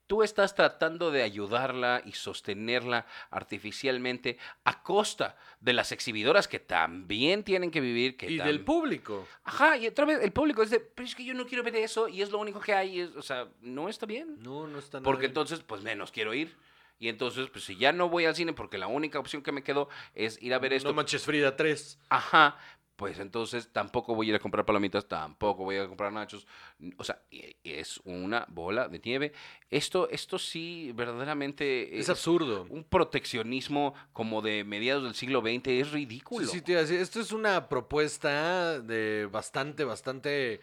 tú 0.07 0.22
estás 0.22 0.53
tratando 0.53 1.09
de 1.09 1.24
ayudarla 1.24 2.01
y 2.05 2.11
sostenerla 2.11 3.07
artificialmente 3.32 4.38
a 4.63 4.84
costa 4.84 5.36
de 5.61 5.74
las 5.74 5.91
exhibidoras 5.91 6.47
que 6.47 6.59
también 6.59 7.43
tienen 7.43 7.72
que 7.72 7.82
vivir. 7.82 8.16
Que 8.18 8.30
Y 8.30 8.38
tam- 8.38 8.43
del 8.45 8.63
público. 8.63 9.28
Ajá, 9.45 9.78
y 9.78 9.88
otra 9.88 10.05
vez 10.05 10.20
el 10.22 10.32
público 10.32 10.61
dice, 10.61 10.80
pero 10.80 11.07
es 11.07 11.16
que 11.16 11.24
yo 11.26 11.34
no 11.34 11.47
quiero 11.47 11.63
ver 11.63 11.76
eso 11.78 12.07
y 12.07 12.22
es 12.22 12.30
lo 12.30 12.38
único 12.39 12.59
que 12.59 12.74
hay. 12.74 12.99
es- 12.99 13.16
o 13.16 13.22
sea, 13.24 13.47
no 13.61 13.89
está 13.89 14.05
bien. 14.05 14.36
No, 14.43 14.68
no 14.68 14.78
está 14.78 14.99
nada 14.99 15.05
Porque 15.05 15.22
bien. 15.22 15.32
entonces, 15.32 15.61
pues 15.61 15.82
menos 15.82 16.11
quiero 16.11 16.34
ir. 16.34 16.55
Y 16.98 17.10
entonces, 17.10 17.50
pues 17.50 17.66
si 17.66 17.76
ya 17.76 17.91
no 17.91 18.10
voy 18.10 18.26
al 18.26 18.36
cine 18.36 18.54
porque 18.54 18.78
la 18.78 18.88
única 18.88 19.20
opción 19.20 19.41
que 19.41 19.52
me 19.52 19.64
quedó 19.64 19.89
es 20.14 20.41
ir 20.41 20.54
a 20.54 20.60
ver 20.60 20.74
esto. 20.74 20.89
No 20.89 20.96
manches 20.96 21.24
Frida 21.24 21.56
3. 21.56 22.00
Ajá. 22.10 22.58
Pues 22.96 23.20
entonces 23.20 23.74
tampoco 23.74 24.16
voy 24.16 24.28
a 24.28 24.30
ir 24.30 24.36
a 24.36 24.39
comprar 24.39 24.66
palomitas, 24.66 25.06
tampoco 25.06 25.66
voy 25.66 25.76
a 25.76 25.80
ir 25.80 25.84
a 25.84 25.88
comprar 25.89 26.14
nachos. 26.14 26.48
O 26.96 27.04
sea, 27.04 27.22
y 27.30 27.54
es 27.62 28.00
una 28.06 28.46
bola 28.48 28.88
de 28.88 29.02
nieve. 29.04 29.34
Esto, 29.70 30.08
esto 30.10 30.39
sí, 30.39 30.93
verdaderamente 30.96 32.00
Es 32.00 32.08
absurdo. 32.10 32.66
un 32.70 32.86
proteccionismo 32.86 33.93
como 34.14 34.41
de 34.41 34.64
mediados 34.64 35.04
del 35.04 35.14
siglo 35.14 35.41
XX. 35.41 35.68
Es 35.68 35.91
ridículo. 35.91 36.48
Sí, 36.48 36.62
sí, 36.66 36.74
esto 36.74 37.20
es 37.20 37.34
una 37.34 37.68
propuesta 37.68 38.80
de 38.80 39.28
bastante, 39.30 39.84
bastante 39.84 40.62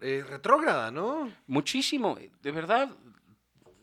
eh, 0.00 0.24
retrógrada, 0.28 0.90
¿no? 0.90 1.32
Muchísimo, 1.46 2.18
de 2.42 2.50
verdad. 2.50 2.90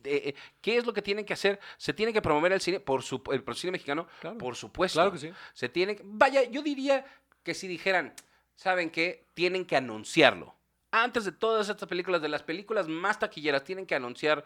Eh, 0.06 0.30
eh, 0.30 0.36
¿Qué 0.62 0.78
es 0.78 0.86
lo 0.86 0.93
que 0.93 1.01
tienen 1.01 1.26
que 1.26 1.34
hacer? 1.34 1.60
Se 1.78 1.93
tiene 1.93 2.14
que 2.14 2.22
promover 2.22 2.51
el 2.51 2.62
cine, 2.62 2.80
por 2.80 3.03
su, 3.03 3.22
el, 3.32 3.43
cine 3.56 3.72
mexicano, 3.72 4.08
Claro. 4.22 4.38
por 4.38 4.56
supuesto. 4.56 4.97
Claro 4.97 5.12
que 5.12 5.18
sí. 5.20 5.32
Se 5.53 5.70
tiene 5.70 5.95
que- 5.95 6.03
vaya, 6.06 6.43
yo 6.43 6.62
diría 6.62 7.06
que 7.43 7.53
si 7.53 7.68
dijeran, 7.68 8.14
¿saben 8.56 8.89
qué? 8.89 9.26
Tienen 9.34 9.66
que 9.66 9.76
anunciarlo. 9.76 10.56
Antes 10.91 11.26
de 11.26 11.32
todas 11.32 11.68
estas 11.70 11.89
películas, 11.89 12.22
de 12.22 12.30
las 12.30 12.43
películas 12.43 12.88
más 12.88 13.20
taquilleras, 13.20 13.64
tienen 13.64 13.86
que 13.86 13.95
anunciar 13.95 14.43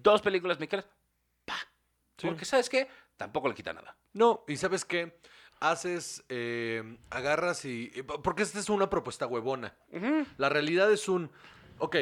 dos 0.00 0.22
películas 0.22 0.58
mexicanas. 0.58 0.86
¡Pa! 1.44 1.56
Sí. 2.16 2.26
Porque, 2.26 2.44
¿sabes 2.44 2.68
qué? 2.70 2.88
Tampoco 3.16 3.48
le 3.48 3.54
quita 3.54 3.72
nada. 3.72 3.96
No, 4.14 4.44
y 4.48 4.56
¿sabes 4.56 4.84
qué? 4.84 5.18
Haces, 5.60 6.24
eh, 6.28 6.96
agarras 7.10 7.64
y... 7.64 7.90
y- 7.94 8.02
Porque 8.02 8.42
esta 8.42 8.58
es 8.58 8.68
una 8.70 8.88
propuesta 8.90 9.26
huevona. 9.26 9.76
La 10.36 10.48
realidad 10.48 10.90
es 10.90 11.08
un, 11.08 11.30
ok, 11.78 11.96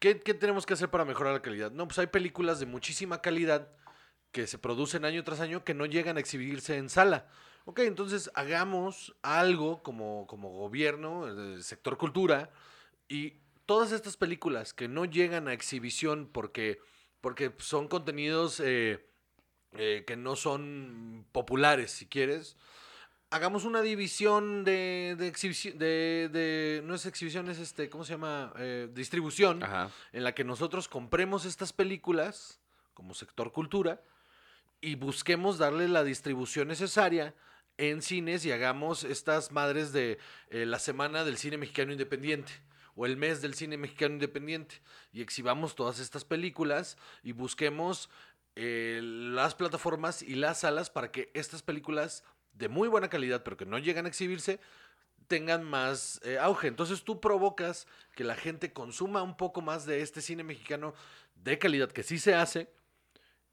¿qué, 0.00 0.14
tenemos 0.14 0.66
que 0.66 0.74
hacer 0.74 0.90
para 0.90 1.04
mejorar 1.04 1.34
la 1.34 1.42
calidad? 1.42 1.70
No, 1.70 1.86
pues 1.86 1.98
hay 1.98 2.08
películas 2.08 2.58
de 2.58 2.66
muchísima 2.66 3.20
calidad 3.20 3.68
que 4.32 4.46
se 4.46 4.58
producen 4.58 5.04
año 5.04 5.22
tras 5.22 5.40
año 5.40 5.64
que 5.64 5.74
no 5.74 5.86
llegan 5.86 6.16
a 6.16 6.20
exhibirse 6.20 6.76
en 6.76 6.88
sala. 6.88 7.28
Ok, 7.66 7.80
entonces 7.80 8.30
hagamos 8.34 9.14
algo 9.22 9.82
como, 9.82 10.26
como 10.26 10.50
gobierno, 10.50 11.26
el 11.28 11.62
sector 11.62 11.98
cultura, 11.98 12.50
y 13.08 13.34
todas 13.66 13.92
estas 13.92 14.16
películas 14.16 14.72
que 14.72 14.88
no 14.88 15.04
llegan 15.04 15.46
a 15.46 15.52
exhibición 15.52 16.28
porque, 16.32 16.80
porque 17.20 17.52
son 17.58 17.86
contenidos 17.86 18.60
eh, 18.60 19.04
eh, 19.72 20.04
que 20.06 20.16
no 20.16 20.36
son 20.36 21.26
populares, 21.32 21.90
si 21.90 22.06
quieres, 22.06 22.56
hagamos 23.30 23.64
una 23.64 23.80
división 23.82 24.64
de, 24.64 25.14
de 25.18 25.28
exhibición, 25.28 25.78
de, 25.78 26.28
de- 26.32 26.82
no 26.84 26.94
es 26.94 27.06
exhibición, 27.06 27.48
es 27.48 27.58
este, 27.58 27.88
¿cómo 27.88 28.04
se 28.04 28.14
llama? 28.14 28.52
Eh, 28.58 28.88
distribución, 28.92 29.62
Ajá. 29.62 29.90
en 30.12 30.24
la 30.24 30.34
que 30.34 30.44
nosotros 30.44 30.88
compremos 30.88 31.44
estas 31.44 31.72
películas 31.72 32.60
como 32.94 33.14
sector 33.14 33.52
cultura 33.52 34.02
y 34.80 34.96
busquemos 34.96 35.58
darle 35.58 35.88
la 35.88 36.04
distribución 36.04 36.68
necesaria 36.68 37.34
en 37.78 38.02
cines 38.02 38.44
y 38.44 38.52
hagamos 38.52 39.04
estas 39.04 39.52
madres 39.52 39.92
de 39.92 40.18
eh, 40.50 40.66
la 40.66 40.78
semana 40.78 41.24
del 41.24 41.38
cine 41.38 41.56
mexicano 41.56 41.92
independiente 41.92 42.52
o 42.96 43.06
el 43.06 43.16
mes 43.16 43.40
del 43.40 43.54
cine 43.54 43.78
mexicano 43.78 44.14
independiente 44.14 44.82
y 45.12 45.22
exhibamos 45.22 45.74
todas 45.76 45.98
estas 46.00 46.24
películas 46.24 46.98
y 47.22 47.32
busquemos 47.32 48.10
eh, 48.56 49.00
las 49.02 49.54
plataformas 49.54 50.20
y 50.20 50.34
las 50.34 50.60
salas 50.60 50.90
para 50.90 51.10
que 51.12 51.30
estas 51.32 51.62
películas 51.62 52.24
de 52.60 52.68
muy 52.68 52.88
buena 52.88 53.08
calidad 53.08 53.42
pero 53.42 53.56
que 53.56 53.66
no 53.66 53.78
llegan 53.78 54.04
a 54.04 54.08
exhibirse 54.08 54.60
tengan 55.26 55.62
más 55.62 56.20
eh, 56.24 56.38
auge. 56.38 56.66
Entonces 56.66 57.04
tú 57.04 57.20
provocas 57.20 57.86
que 58.16 58.24
la 58.24 58.34
gente 58.34 58.72
consuma 58.72 59.22
un 59.22 59.36
poco 59.36 59.62
más 59.62 59.86
de 59.86 60.02
este 60.02 60.20
cine 60.20 60.42
mexicano 60.42 60.92
de 61.36 61.56
calidad 61.56 61.92
que 61.92 62.02
sí 62.02 62.18
se 62.18 62.34
hace 62.34 62.68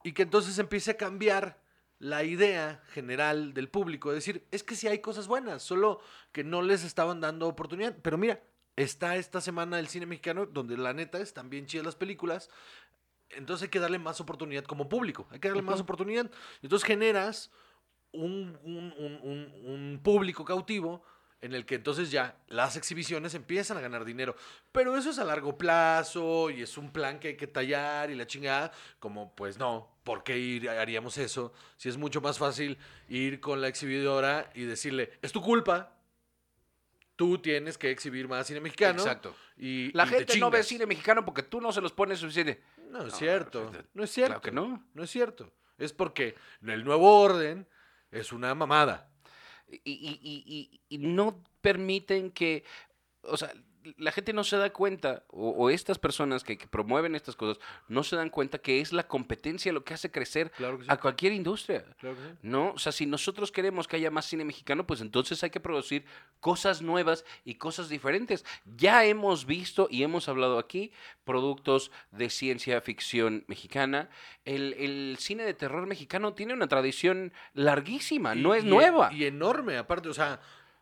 y 0.04 0.14
que 0.14 0.24
entonces 0.24 0.58
empiece 0.58 0.92
a 0.92 0.98
cambiar 0.98 1.62
la 2.00 2.24
idea 2.24 2.84
general 2.94 3.54
del 3.54 3.70
público. 3.70 4.10
Es 4.10 4.16
decir, 4.16 4.48
es 4.50 4.64
que 4.64 4.76
sí 4.76 4.88
hay 4.88 5.00
cosas 5.02 5.28
buenas, 5.28 5.62
solo 5.62 6.00
que 6.32 6.44
no 6.44 6.64
les 6.64 6.84
estaban 6.84 7.22
dando 7.22 7.48
oportunidad. 7.48 7.96
Pero 8.02 8.18
mira, 8.18 8.42
está 8.76 9.16
esta 9.16 9.40
semana 9.40 9.78
el 9.78 9.88
cine 9.88 10.08
mexicano 10.08 10.48
donde 10.48 10.78
la 10.78 10.94
neta 10.94 11.20
están 11.20 11.50
bien 11.52 11.68
chidas 11.68 11.86
las 11.86 11.96
películas. 11.96 12.50
Entonces 13.30 13.66
hay 13.66 13.70
que 13.70 13.80
darle 13.80 14.00
más 14.00 14.20
oportunidad 14.20 14.64
como 14.64 14.90
público. 14.90 15.28
Hay 15.30 15.40
que 15.40 15.50
darle 15.50 15.62
más 15.62 15.80
oportunidad. 15.80 16.32
Entonces 16.64 16.88
generas 16.88 17.52
un, 18.14 18.58
un- 18.64 18.94
un- 18.98 19.52
un- 19.66 20.00
público 20.04 20.44
cautivo 20.46 21.04
en 21.42 21.54
el 21.54 21.66
que 21.66 21.76
entonces 21.76 22.10
ya 22.10 22.36
las 22.48 22.76
exhibiciones 22.78 23.36
empiezan 23.36 23.78
a 23.78 23.82
ganar 23.82 24.06
dinero. 24.06 24.36
Pero 24.72 24.98
eso 24.98 25.12
es 25.12 25.20
a 25.20 25.24
largo 25.24 25.56
plazo 25.58 26.50
y 26.50 26.62
es 26.64 26.78
un 26.78 26.92
plan 26.92 27.20
que 27.20 27.30
hay 27.30 27.38
que 27.38 27.46
tallar 27.48 28.10
y 28.10 28.16
la 28.16 28.26
chingada. 28.26 28.72
Como 29.00 29.36
pues 29.36 29.60
no, 29.60 29.88
¿por 30.04 30.24
qué 30.24 30.38
ir, 30.38 30.68
haríamos 30.70 31.18
eso? 31.20 31.54
Si 31.78 31.90
es 31.90 31.98
mucho 31.98 32.22
más 32.22 32.40
fácil 32.40 32.78
ir 33.08 33.40
con 33.40 33.62
la 33.62 33.68
exhibidora 33.68 34.50
y 34.56 34.64
decirle, 34.64 35.12
es 35.22 35.32
tu 35.32 35.42
culpa. 35.42 35.94
Tú 37.16 37.40
tienes 37.40 37.78
que 37.80 37.90
exhibir 37.90 38.28
más 38.28 38.46
cine 38.46 38.60
mexicano. 38.60 39.00
Exacto. 39.02 39.36
Y, 39.58 39.92
La 39.94 40.06
y 40.06 40.10
gente 40.10 40.38
no 40.38 40.52
ve 40.52 40.58
chingas". 40.60 40.68
cine 40.68 40.86
mexicano 40.86 41.26
porque 41.26 41.42
tú 41.44 41.60
no 41.60 41.72
se 41.72 41.82
los 41.82 41.92
pones 41.92 42.20
suficiente. 42.20 42.62
No 42.92 43.00
es 43.00 43.12
No, 43.14 43.18
cierto. 43.18 43.70
pues, 43.72 43.86
No 43.96 44.04
es 44.04 44.12
cierto. 44.12 44.30
Claro 44.40 44.42
que 44.42 44.52
no. 44.52 44.86
No 44.94 45.04
es 45.04 45.10
cierto. 45.10 45.52
Es 45.80 45.94
porque 45.94 46.36
el 46.66 46.84
nuevo 46.84 47.20
orden 47.22 47.68
es 48.12 48.32
una 48.32 48.54
mamada. 48.56 49.12
y, 49.70 49.92
y- 49.92 50.20
y- 50.24 50.82
y- 50.90 50.98
no 51.00 51.44
permiten 51.62 52.32
que, 52.32 52.64
o 53.22 53.36
sea, 53.36 53.52
la 53.98 54.12
gente 54.12 54.34
no 54.34 54.44
se 54.44 54.58
da 54.58 54.72
cuenta, 54.72 55.24
o, 55.30 55.50
o 55.52 55.70
estas 55.70 55.98
personas 56.00 56.44
que, 56.44 56.58
que 56.58 56.68
promueven 56.68 57.16
estas 57.16 57.36
cosas, 57.36 57.60
no 57.88 58.04
se 58.04 58.16
dan 58.16 58.30
cuenta 58.30 58.58
que 58.58 58.82
es 58.82 58.92
la 58.94 59.08
competencia 59.08 59.72
lo 59.72 59.84
que 59.84 59.94
hace 59.94 60.12
crecer 60.12 60.52
Claro 60.52 60.78
que 60.78 60.86
sí. 60.86 60.90
a 60.92 60.98
cualquier 60.98 61.34
industria. 61.34 61.86
Claro 62.00 62.16
que 62.16 62.22
sí. 62.24 62.30
¿No? 62.42 62.72
O 62.72 62.80
sea, 62.80 62.92
si 62.92 63.06
nosotros 63.06 63.52
queremos 63.52 63.88
que 63.88 63.96
haya 63.96 64.12
más 64.12 64.26
cine 64.26 64.44
mexicano, 64.46 64.86
pues 64.88 65.02
entonces 65.02 65.44
hay 65.44 65.50
que 65.50 65.60
producir 65.60 66.06
cosas 66.40 66.82
nuevas 66.82 67.26
y 67.46 67.56
cosas 67.56 67.90
diferentes. 67.90 68.46
Ya 68.76 69.06
hemos 69.06 69.46
visto 69.46 69.88
y 69.90 70.04
hemos 70.04 70.28
hablado 70.30 70.60
aquí 70.60 70.92
productos 71.24 71.92
de 72.12 72.30
ciencia 72.30 72.80
ficción 72.82 73.44
mexicana. 73.48 74.10
El, 74.46 74.74
el 74.74 75.18
cine 75.20 75.44
de 75.44 75.54
terror 75.54 75.86
mexicano 75.88 76.34
tiene 76.34 76.54
una 76.54 76.68
tradición 76.68 77.34
larguísima, 77.54 78.34
no 78.36 78.54
es 78.54 78.64
y- 78.64 78.68
nueva. 78.68 79.12
Y 79.14 79.26
enorme, 79.26 79.78
aparte, 79.78 80.10
o 80.10 80.14
sea, 80.14 80.40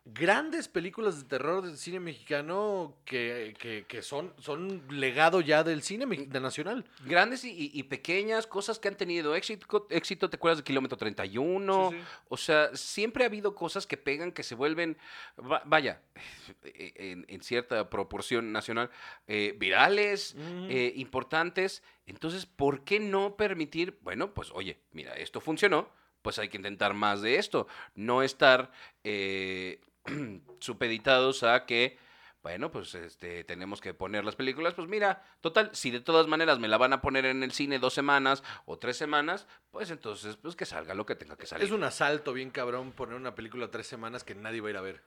grandes 0.08 0.68
películas 0.68 1.18
de 1.18 1.24
terror 1.24 1.62
del 1.64 1.76
cine 1.76 1.98
mexicano 1.98 2.96
que, 3.04 3.54
que, 3.58 3.84
que 3.88 4.02
son, 4.02 4.32
son 4.38 4.82
legado 4.88 5.40
ya 5.40 5.64
del 5.64 5.82
cine 5.82 6.06
de 6.06 6.40
nacional. 6.40 6.84
Grandes 7.04 7.42
y, 7.44 7.50
y- 7.50 7.70
y 7.74 7.82
pequeñas, 7.82 8.46
cosas 8.46 8.78
que 8.78 8.86
han 8.86 8.96
tenido 8.96 9.34
éxito, 9.34 9.86
éxito, 9.90 10.30
¿te 10.30 10.36
acuerdas 10.36 10.58
de 10.58 10.64
Kilómetro 10.64 10.96
31? 10.96 11.90
Sí, 11.90 11.96
sí. 11.96 12.02
O 12.28 12.36
sea, 12.36 12.70
siempre 12.76 13.24
ha 13.24 13.26
habido 13.26 13.54
cosas 13.56 13.84
que 13.86 13.96
pegan, 13.96 14.30
que 14.30 14.44
se 14.44 14.54
vuelven, 14.54 14.96
va- 15.40 15.62
vaya, 15.64 16.00
en, 16.62 17.24
en 17.28 17.42
cierta 17.42 17.90
proporción 17.90 18.52
nacional, 18.52 18.90
eh, 19.26 19.56
virales, 19.58 20.36
eh, 20.68 20.92
importantes. 20.96 21.82
Entonces, 22.06 22.46
¿por 22.46 22.84
qué 22.84 23.00
no 23.00 23.36
permitir, 23.36 23.98
bueno, 24.02 24.32
pues 24.32 24.50
oye, 24.52 24.78
mira, 24.92 25.14
esto 25.14 25.40
funcionó, 25.40 25.88
pues 26.22 26.38
hay 26.38 26.48
que 26.48 26.56
intentar 26.56 26.94
más 26.94 27.22
de 27.22 27.36
esto, 27.38 27.66
no 27.94 28.22
estar 28.22 28.70
eh, 29.04 29.80
supeditados 30.60 31.42
a 31.42 31.66
que, 31.66 31.98
bueno, 32.42 32.70
pues 32.70 32.94
este, 32.94 33.44
tenemos 33.44 33.80
que 33.80 33.94
poner 33.94 34.24
las 34.24 34.36
películas, 34.36 34.74
pues 34.74 34.88
mira, 34.88 35.22
total, 35.40 35.70
si 35.72 35.90
de 35.90 36.00
todas 36.00 36.26
maneras 36.26 36.58
me 36.58 36.68
la 36.68 36.78
van 36.78 36.92
a 36.92 37.00
poner 37.00 37.24
en 37.24 37.42
el 37.42 37.52
cine 37.52 37.78
dos 37.78 37.94
semanas 37.94 38.42
o 38.64 38.78
tres 38.78 38.96
semanas, 38.96 39.46
pues 39.70 39.90
entonces, 39.90 40.36
pues 40.36 40.56
que 40.56 40.66
salga 40.66 40.94
lo 40.94 41.06
que 41.06 41.16
tenga 41.16 41.36
que 41.36 41.46
salir. 41.46 41.64
Es 41.64 41.72
un 41.72 41.84
asalto 41.84 42.32
bien 42.32 42.50
cabrón 42.50 42.92
poner 42.92 43.16
una 43.16 43.34
película 43.34 43.70
tres 43.70 43.86
semanas 43.86 44.24
que 44.24 44.34
nadie 44.34 44.60
va 44.60 44.68
a 44.68 44.70
ir 44.70 44.76
a 44.76 44.82
ver. 44.82 45.02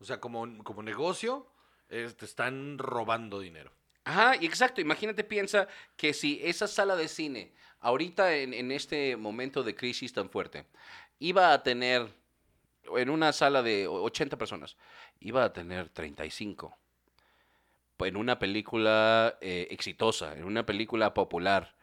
O 0.00 0.04
sea, 0.04 0.18
como, 0.18 0.64
como 0.64 0.82
negocio, 0.82 1.46
eh, 1.88 2.10
te 2.16 2.24
están 2.24 2.78
robando 2.78 3.38
dinero. 3.38 3.70
Ajá, 4.04 4.34
y 4.40 4.46
exacto. 4.46 4.80
Imagínate, 4.80 5.22
piensa 5.24 5.68
que 5.96 6.12
si 6.12 6.40
esa 6.42 6.66
sala 6.66 6.96
de 6.96 7.06
cine, 7.06 7.54
ahorita 7.80 8.34
en, 8.34 8.54
en 8.54 8.72
este 8.72 9.16
momento 9.16 9.62
de 9.62 9.76
crisis 9.76 10.12
tan 10.12 10.30
fuerte, 10.30 10.66
iba 11.18 11.52
a 11.52 11.62
tener, 11.62 12.12
en 12.96 13.10
una 13.10 13.32
sala 13.32 13.62
de 13.62 13.86
o- 13.86 14.02
80 14.02 14.36
personas, 14.38 14.76
iba 15.20 15.44
a 15.44 15.52
tener 15.52 15.88
35. 15.90 16.76
En 17.98 18.16
una 18.16 18.38
película 18.40 19.38
eh, 19.40 19.68
exitosa, 19.70 20.36
en 20.36 20.44
una 20.44 20.66
película 20.66 21.14
popular. 21.14 21.76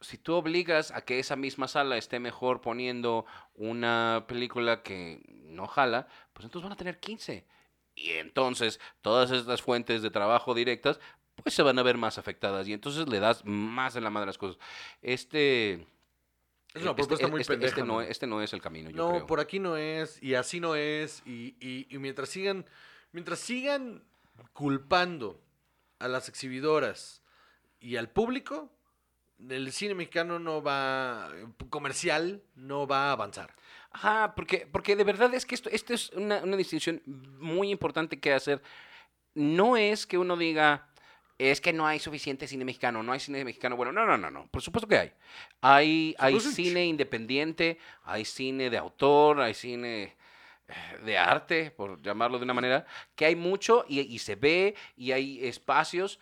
Si 0.00 0.18
tú 0.18 0.34
obligas 0.34 0.90
a 0.90 1.02
que 1.02 1.20
esa 1.20 1.36
misma 1.36 1.68
sala 1.68 1.96
esté 1.96 2.18
mejor 2.18 2.60
poniendo 2.60 3.24
una 3.54 4.24
película 4.26 4.82
que 4.82 5.22
no 5.28 5.68
jala, 5.68 6.08
pues 6.32 6.44
entonces 6.44 6.64
van 6.64 6.72
a 6.72 6.76
tener 6.76 6.98
15. 6.98 7.46
Y 7.94 8.10
entonces 8.12 8.80
todas 9.02 9.30
estas 9.30 9.62
fuentes 9.62 10.02
de 10.02 10.10
trabajo 10.10 10.54
directas 10.54 10.98
pues 11.36 11.54
se 11.54 11.62
van 11.62 11.78
a 11.78 11.82
ver 11.84 11.96
más 11.98 12.18
afectadas 12.18 12.66
y 12.66 12.72
entonces 12.72 13.08
le 13.08 13.20
das 13.20 13.44
más 13.44 13.94
en 13.94 14.02
la 14.02 14.10
madre 14.10 14.26
las 14.26 14.38
cosas. 14.38 14.58
Este... 15.02 15.86
Es 16.74 16.82
una 16.82 16.90
este- 16.90 16.94
propuesta 17.02 17.28
muy 17.28 17.40
este- 17.42 17.52
pendeja. 17.52 17.70
este 17.70 17.84
no, 17.86 18.00
este 18.00 18.26
no 18.26 18.42
es 18.42 18.52
el 18.52 18.62
camino, 18.62 18.90
yo 18.90 18.96
No, 18.96 19.10
creo. 19.10 19.26
por 19.26 19.40
aquí 19.40 19.58
no 19.58 19.76
es, 19.76 20.22
y 20.22 20.34
así 20.34 20.58
no 20.60 20.74
es, 20.74 21.22
y, 21.26 21.54
y- 21.60 21.86
y 21.90 21.98
mientras 21.98 22.28
sigan, 22.28 22.64
mientras 23.12 23.38
sigan 23.40 24.02
culpando 24.52 25.40
a 25.98 26.08
las 26.08 26.28
exhibidoras 26.28 27.22
y 27.80 27.96
al 27.96 28.08
público, 28.08 28.70
el 29.48 29.72
cine 29.72 29.94
mexicano 29.94 30.38
no 30.38 30.62
va, 30.62 31.30
comercial, 31.68 32.42
no 32.54 32.86
va 32.86 33.08
a 33.08 33.12
avanzar. 33.12 33.54
Ajá, 33.90 34.34
porque, 34.34 34.66
porque 34.70 34.96
de 34.96 35.04
verdad 35.04 35.34
es 35.34 35.44
que 35.44 35.54
esto, 35.54 35.68
esto 35.70 35.92
es 35.92 36.10
una, 36.10 36.42
una 36.42 36.56
distinción 36.56 37.02
muy 37.06 37.70
importante 37.70 38.18
que 38.20 38.32
hacer. 38.32 38.62
No 39.34 39.76
es 39.76 40.06
que 40.06 40.16
uno 40.16 40.36
diga, 40.36 40.88
es 41.50 41.60
que 41.60 41.72
no 41.72 41.86
hay 41.86 41.98
suficiente 41.98 42.46
cine 42.46 42.64
mexicano, 42.64 43.02
no 43.02 43.12
hay 43.12 43.20
cine 43.20 43.44
mexicano 43.44 43.76
bueno. 43.76 43.92
No, 43.92 44.06
no, 44.06 44.16
no, 44.16 44.30
no. 44.30 44.46
Por 44.48 44.62
supuesto 44.62 44.86
que 44.86 44.98
hay. 44.98 45.12
Hay, 45.60 46.14
hay 46.18 46.38
cine 46.40 46.86
independiente, 46.86 47.78
hay 48.04 48.24
cine 48.24 48.70
de 48.70 48.78
autor, 48.78 49.40
hay 49.40 49.54
cine 49.54 50.16
eh, 50.68 50.74
de 51.04 51.18
arte, 51.18 51.70
por 51.70 52.00
llamarlo 52.02 52.38
de 52.38 52.44
una 52.44 52.54
manera, 52.54 52.86
que 53.14 53.26
hay 53.26 53.36
mucho 53.36 53.84
y, 53.88 54.00
y 54.00 54.18
se 54.18 54.36
ve 54.36 54.74
y 54.96 55.12
hay 55.12 55.46
espacios, 55.46 56.20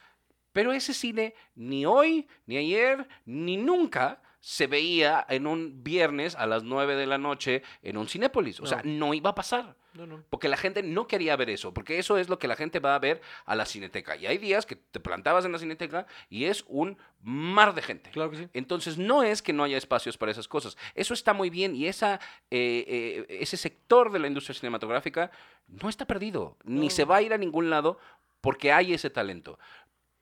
pero 0.53 0.73
ese 0.73 0.95
cine 0.95 1.35
ni 1.55 1.87
hoy, 1.87 2.29
ni 2.47 2.57
ayer, 2.57 3.07
ni 3.25 3.57
nunca 3.57 4.23
se 4.41 4.67
veía 4.67 5.27
en 5.29 5.47
un 5.47 5.85
viernes 5.85 6.35
a 6.35 6.47
las 6.47 6.63
9 6.63 6.97
de 6.97 7.07
la 7.07 7.19
noche 7.19 7.63
en 7.83 7.97
un 7.97 8.09
Cinépolis. 8.09 8.61
O 8.61 8.67
sea, 8.67 8.81
no 8.85 9.15
iba 9.15 9.31
a 9.31 9.35
pasar. 9.35 9.77
No, 9.95 10.07
no. 10.07 10.23
Porque 10.31 10.49
la 10.49 10.57
gente 10.57 10.83
no 10.83 11.07
quería 11.07 11.35
ver 11.37 11.51
eso, 11.51 11.75
porque 11.75 11.99
eso 11.99 12.17
es 12.19 12.29
lo 12.29 12.39
que 12.39 12.49
la 12.49 12.57
gente 12.57 12.79
va 12.79 12.95
a 12.95 12.99
ver 12.99 13.21
a 13.45 13.55
la 13.55 13.67
cineteca. 13.67 14.17
Y 14.17 14.27
hay 14.27 14.39
días 14.39 14.67
que 14.67 14.77
te 14.77 15.01
plantabas 15.01 15.45
en 15.45 15.53
la 15.53 15.59
cineteca 15.59 16.07
y 16.29 16.45
es 16.45 16.65
un 16.69 16.97
mar 17.23 17.75
de 17.75 17.83
gente. 17.83 18.11
Claro 18.11 18.31
que 18.31 18.37
sí. 18.37 18.49
Entonces 18.53 18.99
no 18.99 19.23
es 19.23 19.43
que 19.43 19.53
no 19.53 19.65
haya 19.65 19.77
espacios 19.77 20.17
para 20.17 20.33
esas 20.33 20.49
cosas. 20.49 20.77
Eso 20.95 21.15
está 21.15 21.33
muy 21.33 21.51
bien 21.51 21.75
y 21.75 21.87
esa, 21.87 22.21
eh, 22.51 22.85
eh, 22.87 23.27
ese 23.41 23.57
sector 23.57 24.13
de 24.13 24.21
la 24.21 24.29
industria 24.29 24.55
cinematográfica 24.55 25.31
no 25.67 25.89
está 25.89 26.07
perdido, 26.07 26.57
ni 26.65 26.91
se 26.91 27.05
va 27.05 27.17
a 27.17 27.23
ir 27.23 27.33
a 27.33 27.39
ningún 27.39 27.71
lado 27.71 27.99
porque 28.41 28.73
hay 28.73 28.95
ese 28.95 29.11
talento. 29.11 29.59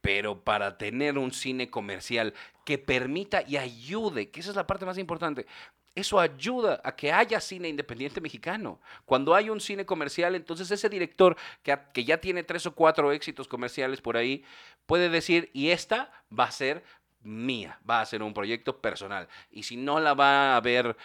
Pero 0.01 0.45
para 0.45 0.79
tener 0.79 1.19
un 1.19 1.33
cine 1.33 1.71
comercial 1.71 2.33
que 2.65 2.79
permita 2.79 3.43
y 3.47 3.57
ayude, 3.57 4.31
que 4.31 4.41
esa 4.41 4.51
es 4.51 4.57
la 4.57 4.67
parte 4.67 4.87
más 4.87 4.99
importante, 4.99 5.47
eso 5.99 6.19
ayuda 6.19 6.81
a 6.85 6.95
que 6.97 7.13
haya 7.13 7.41
cine 7.41 7.69
independiente 7.69 8.21
mexicano. 8.21 8.81
Cuando 9.05 9.35
hay 9.35 9.51
un 9.51 9.61
cine 9.61 9.85
comercial, 9.85 10.35
entonces 10.35 10.71
ese 10.71 10.89
director 10.89 11.37
que, 11.63 11.77
que 11.93 12.05
ya 12.05 12.19
tiene 12.19 12.43
tres 12.43 12.67
o 12.67 12.75
cuatro 12.75 13.13
éxitos 13.13 13.49
comerciales 13.49 14.01
por 14.01 14.17
ahí, 14.17 14.45
puede 14.87 15.09
decir, 15.09 15.51
y 15.53 15.71
esta 15.71 16.11
va 16.37 16.45
a 16.45 16.51
ser 16.51 16.83
mía, 17.23 17.81
va 17.89 18.01
a 18.01 18.07
ser 18.07 18.23
un 18.23 18.35
proyecto 18.35 18.81
personal. 18.81 19.29
Y 19.51 19.65
si 19.65 19.77
no 19.77 20.01
la 20.01 20.15
va 20.15 20.57
a 20.57 20.61
ver 20.61 20.97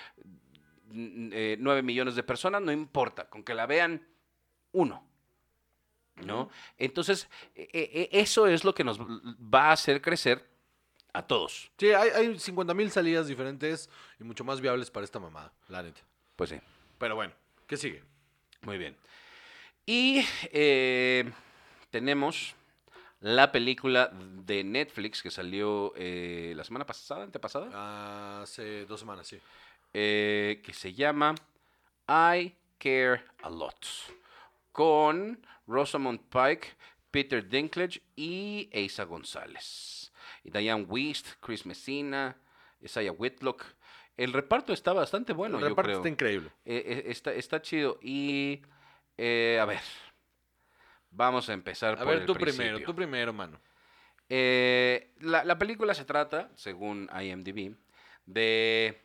mm, 0.87 1.29
eh, 1.33 1.57
nueve 1.59 1.81
millones 1.81 2.15
de 2.15 2.23
personas, 2.23 2.61
no 2.61 2.71
importa, 2.71 3.29
con 3.29 3.43
que 3.43 3.53
la 3.53 3.65
vean 3.65 4.07
uno. 4.71 5.07
¿No? 6.23 6.49
Entonces, 6.77 7.27
e- 7.55 7.69
e- 7.73 8.09
eso 8.19 8.45
es 8.45 8.63
lo 8.63 8.75
que 8.75 8.83
nos 8.83 8.99
va 8.99 9.69
a 9.69 9.71
hacer 9.71 9.99
crecer 9.99 10.52
a 11.13 11.25
todos. 11.25 11.71
Sí, 11.77 11.91
hay, 11.91 12.09
hay 12.09 12.39
50 12.39 12.73
mil 12.73 12.91
salidas 12.91 13.27
diferentes 13.27 13.89
y 14.19 14.23
mucho 14.23 14.43
más 14.43 14.59
viables 14.59 14.89
para 14.91 15.03
esta 15.03 15.19
mamada, 15.19 15.51
la 15.69 15.83
neta. 15.83 16.01
Pues 16.35 16.49
sí. 16.49 16.59
Pero 16.97 17.15
bueno, 17.15 17.33
¿qué 17.67 17.77
sigue? 17.77 18.03
Muy 18.61 18.77
bien. 18.77 18.95
Y 19.85 20.25
eh, 20.51 21.31
tenemos 21.91 22.55
la 23.19 23.51
película 23.51 24.11
de 24.13 24.63
Netflix 24.63 25.21
que 25.21 25.29
salió 25.31 25.93
eh, 25.95 26.53
la 26.55 26.63
semana 26.63 26.85
pasada, 26.85 27.23
antepasada, 27.23 28.41
Hace 28.41 28.85
dos 28.85 28.99
semanas, 28.99 29.27
sí. 29.27 29.39
eh, 29.93 30.61
que 30.63 30.73
se 30.73 30.93
llama 30.93 31.35
I 32.07 32.53
Care 32.77 33.23
a 33.43 33.49
Lot, 33.49 33.85
con 34.71 35.39
Rosamund 35.67 36.19
Pike, 36.29 36.67
Peter 37.11 37.47
Dinklage 37.47 38.01
y 38.15 38.69
Asa 38.73 39.03
González. 39.03 40.02
Diane 40.51 40.83
Wist, 40.83 41.27
Chris 41.39 41.65
Messina, 41.65 42.35
Isaiah 42.81 43.11
Whitlock. 43.11 43.63
El 44.17 44.33
reparto 44.33 44.73
está 44.73 44.93
bastante 44.93 45.33
bueno, 45.33 45.57
el 45.57 45.63
yo 45.63 45.69
reparto 45.69 45.87
creo. 45.87 45.97
está 45.99 46.09
increíble. 46.09 46.51
Eh, 46.65 46.83
eh, 46.85 47.03
está, 47.07 47.33
está 47.33 47.61
chido. 47.61 47.97
Y, 48.01 48.61
eh, 49.17 49.57
a 49.59 49.65
ver, 49.65 49.79
vamos 51.09 51.49
a 51.49 51.53
empezar 51.53 51.95
A 51.95 51.97
por 51.97 52.07
ver, 52.07 52.17
el 52.19 52.25
tú 52.25 52.35
primero, 52.35 52.79
tú 52.81 52.93
primero, 52.93 53.33
mano. 53.33 53.59
Eh, 54.29 55.13
la, 55.19 55.43
la 55.43 55.57
película 55.57 55.93
se 55.93 56.05
trata, 56.05 56.51
según 56.55 57.09
IMDb, 57.21 57.75
de 58.25 59.01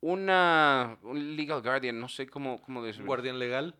una 0.00 0.98
un 1.02 1.36
legal 1.36 1.62
guardian, 1.62 1.98
no 1.98 2.08
sé 2.08 2.26
cómo, 2.26 2.60
cómo 2.60 2.82
decirlo. 2.84 3.06
guardián 3.06 3.38
legal. 3.38 3.74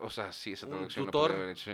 O 0.00 0.10
sea, 0.10 0.32
sí, 0.32 0.52
esa 0.52 0.66
traducción 0.66 1.06
tutor. 1.06 1.50
hecho. 1.50 1.72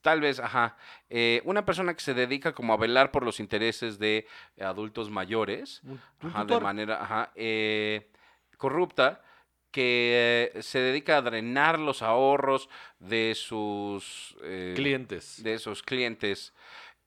Tal 0.00 0.20
vez, 0.20 0.40
ajá. 0.40 0.76
Eh, 1.08 1.40
una 1.44 1.64
persona 1.64 1.94
que 1.94 2.00
se 2.00 2.14
dedica 2.14 2.52
como 2.52 2.72
a 2.72 2.76
velar 2.76 3.10
por 3.12 3.22
los 3.24 3.38
intereses 3.40 3.98
de 3.98 4.26
adultos 4.60 5.10
mayores, 5.10 5.80
Un, 5.84 6.00
un 6.22 6.28
ajá, 6.30 6.44
de 6.44 6.60
manera 6.60 7.02
ajá, 7.02 7.32
eh, 7.36 8.10
corrupta, 8.56 9.22
que 9.70 10.52
se 10.60 10.78
dedica 10.78 11.18
a 11.18 11.22
drenar 11.22 11.78
los 11.78 12.02
ahorros 12.02 12.68
de 12.98 13.34
sus 13.36 14.36
eh, 14.42 14.72
Clientes. 14.74 15.42
de 15.42 15.54
esos 15.54 15.82
clientes 15.82 16.54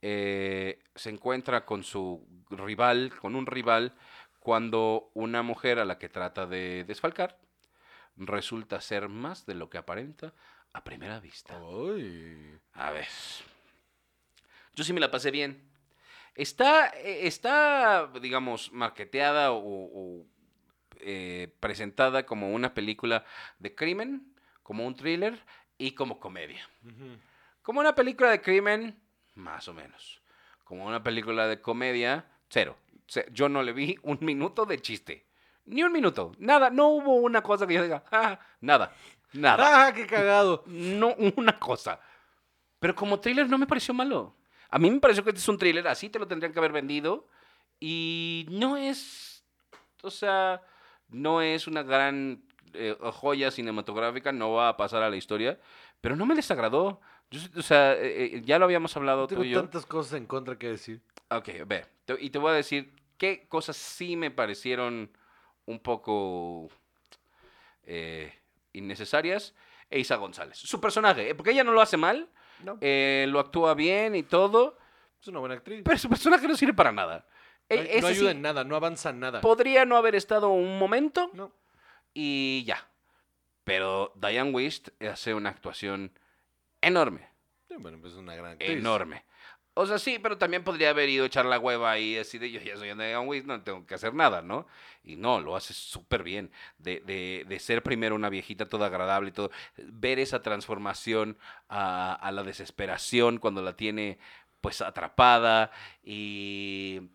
eh, 0.01 0.79
se 0.95 1.09
encuentra 1.09 1.65
con 1.65 1.83
su 1.83 2.25
rival, 2.51 3.11
con 3.19 3.35
un 3.35 3.45
rival, 3.47 3.93
cuando 4.39 5.09
una 5.15 5.41
mujer 5.41 5.79
a 5.79 5.85
la 5.85 5.97
que 5.97 6.09
trata 6.09 6.45
de 6.45 6.85
desfalcar 6.85 7.37
resulta 8.20 8.80
ser 8.82 9.09
más 9.09 9.45
de 9.45 9.55
lo 9.55 9.70
que 9.70 9.78
aparenta 9.78 10.34
a 10.74 10.84
primera 10.84 11.20
vista. 11.20 11.55
A 12.74 12.91
ver. 12.91 13.07
Yo 14.76 14.84
sí 14.84 14.93
me 14.93 14.99
la 14.99 15.11
pasé 15.11 15.32
bien. 15.32 15.67
Está, 16.36 16.89
eh, 16.89 17.28
está 17.28 18.07
digamos, 18.22 18.72
marketeada 18.72 19.51
o, 19.51 19.59
o, 19.61 20.26
eh, 21.01 21.53
presentada 21.59 22.26
como 22.26 22.51
una 22.53 22.74
película 22.74 23.26
de 23.57 23.74
crimen, 23.76 24.34
como 24.63 24.86
un 24.86 24.95
thriller 24.95 25.43
y 25.78 25.91
como 25.91 26.20
comedia. 26.20 26.70
Como 27.61 27.80
una 27.82 27.95
película 27.95 28.30
de 28.32 28.41
crimen, 28.41 28.99
más 29.36 29.67
o 29.67 29.74
menos. 29.74 30.22
Como 30.63 30.86
una 30.86 31.03
película 31.03 31.47
de 31.47 31.61
comedia, 31.61 32.26
cero. 32.49 32.78
Ce- 33.07 33.28
Yo 33.32 33.49
no 33.49 33.63
le 33.63 33.74
vi 33.74 33.97
un 34.03 34.20
minuto 34.22 34.65
de 34.65 34.80
chiste. 34.80 35.26
Ni 35.70 35.84
un 35.84 35.91
minuto. 35.91 36.32
Nada. 36.39 36.70
No 36.70 36.88
hubo 36.89 37.15
una 37.15 37.41
cosa 37.41 37.65
que 37.67 37.76
yo 37.76 37.84
diga, 37.84 38.03
"Ah", 38.11 38.39
nada. 38.61 38.91
Nada. 39.34 39.88
¡Ah, 39.88 39.93
qué 39.93 40.07
cagado! 40.07 40.63
No 40.65 41.13
una 41.38 41.57
cosa. 41.59 41.99
Pero 42.80 42.95
como 42.95 43.20
thriller 43.20 43.47
no 43.47 43.57
me 43.57 43.67
pareció 43.67 43.93
malo. 43.93 44.36
A 44.70 44.80
mí 44.80 44.89
me 44.89 44.99
pareció 44.99 45.24
que 45.24 45.30
este 45.30 45.39
es 45.41 45.47
un 45.47 45.57
thriller, 45.57 45.88
así 45.88 46.09
te 46.09 46.17
lo 46.20 46.28
tendrían 46.28 46.51
que 46.53 46.59
haber 46.59 46.72
vendido. 46.72 47.28
Y 47.80 48.45
no 48.49 48.78
es. 48.78 49.43
O 50.01 50.09
sea, 50.09 50.61
no 51.09 51.41
es 51.41 51.67
una 51.67 51.84
gran 51.84 52.43
eh, 52.74 52.95
joya 53.13 53.51
cinematográfica, 53.51 54.32
no 54.32 54.53
va 54.53 54.70
a 54.70 54.78
pasar 54.78 55.03
a 55.03 55.09
la 55.09 55.17
historia. 55.17 55.59
Pero 56.01 56.15
no 56.15 56.26
me 56.26 56.36
desagradó. 56.36 56.99
Yo, 57.30 57.41
o 57.57 57.61
sea, 57.61 57.93
eh, 57.93 58.38
eh, 58.38 58.41
ya 58.43 58.57
lo 58.57 58.65
habíamos 58.65 58.95
hablado 58.97 59.28
Tengo 59.28 59.41
tú 59.43 59.47
y 59.47 59.51
yo. 59.51 59.61
tantas 59.61 59.86
cosas 59.86 60.13
en 60.13 60.26
contra 60.26 60.57
que 60.57 60.70
decir. 60.70 61.01
Ok, 61.30 61.49
ve. 61.67 61.86
y 62.20 62.32
te 62.32 62.39
voy 62.39 62.51
a 62.51 62.55
decir 62.55 62.91
qué 63.20 63.47
cosas 63.47 63.78
sí 63.78 64.15
me 64.15 64.32
parecieron 64.32 65.11
un 65.70 65.80
poco 65.80 66.67
eh, 67.84 68.34
innecesarias. 68.74 69.53
Eisa 69.89 70.15
González. 70.17 70.57
Su 70.57 70.80
personaje, 70.80 71.30
eh, 71.30 71.36
porque 71.36 71.51
ella 71.51 71.63
no 71.63 71.72
lo 71.72 71.82
hace 71.82 71.97
mal, 71.97 72.30
No, 72.63 72.78
eh, 72.82 73.26
lo 73.30 73.39
actúa 73.39 73.74
bien 73.74 74.15
y 74.15 74.22
todo, 74.24 74.78
es 75.20 75.28
una 75.28 75.39
buena 75.39 75.55
actriz. 75.55 75.82
pero 75.84 75.97
su 75.97 76.07
personaje 76.09 76.47
no 76.47 76.55
sirve 76.55 76.74
para 76.74 76.91
nada. 76.91 77.26
no, 77.70 77.76
ayuda 78.07 78.13
sí 78.13 78.28
en 78.28 78.41
nada, 78.43 78.63
no 78.63 78.76
avanza 78.76 79.09
en 79.09 79.20
nada. 79.20 79.41
podría 79.41 79.86
no 79.86 79.97
haber 79.97 80.13
estado 80.15 80.49
un 80.49 80.78
momento 80.78 81.32
No. 81.34 81.51
y 82.13 82.63
ya. 82.65 82.88
Pero 83.63 84.13
Diane 84.15 84.51
Wist 84.51 84.89
hace 85.03 85.34
una 85.34 85.49
actuación 85.49 86.11
enorme. 86.82 87.28
Sí, 87.67 87.76
bueno, 87.78 87.99
pues 87.99 88.13
es 88.13 88.20
una 88.20 88.36
gran 88.36 88.51
actriz. 88.53 88.72
enorme. 88.72 89.26
O 89.74 89.86
sea, 89.86 89.97
sí, 89.97 90.20
pero 90.20 90.38
también 90.38 90.63
podría 90.63 90.89
haber 90.89 91.07
ido 91.09 91.24
a 91.24 91.28
echar 91.28 91.45
la 91.45 91.57
hueva 91.57 91.91
ahí, 91.91 92.17
así 92.17 92.38
de 92.38 92.51
yo 92.51 92.59
ya 92.59 92.76
soy 92.76 92.88
Diane 92.88 93.17
Weiss, 93.20 93.45
no 93.45 93.61
tengo 93.61 93.86
que 93.86 93.95
hacer 93.95 94.13
nada, 94.13 94.41
¿no? 94.41 94.67
Y 95.03 95.15
no, 95.15 95.39
lo 95.39 95.55
hace 95.55 95.74
súper 95.74 96.24
bien. 96.24 96.51
De, 96.78 96.99
de, 97.01 97.45
de 97.47 97.59
ser 97.59 97.82
primero 97.82 98.15
una 98.15 98.30
viejita 98.30 98.67
toda 98.67 98.88
agradable 98.88 99.30
y 99.30 99.32
todo. 99.32 99.51
Ver 99.78 100.20
esa 100.20 100.41
transformación 100.41 101.38
a, 101.70 102.13
a 102.13 102.32
la 102.32 102.43
desesperación 102.43 103.38
cuando 103.38 103.61
la 103.61 103.76
tiene 103.76 104.20
pues 104.61 104.82
atrapada 104.82 105.72
y 106.03 107.09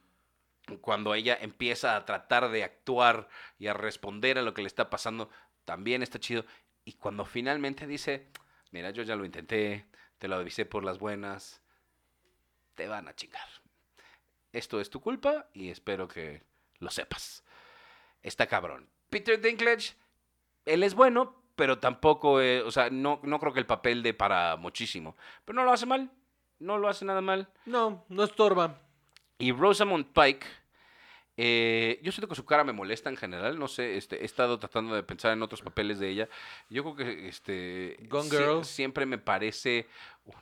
cuando 0.80 1.14
ella 1.14 1.36
empieza 1.40 1.96
a 1.96 2.04
tratar 2.06 2.50
de 2.50 2.64
actuar 2.64 3.28
y 3.58 3.66
a 3.66 3.74
responder 3.74 4.38
a 4.38 4.42
lo 4.42 4.54
que 4.54 4.62
le 4.62 4.68
está 4.68 4.88
pasando, 4.90 5.28
también 5.64 6.02
está 6.02 6.18
chido. 6.18 6.44
Y 6.84 6.94
cuando 6.94 7.24
finalmente 7.24 7.86
dice, 7.86 8.28
mira, 8.70 8.90
yo 8.90 9.02
ya 9.02 9.16
lo 9.16 9.24
intenté, 9.24 9.86
te 10.18 10.28
lo 10.28 10.36
avisé 10.36 10.64
por 10.64 10.84
las 10.84 10.98
buenas, 10.98 11.63
te 12.74 12.86
van 12.88 13.08
a 13.08 13.14
chingar. 13.14 13.46
Esto 14.52 14.80
es 14.80 14.90
tu 14.90 15.00
culpa 15.00 15.48
y 15.52 15.70
espero 15.70 16.06
que 16.08 16.42
lo 16.78 16.90
sepas. 16.90 17.44
Está 18.22 18.46
cabrón. 18.46 18.88
Peter 19.10 19.40
Dinklage, 19.40 19.94
él 20.64 20.82
es 20.82 20.94
bueno, 20.94 21.42
pero 21.56 21.78
tampoco, 21.78 22.40
eh, 22.40 22.62
o 22.62 22.70
sea, 22.70 22.90
no, 22.90 23.20
no 23.22 23.38
creo 23.38 23.52
que 23.52 23.60
el 23.60 23.66
papel 23.66 24.02
de 24.02 24.14
para 24.14 24.56
muchísimo. 24.56 25.16
Pero 25.44 25.56
no 25.56 25.64
lo 25.64 25.72
hace 25.72 25.86
mal, 25.86 26.10
no 26.58 26.78
lo 26.78 26.88
hace 26.88 27.04
nada 27.04 27.20
mal. 27.20 27.48
No, 27.66 28.04
no 28.08 28.24
estorba. 28.24 28.80
Y 29.38 29.52
Rosamund 29.52 30.06
Pike, 30.12 30.46
eh, 31.36 31.98
yo 32.02 32.12
siento 32.12 32.28
que 32.28 32.34
su 32.36 32.44
cara 32.44 32.62
me 32.64 32.72
molesta 32.72 33.10
en 33.10 33.16
general, 33.16 33.58
no 33.58 33.66
sé, 33.66 33.96
este, 33.96 34.22
he 34.22 34.24
estado 34.24 34.58
tratando 34.58 34.94
de 34.94 35.02
pensar 35.02 35.32
en 35.32 35.42
otros 35.42 35.62
papeles 35.62 35.98
de 35.98 36.08
ella. 36.10 36.28
Yo 36.70 36.82
creo 36.84 36.96
que 36.96 37.28
este, 37.28 37.96
Gone 38.08 38.28
sie- 38.30 38.38
Girl. 38.38 38.64
siempre 38.64 39.04
me 39.04 39.18
parece 39.18 39.88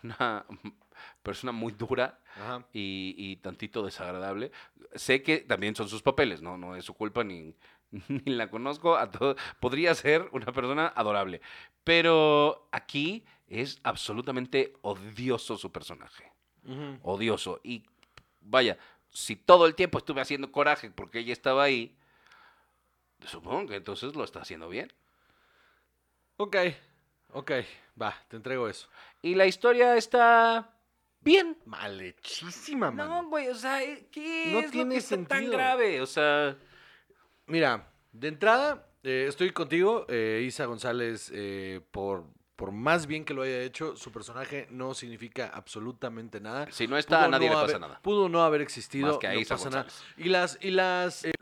una 0.02 0.44
persona 1.22 1.52
muy 1.52 1.72
dura 1.72 2.20
Ajá. 2.36 2.66
y, 2.72 3.14
y 3.16 3.36
tantito 3.36 3.84
desagradable. 3.84 4.52
Sé 4.94 5.22
que 5.22 5.38
también 5.38 5.74
son 5.74 5.88
sus 5.88 6.02
papeles, 6.02 6.42
no, 6.42 6.56
no 6.56 6.76
es 6.76 6.84
su 6.84 6.94
culpa 6.94 7.24
ni, 7.24 7.54
ni 8.08 8.32
la 8.34 8.50
conozco. 8.50 8.96
A 8.96 9.10
todo, 9.10 9.36
podría 9.60 9.94
ser 9.94 10.28
una 10.32 10.52
persona 10.52 10.92
adorable, 10.94 11.40
pero 11.84 12.68
aquí 12.72 13.24
es 13.46 13.80
absolutamente 13.82 14.72
odioso 14.82 15.56
su 15.56 15.70
personaje 15.70 16.32
odioso. 17.02 17.60
Y 17.62 17.84
vaya, 18.40 18.78
si 19.10 19.36
todo 19.36 19.66
el 19.66 19.74
tiempo 19.74 19.98
estuve 19.98 20.20
haciendo 20.20 20.52
coraje 20.52 20.90
porque 20.90 21.18
ella 21.20 21.32
estaba 21.32 21.64
ahí, 21.64 21.96
supongo 23.26 23.68
que 23.68 23.76
entonces 23.76 24.14
lo 24.14 24.24
está 24.24 24.40
haciendo 24.40 24.68
bien. 24.68 24.92
Ok, 26.36 26.56
ok, 27.32 27.50
va, 28.00 28.14
te 28.28 28.36
entrego 28.36 28.68
eso. 28.68 28.88
Y 29.20 29.34
la 29.34 29.46
historia 29.46 29.96
está 29.96 30.74
bien. 31.24 31.56
Malhechísima, 31.64 32.90
No, 32.90 33.08
mano. 33.08 33.28
güey, 33.28 33.48
o 33.48 33.54
sea, 33.54 33.80
¿qué 34.10 34.50
No 34.52 34.60
es 34.60 34.70
tiene 34.70 34.86
lo 34.86 34.90
que 34.92 34.96
está 34.98 35.16
tan 35.16 35.26
sentido. 35.28 35.52
grave? 35.52 36.00
O 36.00 36.06
sea, 36.06 36.56
Mira, 37.46 37.88
de 38.12 38.28
entrada, 38.28 38.86
eh, 39.02 39.26
estoy 39.28 39.50
contigo, 39.50 40.06
eh, 40.08 40.42
Isa 40.46 40.64
González, 40.66 41.30
eh, 41.34 41.80
por, 41.90 42.24
por 42.56 42.70
más 42.70 43.06
bien 43.08 43.24
que 43.24 43.34
lo 43.34 43.42
haya 43.42 43.60
hecho, 43.62 43.96
su 43.96 44.12
personaje 44.12 44.68
no 44.70 44.94
significa 44.94 45.48
absolutamente 45.52 46.40
nada. 46.40 46.68
si 46.70 46.86
no 46.86 46.96
está, 46.96 47.24
a 47.24 47.28
nadie 47.28 47.48
le 47.48 47.54
no 47.54 47.60
pasa 47.60 47.72
haber- 47.76 47.80
nada. 47.80 48.00
Pudo 48.00 48.28
no 48.28 48.42
haber 48.42 48.60
existido. 48.60 49.08
Más 49.08 49.18
que 49.18 49.26
a 49.26 49.32
no 49.34 49.40
Isa 49.40 49.56
pasa 49.56 49.70
nada. 49.70 49.82
González. 49.82 50.14
Y 50.16 50.28
las, 50.28 50.58
y 50.62 50.70
las, 50.70 51.24
eh, 51.24 51.32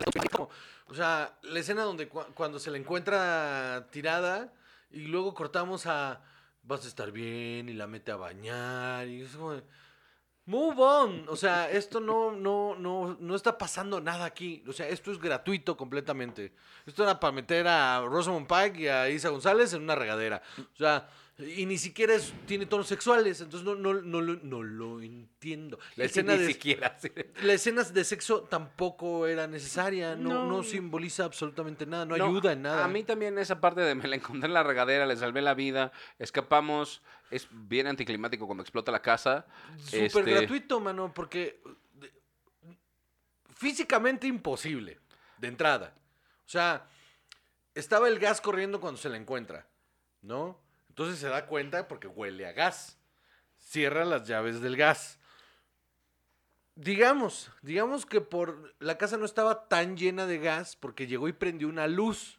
o 0.86 0.94
sea, 0.94 1.36
la 1.42 1.60
escena 1.60 1.82
donde 1.82 2.08
cua- 2.10 2.26
cuando 2.34 2.58
se 2.58 2.70
la 2.70 2.78
encuentra 2.78 3.86
tirada 3.92 4.52
y 4.90 5.02
luego 5.02 5.34
cortamos 5.34 5.86
a 5.86 6.22
vas 6.70 6.84
a 6.84 6.88
estar 6.88 7.10
bien 7.10 7.68
y 7.68 7.74
la 7.74 7.88
mete 7.88 8.12
a 8.12 8.16
bañar 8.16 9.08
y 9.08 9.22
es 9.22 9.32
como 9.32 9.60
Move 10.46 10.82
on. 10.82 11.28
O 11.28 11.36
sea, 11.36 11.70
esto 11.70 12.00
no, 12.00 12.32
no, 12.32 12.74
no, 12.74 13.16
no 13.20 13.36
está 13.36 13.56
pasando 13.56 14.00
nada 14.00 14.24
aquí. 14.24 14.64
O 14.66 14.72
sea, 14.72 14.88
esto 14.88 15.12
es 15.12 15.18
gratuito 15.18 15.76
completamente. 15.76 16.52
Esto 16.86 17.04
era 17.04 17.20
para 17.20 17.32
meter 17.32 17.68
a 17.68 18.00
Rosamund 18.00 18.48
Pike 18.48 18.80
y 18.80 18.88
a 18.88 19.08
Isa 19.10 19.28
González 19.28 19.72
en 19.74 19.82
una 19.82 19.94
regadera. 19.94 20.42
O 20.58 20.76
sea, 20.76 21.08
y 21.40 21.66
ni 21.66 21.78
siquiera 21.78 22.14
es- 22.14 22.32
tiene 22.46 22.66
tonos 22.66 22.86
sexuales. 22.86 23.40
Entonces 23.40 23.66
no, 23.66 23.74
no, 23.74 23.94
no, 23.94 24.20
lo- 24.20 24.40
no 24.42 24.62
lo 24.62 25.00
entiendo. 25.00 25.78
La 25.96 26.04
escena, 26.04 26.34
Ni 26.36 26.40
de, 26.42 26.46
siquiera. 26.48 26.96
sí. 27.00 27.10
la 27.42 27.52
escena 27.54 27.82
de 27.82 28.04
sexo 28.04 28.42
tampoco 28.42 29.26
era 29.26 29.46
necesaria. 29.46 30.16
No, 30.16 30.28
no. 30.30 30.46
No. 30.58 30.62
simboliza 30.62 31.24
absolutamente 31.24 31.86
nada. 31.86 32.04
No, 32.04 32.16
No, 32.16 32.24
ayuda 32.26 32.52
en 32.52 32.62
nada. 32.62 32.84
A 32.84 32.88
mí 32.88 33.02
también 33.04 33.38
esa 33.38 33.60
parte 33.60 33.80
de 33.80 33.94
me 33.94 34.06
la 34.08 34.16
encontré 34.16 34.46
en 34.46 34.54
la 34.54 34.62
regadera, 34.62 35.06
le 35.06 35.16
salvé 35.16 35.40
la 35.42 35.54
vida, 35.54 35.92
escapamos, 36.18 37.02
es 37.30 37.48
bien 37.50 37.86
anticlimático 37.86 38.46
cuando 38.46 38.62
explota 38.62 38.90
la 38.92 39.02
casa. 39.02 39.46
Súper 39.78 40.02
Este, 40.04 40.22
gratuito, 40.22 40.80
mano, 40.80 41.12
porque 41.14 41.60
físicamente 43.54 44.26
imposible, 44.26 44.98
de 45.38 45.48
entrada. 45.48 45.94
O 46.46 46.48
sea, 46.48 46.86
estaba 47.74 48.08
el 48.08 48.18
gas 48.18 48.40
corriendo 48.40 48.80
cuando 48.80 48.98
se 49.00 49.08
la 49.08 49.16
encuentra, 49.16 49.66
¿no? 50.22 50.58
Entonces 50.90 51.18
se 51.18 51.28
da 51.28 51.46
cuenta 51.46 51.88
porque 51.88 52.06
huele 52.06 52.46
a 52.46 52.52
gas. 52.52 52.98
Cierra 53.58 54.04
las 54.04 54.26
llaves 54.28 54.60
del 54.60 54.76
gas. 54.76 55.18
Digamos, 56.74 57.50
digamos 57.62 58.06
que 58.06 58.20
por 58.20 58.74
la 58.78 58.96
casa 58.96 59.16
no 59.16 59.24
estaba 59.24 59.68
tan 59.68 59.96
llena 59.96 60.26
de 60.26 60.38
gas 60.38 60.76
porque 60.76 61.06
llegó 61.06 61.28
y 61.28 61.32
prendió 61.32 61.68
una 61.68 61.86
luz. 61.86 62.38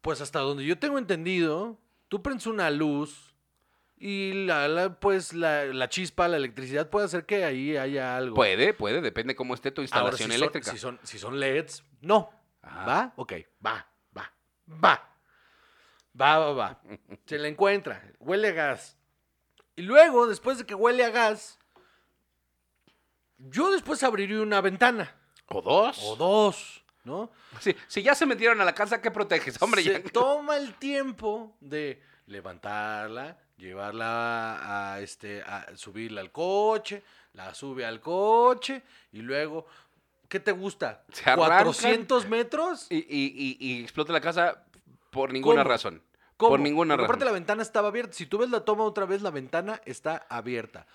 Pues 0.00 0.20
hasta 0.20 0.40
donde 0.40 0.64
yo 0.64 0.78
tengo 0.78 0.98
entendido, 0.98 1.78
tú 2.08 2.22
prendes 2.22 2.46
una 2.46 2.70
luz 2.70 3.34
y 3.98 4.44
la, 4.46 4.68
la- 4.68 5.00
pues 5.00 5.32
la, 5.32 5.64
la 5.64 5.88
chispa, 5.88 6.28
la 6.28 6.36
electricidad 6.36 6.90
puede 6.90 7.06
hacer 7.06 7.24
que 7.26 7.44
ahí 7.44 7.76
haya 7.76 8.16
algo. 8.16 8.36
Puede, 8.36 8.74
puede, 8.74 9.00
depende 9.00 9.34
cómo 9.34 9.54
esté 9.54 9.70
tu 9.70 9.80
Ahora, 9.80 9.86
instalación 9.86 10.30
son- 10.30 10.36
eléctrica. 10.36 10.70
si, 10.70 10.78
son, 10.78 11.00
si 11.02 11.18
son 11.18 11.40
LEDs, 11.40 11.82
no. 12.02 12.30
Ajá. 12.62 12.84
¿Va? 12.86 13.12
Ok, 13.16 13.32
va, 13.64 13.86
va, 14.16 14.32
va. 14.84 15.15
Va, 16.18 16.38
va, 16.38 16.52
va. 16.52 16.80
Se 17.26 17.38
la 17.38 17.48
encuentra, 17.48 18.02
huele 18.20 18.48
a 18.48 18.52
gas. 18.52 18.96
Y 19.76 19.82
luego, 19.82 20.26
después 20.26 20.58
de 20.58 20.64
que 20.66 20.74
huele 20.74 21.04
a 21.04 21.10
gas, 21.10 21.58
yo 23.38 23.70
después 23.70 24.02
abriría 24.02 24.40
una 24.40 24.60
ventana. 24.60 25.14
O 25.48 25.60
dos. 25.60 25.98
O 26.02 26.16
dos, 26.16 26.82
¿no? 27.04 27.30
Sí, 27.60 27.74
si 27.86 28.02
ya 28.02 28.14
se 28.14 28.26
metieron 28.26 28.60
a 28.60 28.64
la 28.64 28.74
casa, 28.74 29.00
¿qué 29.00 29.10
proteges? 29.10 29.60
Hombre, 29.60 29.82
se 29.82 30.02
ya. 30.02 30.10
toma 30.10 30.56
el 30.56 30.74
tiempo 30.74 31.56
de 31.60 32.02
levantarla, 32.26 33.38
llevarla 33.56 34.94
a, 34.94 35.00
este, 35.00 35.42
a 35.42 35.76
subirla 35.76 36.20
al 36.22 36.32
coche, 36.32 37.02
la 37.34 37.54
sube 37.54 37.84
al 37.84 38.00
coche 38.00 38.82
y 39.12 39.18
luego, 39.20 39.66
¿qué 40.28 40.40
te 40.40 40.52
gusta? 40.52 41.04
Se 41.12 41.28
arrancan. 41.30 41.66
¿400 41.68 42.26
metros? 42.26 42.86
Y, 42.90 42.96
y- 42.96 43.02
y- 43.08 43.56
y 43.60 43.82
explota 43.82 44.12
la 44.12 44.20
casa 44.20 44.64
por 45.10 45.32
ninguna 45.32 45.62
¿Cómo? 45.62 45.70
razón. 45.70 46.02
¿Cómo? 46.36 46.50
Por 46.50 46.60
ninguna 46.60 46.94
Porque 46.94 47.02
razón. 47.02 47.10
aparte 47.10 47.24
la 47.24 47.32
ventana 47.32 47.62
estaba 47.62 47.88
abierta. 47.88 48.12
Si 48.12 48.26
tú 48.26 48.38
ves 48.38 48.50
la 48.50 48.60
toma 48.64 48.84
otra 48.84 49.06
vez, 49.06 49.22
la 49.22 49.30
ventana 49.30 49.80
está 49.86 50.26
abierta. 50.28 50.86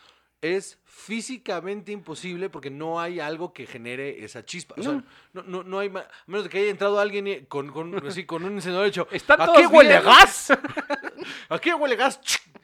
Es 0.42 0.80
físicamente 0.86 1.92
imposible 1.92 2.50
porque 2.50 2.70
no 2.72 3.00
hay 3.00 3.20
algo 3.20 3.54
que 3.54 3.68
genere 3.68 4.24
esa 4.24 4.44
chispa. 4.44 4.74
O 4.78 4.82
sea, 4.82 5.04
No. 5.34 5.64
no, 5.64 5.80
hay 5.80 5.89
ma- 5.89 6.00
a 6.00 6.08
menos 6.26 6.46
de 6.46 6.50
que 6.50 6.60
haya 6.60 6.72
entrado 6.72 7.00
alguien 7.00 7.46
con, 7.46 7.72
con, 7.72 8.08
así, 8.08 8.26
con 8.26 8.44
un 8.44 8.54
encendedor 8.54 8.88
hecho. 8.88 9.08
¿Están 9.12 9.39
¿A 9.42 9.54
qué 9.54 9.68
huele 9.68 9.96
a 9.96 10.00
bien?" 10.02 10.14
gas? 10.14 10.52
¿A 11.50 11.60
qué 11.60 11.74
huele 11.74 11.96
gas? 11.96 12.20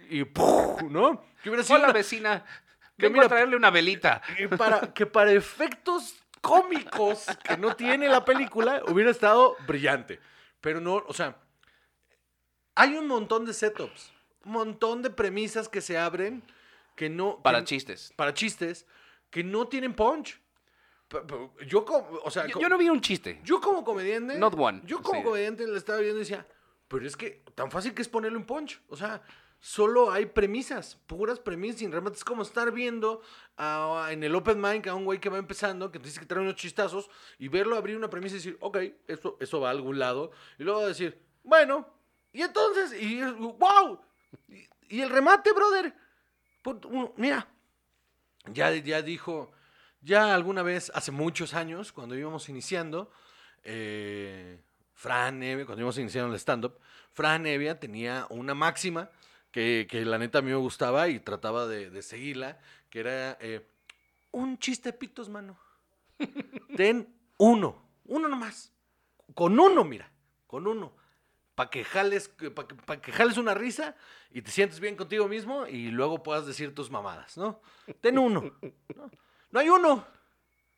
Y 0.09 0.23
¡puf! 0.23 0.81
¿no? 0.83 1.23
Que 1.43 1.49
hubiera 1.49 1.63
sido 1.63 1.75
Hola, 1.77 1.85
una- 1.85 1.93
vecina. 1.93 2.45
que 2.97 3.09
mira- 3.09 3.25
a 3.25 3.29
traerle 3.29 3.55
una 3.55 3.69
velita. 3.69 4.21
que 4.35 4.49
para, 4.49 4.93
que 4.93 5.05
para 5.05 5.31
efectos 5.31 6.15
cómicos 6.41 7.25
que 7.43 7.57
no 7.57 7.75
tiene 7.75 8.07
la 8.09 8.23
película 8.25 8.81
hubiera 8.87 9.11
estado 9.11 9.55
brillante. 9.67 10.19
Pero 10.61 10.81
no, 10.81 10.95
o 11.07 11.13
sea, 11.13 11.35
hay 12.77 12.95
un 12.95 13.07
montón 13.07 13.45
de 13.45 13.53
setups, 13.53 14.11
un 14.45 14.51
montón 14.53 15.01
de 15.01 15.09
premisas 15.09 15.67
que 15.67 15.81
se 15.81 15.97
abren 15.97 16.43
que 16.95 17.09
no... 17.09 17.41
Para 17.43 17.59
que- 17.59 17.65
chistes. 17.65 18.13
Para 18.15 18.33
chistes 18.33 18.85
que 19.29 19.43
no 19.43 19.67
tienen 19.67 19.93
punch. 19.93 20.39
Yo 21.67 21.85
como, 21.85 22.19
o 22.23 22.29
sea, 22.31 22.47
Yo, 22.47 22.59
yo 22.59 22.67
no 22.69 22.77
vi 22.77 22.89
un 22.89 22.99
chiste. 23.01 23.39
yo 23.43 23.61
como 23.61 23.83
comediante... 23.83 24.37
Not 24.37 24.55
one, 24.57 24.81
Yo 24.85 25.01
como 25.01 25.19
sí. 25.21 25.25
comediante 25.25 25.65
le 25.65 25.77
estaba 25.77 25.99
viendo 25.99 26.17
y 26.17 26.23
decía, 26.23 26.45
pero 26.87 27.05
es 27.07 27.15
que 27.15 27.43
tan 27.55 27.71
fácil 27.71 27.93
que 27.93 28.01
es 28.01 28.09
ponerle 28.09 28.37
un 28.37 28.45
punch. 28.45 28.81
O 28.89 28.97
sea, 28.97 29.21
solo 29.59 30.11
hay 30.11 30.25
premisas, 30.25 30.97
puras 31.07 31.39
premisas 31.39 31.79
sin 31.79 31.91
remate. 31.93 32.17
Es 32.17 32.25
como 32.25 32.41
estar 32.41 32.71
viendo 32.73 33.21
a- 33.57 34.09
en 34.11 34.23
el 34.23 34.35
open 34.35 34.59
mic 34.59 34.87
a 34.87 34.95
un 34.95 35.05
güey 35.05 35.19
que 35.19 35.29
va 35.29 35.37
empezando, 35.37 35.91
que 35.91 35.99
te 35.99 36.05
dice 36.05 36.19
que 36.19 36.25
trae 36.25 36.41
unos 36.41 36.55
chistazos, 36.55 37.09
y 37.39 37.47
verlo 37.47 37.77
abrir 37.77 37.95
una 37.95 38.09
premisa 38.09 38.35
y 38.35 38.39
decir, 38.39 38.57
ok, 38.59 38.77
eso, 39.07 39.37
eso 39.39 39.59
va 39.61 39.69
a 39.69 39.71
algún 39.71 39.99
lado. 39.99 40.31
Y 40.59 40.63
luego 40.63 40.85
decir, 40.85 41.21
bueno, 41.43 41.87
y 42.33 42.41
entonces, 42.41 43.01
y 43.01 43.21
wow. 43.21 43.99
Y, 44.47 44.67
y 44.89 45.01
el 45.01 45.09
remate, 45.09 45.51
brother. 45.53 45.93
Mira, 47.15 47.47
ya, 48.51 48.71
ya 48.71 49.01
dijo, 49.01 49.51
ya 50.01 50.33
alguna 50.33 50.63
vez, 50.63 50.91
hace 50.93 51.11
muchos 51.11 51.53
años, 51.53 51.91
cuando 51.91 52.15
íbamos 52.15 52.49
iniciando, 52.49 53.11
eh, 53.63 54.61
Fran 54.93 55.41
Evia, 55.43 55.65
cuando 55.65 55.81
íbamos 55.81 55.97
iniciando 55.97 56.33
el 56.33 56.39
stand-up, 56.39 56.79
Fran 57.13 57.45
Evia 57.45 57.79
tenía 57.79 58.25
una 58.29 58.53
máxima 58.53 59.09
que, 59.51 59.87
que 59.89 60.05
la 60.05 60.17
neta 60.17 60.39
a 60.39 60.41
mí 60.41 60.49
me 60.49 60.57
gustaba 60.57 61.07
y 61.07 61.19
trataba 61.19 61.67
de, 61.67 61.89
de 61.89 62.01
seguirla, 62.01 62.59
que 62.89 62.99
era 62.99 63.37
eh, 63.41 63.65
un 64.31 64.57
chiste 64.59 64.93
pitos, 64.93 65.29
mano. 65.29 65.57
Ten 66.77 67.07
uno, 67.37 67.81
uno 68.05 68.27
nomás. 68.27 68.71
Con 69.33 69.59
uno, 69.59 69.83
mira, 69.83 70.09
con 70.47 70.67
uno. 70.67 70.93
Para 71.57 71.71
que, 71.71 71.83
jales, 71.83 72.29
pa 72.29 72.67
que, 72.67 72.75
pa' 72.75 73.01
que 73.01 73.11
jales 73.11 73.35
una 73.37 73.55
risa 73.55 73.95
y 74.29 74.43
te 74.43 74.51
sientes 74.51 74.79
bien 74.79 74.95
contigo 74.95 75.27
mismo 75.27 75.65
y 75.65 75.89
luego 75.89 76.21
puedas 76.21 76.45
decir 76.45 76.75
tus 76.75 76.91
mamadas, 76.91 77.35
¿no? 77.35 77.59
Ten 77.99 78.19
uno. 78.19 78.43
No, 78.95 79.09
No 79.49 79.59
hay 79.59 79.67
uno. 79.69 80.05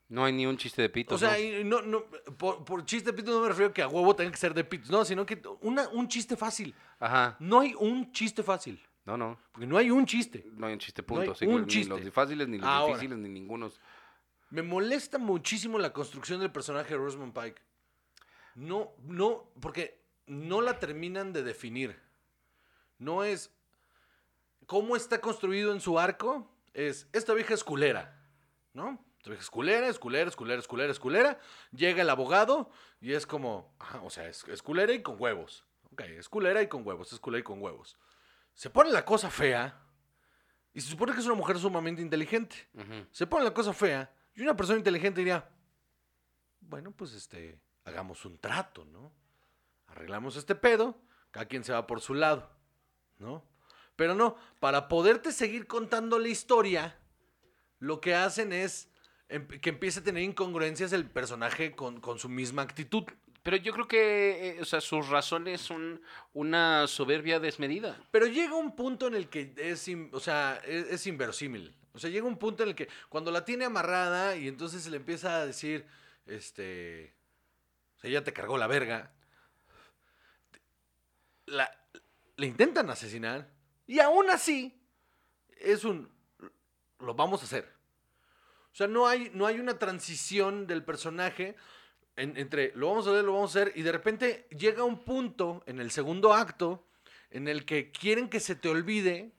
No 0.07 0.23
hay 0.23 0.31
ni 0.31 0.45
un 0.45 0.55
chiste 0.55 0.81
de 0.81 0.87
O 0.87 0.91
pitos. 0.93 1.19
sea, 1.19 1.35
¿no? 1.65 1.81
no, 1.81 2.05
por, 2.37 2.63
por 2.63 2.85
chiste 2.85 3.11
de 3.11 3.17
pitos 3.17 3.35
no 3.35 3.41
me 3.41 3.49
refiero 3.49 3.73
que 3.73 3.81
a 3.81 3.89
huevo 3.89 4.15
tenga 4.15 4.31
que 4.31 4.37
ser 4.37 4.53
de 4.53 4.63
pitos, 4.63 4.89
no, 4.89 5.03
sino 5.03 5.25
que 5.25 5.41
una, 5.59 5.89
un 5.89 6.07
chiste 6.07 6.37
fácil. 6.37 6.73
Ajá. 6.97 7.35
No 7.41 7.59
hay 7.59 7.73
un 7.77 8.13
chiste 8.13 8.41
fácil. 8.41 8.81
No, 9.03 9.17
no. 9.17 9.37
Porque 9.51 9.67
no 9.67 9.77
hay 9.77 9.91
un 9.91 10.05
chiste. 10.05 10.45
No 10.53 10.65
hay 10.67 10.73
un 10.73 10.79
chiste, 10.79 11.03
No 11.05 11.19
hay 11.19 11.25
punto. 11.27 11.35
Sí, 11.37 11.45
un 11.45 11.61
ni 11.63 11.67
chiste. 11.67 11.93
los 11.93 12.13
fáciles, 12.13 12.47
ni 12.47 12.57
los 12.57 12.65
Ahora. 12.69 12.93
difíciles, 12.93 13.17
ni 13.17 13.27
ningunos. 13.27 13.81
Me 14.49 14.61
molesta 14.61 15.17
muchísimo 15.17 15.77
la 15.77 15.91
construcción 15.91 16.39
del 16.39 16.53
personaje 16.53 16.89
de 16.93 16.97
Rosamund 16.97 17.33
Pike. 17.33 17.61
No, 18.55 18.93
no, 19.03 19.51
porque 19.59 19.98
no 20.29 20.61
la 20.61 20.79
terminan 20.79 21.33
de 21.33 21.43
definir. 21.43 21.99
No 22.97 23.23
es. 23.23 23.51
¿Cómo 24.65 24.95
está 24.95 25.19
construido 25.19 25.73
en 25.73 25.81
su 25.81 25.99
arco? 25.99 26.49
Es. 26.73 27.07
Esta 27.11 27.33
vieja 27.33 27.53
es 27.53 27.63
culera. 27.63 28.15
¿No? 28.73 29.03
Esta 29.17 29.31
vieja 29.31 29.43
es 29.43 29.49
culera, 29.49 29.87
es 29.87 29.99
culera, 29.99 30.29
es 30.29 30.35
culera, 30.35 30.59
es 30.59 30.67
culera, 30.67 30.91
es 30.91 30.99
culera. 30.99 31.39
Llega 31.71 32.03
el 32.03 32.09
abogado 32.09 32.69
y 33.01 33.13
es 33.13 33.25
como. 33.25 33.75
O 34.03 34.09
sea, 34.09 34.27
es, 34.29 34.45
es 34.47 34.61
culera 34.61 34.93
y 34.93 35.01
con 35.01 35.19
huevos. 35.19 35.65
Ok, 35.91 36.01
es 36.01 36.29
culera 36.29 36.61
y 36.61 36.67
con 36.67 36.85
huevos, 36.85 37.11
es 37.11 37.19
culera 37.19 37.39
y 37.39 37.43
con 37.43 37.61
huevos. 37.61 37.97
Se 38.53 38.69
pone 38.69 38.91
la 38.91 39.03
cosa 39.03 39.29
fea. 39.29 39.81
Y 40.73 40.81
se 40.81 40.91
supone 40.91 41.13
que 41.13 41.19
es 41.19 41.25
una 41.25 41.35
mujer 41.35 41.57
sumamente 41.57 42.01
inteligente 42.01 42.69
se 43.11 43.25
pone 43.25 43.43
la 43.43 43.53
cosa 43.53 43.73
fea 43.73 44.13
y 44.35 44.41
una 44.41 44.55
persona 44.55 44.77
inteligente 44.77 45.19
diría, 45.19 45.49
bueno, 46.61 46.91
pues 46.91 47.13
este, 47.13 47.59
hagamos 47.83 48.23
un 48.25 48.37
trato, 48.37 48.85
¿no? 48.85 49.11
Arreglamos 49.89 50.35
este 50.35 50.55
pedo, 50.55 51.01
cada 51.31 51.45
quien 51.47 51.63
se 51.63 51.73
va 51.73 51.87
por 51.87 52.01
su 52.01 52.13
lado, 52.13 52.49
¿no? 53.17 53.43
Pero 53.95 54.15
no, 54.15 54.37
para 54.59 54.87
poderte 54.87 55.31
seguir 55.31 55.67
contando 55.67 56.19
la 56.19 56.29
historia, 56.29 56.97
lo 57.79 57.99
que 57.99 58.15
hacen 58.15 58.53
es 58.53 58.89
que 59.27 59.69
empiece 59.69 59.99
a 59.99 60.03
tener 60.03 60.23
incongruencias 60.23 60.91
el 60.93 61.05
personaje 61.09 61.75
con, 61.75 61.99
con 62.01 62.17
su 62.17 62.29
misma 62.29 62.61
actitud. 62.63 63.03
Pero 63.43 63.57
yo 63.57 63.73
creo 63.73 63.87
que, 63.87 64.49
eh, 64.49 64.61
o 64.61 64.65
sea, 64.65 64.81
sus 64.81 65.07
razones 65.09 65.61
son 65.61 66.01
una 66.33 66.87
soberbia 66.87 67.39
desmedida. 67.39 67.97
Pero 68.11 68.25
llega 68.25 68.55
un 68.55 68.75
punto 68.75 69.07
en 69.07 69.15
el 69.15 69.29
que 69.29 69.53
es, 69.57 69.87
in- 69.87 70.09
o 70.13 70.19
sea, 70.19 70.59
es, 70.65 70.87
es 70.89 71.07
inverosímil. 71.07 71.75
O 71.93 71.99
sea, 71.99 72.09
llega 72.09 72.25
un 72.27 72.37
punto 72.37 72.63
en 72.63 72.69
el 72.69 72.75
que 72.75 72.89
cuando 73.07 73.31
la 73.31 73.45
tiene 73.45 73.65
amarrada 73.65 74.35
y 74.35 74.47
entonces 74.47 74.83
se 74.83 74.89
le 74.89 74.97
empieza 74.97 75.37
a 75.37 75.45
decir, 75.45 75.85
este, 76.25 77.15
o 77.97 77.99
sea, 77.99 78.09
ya 78.09 78.23
te 78.23 78.33
cargó 78.33 78.57
la 78.57 78.67
verga. 78.67 79.13
La, 81.49 81.69
le 82.37 82.47
intentan 82.47 82.89
asesinar 82.89 83.49
y 83.87 83.99
aún 83.99 84.29
así 84.29 84.79
es 85.57 85.83
un, 85.83 86.09
lo 86.99 87.13
vamos 87.13 87.41
a 87.41 87.45
hacer. 87.45 87.71
O 88.71 88.75
sea, 88.75 88.87
no 88.87 89.07
hay, 89.07 89.31
no 89.33 89.45
hay 89.45 89.59
una 89.59 89.77
transición 89.79 90.67
del 90.67 90.83
personaje 90.83 91.55
en- 92.15 92.37
entre 92.37 92.71
lo 92.75 92.89
vamos 92.89 93.07
a 93.07 93.11
hacer, 93.11 93.23
lo 93.25 93.33
vamos 93.33 93.55
a 93.55 93.59
hacer, 93.61 93.73
y 93.75 93.81
de 93.81 93.91
repente 93.91 94.47
llega 94.51 94.83
un 94.83 95.03
punto 95.03 95.63
en 95.65 95.79
el 95.79 95.89
segundo 95.91 96.33
acto 96.33 96.85
en 97.31 97.47
el 97.47 97.65
que 97.65 97.91
quieren 97.91 98.29
que 98.29 98.39
se 98.39 98.55
te 98.55 98.69
olvide, 98.69 99.31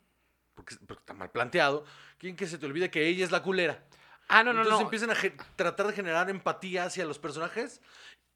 porque, 0.54 0.76
porque 0.86 1.00
está 1.00 1.14
mal 1.14 1.30
planteado, 1.30 1.84
quieren 2.18 2.36
que 2.36 2.46
se 2.46 2.58
te 2.58 2.66
olvide 2.66 2.90
que 2.90 3.06
ella 3.06 3.24
es 3.24 3.30
la 3.30 3.42
culera. 3.42 3.84
Ah, 4.28 4.42
no, 4.44 4.52
no, 4.52 4.60
Entonces 4.62 4.80
no. 4.80 4.86
empiezan 4.86 5.10
a 5.10 5.54
tratar 5.56 5.86
de 5.88 5.92
generar 5.92 6.30
empatía 6.30 6.84
hacia 6.84 7.04
los 7.04 7.18
personajes 7.18 7.80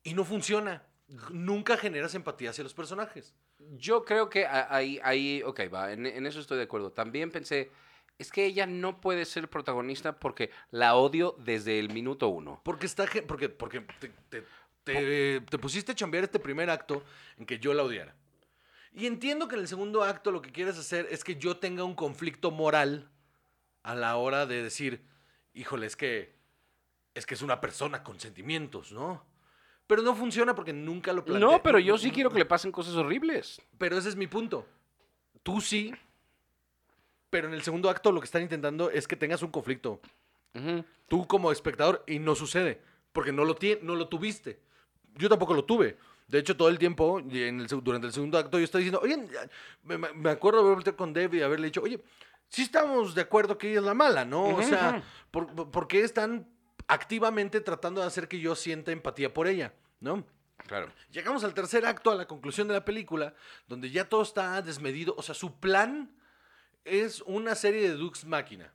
y 0.03 0.14
no 0.14 0.25
funciona. 0.25 0.83
Nunca 1.30 1.76
generas 1.76 2.14
empatía 2.14 2.50
hacia 2.50 2.64
los 2.64 2.74
personajes. 2.74 3.34
Yo 3.76 4.05
creo 4.05 4.30
que 4.30 4.46
ahí, 4.46 4.98
ahí, 5.02 5.42
ok, 5.44 5.61
va, 5.72 5.92
en, 5.92 6.07
en 6.07 6.26
eso 6.26 6.40
estoy 6.40 6.57
de 6.59 6.64
acuerdo. 6.64 6.92
También 6.92 7.30
pensé, 7.30 7.70
es 8.18 8.32
que 8.32 8.46
ella 8.46 8.66
no 8.66 9.00
puede 9.00 9.24
ser 9.26 9.48
protagonista 9.50 10.18
porque 10.18 10.50
la 10.70 10.94
odio 10.96 11.36
desde 11.38 11.78
el 11.78 11.92
minuto 11.92 12.28
uno. 12.28 12.61
Porque 12.64 12.86
está 12.86 13.07
porque, 13.26 13.48
porque 13.50 13.80
te, 14.00 14.09
te- 14.30 14.44
te- 14.84 15.40
te 15.42 15.59
pusiste 15.59 15.92
a 15.92 15.94
chambear 15.94 16.24
este 16.24 16.38
primer 16.38 16.70
acto 16.70 17.05
en 17.36 17.44
que 17.46 17.59
yo 17.59 17.74
la 17.74 17.82
odiara. 17.82 18.14
Y 18.92 19.07
entiendo 19.07 19.48
que 19.48 19.57
en 19.57 19.61
el 19.62 19.68
segundo 19.68 20.05
acto 20.05 20.30
lo 20.30 20.40
que 20.40 20.52
quieres 20.52 20.78
hacer 20.78 21.07
es 21.11 21.22
que 21.24 21.36
yo 21.36 21.57
tenga 21.59 21.84
un 21.84 21.94
conflicto 21.94 22.50
moral 22.50 23.11
a 23.82 23.94
la 23.94 24.16
hora 24.16 24.46
de 24.46 24.62
decir, 24.62 25.05
híjole, 25.52 25.86
es 25.86 25.96
que 25.96 26.34
es 27.14 27.26
que 27.26 27.34
es 27.34 27.42
una 27.42 27.61
persona 27.61 28.02
con 28.02 28.18
sentimientos, 28.18 28.90
¿no? 28.92 29.24
Pero 29.87 30.03
no 30.03 30.14
funciona 30.14 30.55
porque 30.55 30.72
nunca 30.72 31.12
lo 31.12 31.24
planteé. 31.24 31.49
No, 31.49 31.62
pero 31.62 31.78
yo 31.78 31.99
sí 31.99 32.11
quiero 32.11 32.30
que 32.30 32.39
le 32.39 32.47
pasen 32.47 32.72
cosas 32.72 32.95
horribles. 32.95 33.61
Pero 33.78 33.99
ese 33.99 34.09
es 34.09 34.16
mi 34.16 34.26
punto. 34.26 34.66
Tú 35.43 35.61
sí, 35.61 35.95
pero 37.28 37.49
en 37.49 37.55
el 37.55 37.62
segundo 37.62 37.91
acto 37.91 38.12
lo 38.12 38.20
que 38.20 38.24
están 38.26 38.43
intentando 38.43 38.91
es 38.91 39.07
que 39.07 39.16
tengas 39.16 39.43
un 39.43 39.51
conflicto. 39.51 40.01
Tú 41.09 41.26
como 41.26 41.51
espectador 41.51 42.05
y 42.07 42.18
no 42.18 42.35
sucede, 42.35 42.80
porque 43.12 43.32
no 43.32 43.45
lo, 43.45 43.57
no 43.82 43.95
lo 43.97 44.09
tuviste. 44.09 44.61
Yo 45.16 45.28
tampoco 45.28 45.53
lo 45.53 45.64
tuve. 45.64 45.99
De 46.28 46.39
hecho, 46.39 46.57
todo 46.57 46.68
el 46.68 46.78
tiempo, 46.78 47.20
y 47.28 47.43
en 47.43 47.61
el, 47.61 47.66
durante 47.66 48.07
el 48.07 48.12
segundo 48.12 48.39
acto, 48.39 48.59
yo 48.59 48.64
estaba 48.64 48.80
diciendo, 48.80 49.01
oye, 49.03 49.28
me, 49.82 50.30
acuerdo 50.30 50.64
de 50.66 50.72
haber 50.72 50.97
con 50.97 51.12
Dave 51.12 51.37
y 51.37 51.43
haberle 51.43 51.66
dicho, 51.66 51.82
oye, 51.82 52.03
sí 52.49 52.62
estamos 52.62 53.14
de 53.14 53.22
acuerdo 53.22 53.59
que 53.59 53.68
ella 53.70 53.80
es 53.80 53.85
la 53.85 53.95
mala, 53.95 54.24
¿no? 54.24 54.45
O 54.45 54.53
Ujú, 54.53 54.62
sea, 54.62 54.91
ujú. 54.91 55.03
¿por, 55.30 55.55
por- 55.55 55.70
por 55.70 55.89
qué 55.89 56.01
están 56.03 56.49
activamente 56.89 57.61
tratando 57.61 58.01
de 58.01 58.07
hacer 58.07 58.28
que 58.28 58.39
yo 58.41 58.55
sienta 58.55 58.93
empatía 58.93 59.32
por 59.32 59.47
ella, 59.47 59.72
¿no? 60.01 60.24
Claro. 60.66 60.91
Llegamos 61.11 61.45
al 61.45 61.53
tercer 61.55 61.85
acto, 61.85 62.11
a 62.11 62.14
la 62.14 62.26
conclusión 62.26 62.68
de 62.68 62.74
la 62.74 62.85
película, 62.85 63.35
donde 63.66 63.91
ya 63.91 64.09
todo 64.09 64.22
está 64.22 64.62
desmedido. 64.62 65.14
O 65.18 65.22
sea, 65.22 65.35
su 65.35 65.59
plan 65.59 66.14
es 66.85 67.20
una 67.22 67.55
serie 67.55 67.89
de 67.91 67.97
Dux 67.97 68.24
Máquina. 68.24 68.72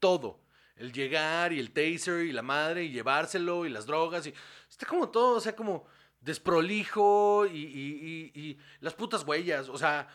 Todo. 0.00 0.40
El 0.76 0.92
llegar 0.92 1.52
y 1.52 1.58
el 1.60 1.70
taser 1.72 2.24
y 2.26 2.32
la 2.32 2.42
madre 2.42 2.84
y 2.84 2.90
llevárselo 2.90 3.64
y 3.64 3.68
las 3.70 3.86
drogas. 3.86 4.26
y 4.26 4.34
Está 4.68 4.86
como 4.86 5.08
todo, 5.08 5.36
o 5.36 5.40
sea, 5.40 5.56
como 5.56 5.86
desprolijo 6.20 7.46
y, 7.46 7.56
y- 7.58 8.30
y- 8.34 8.40
y 8.40 8.58
las 8.80 8.94
putas 8.94 9.24
huellas. 9.24 9.68
O 9.68 9.78
sea, 9.78 10.08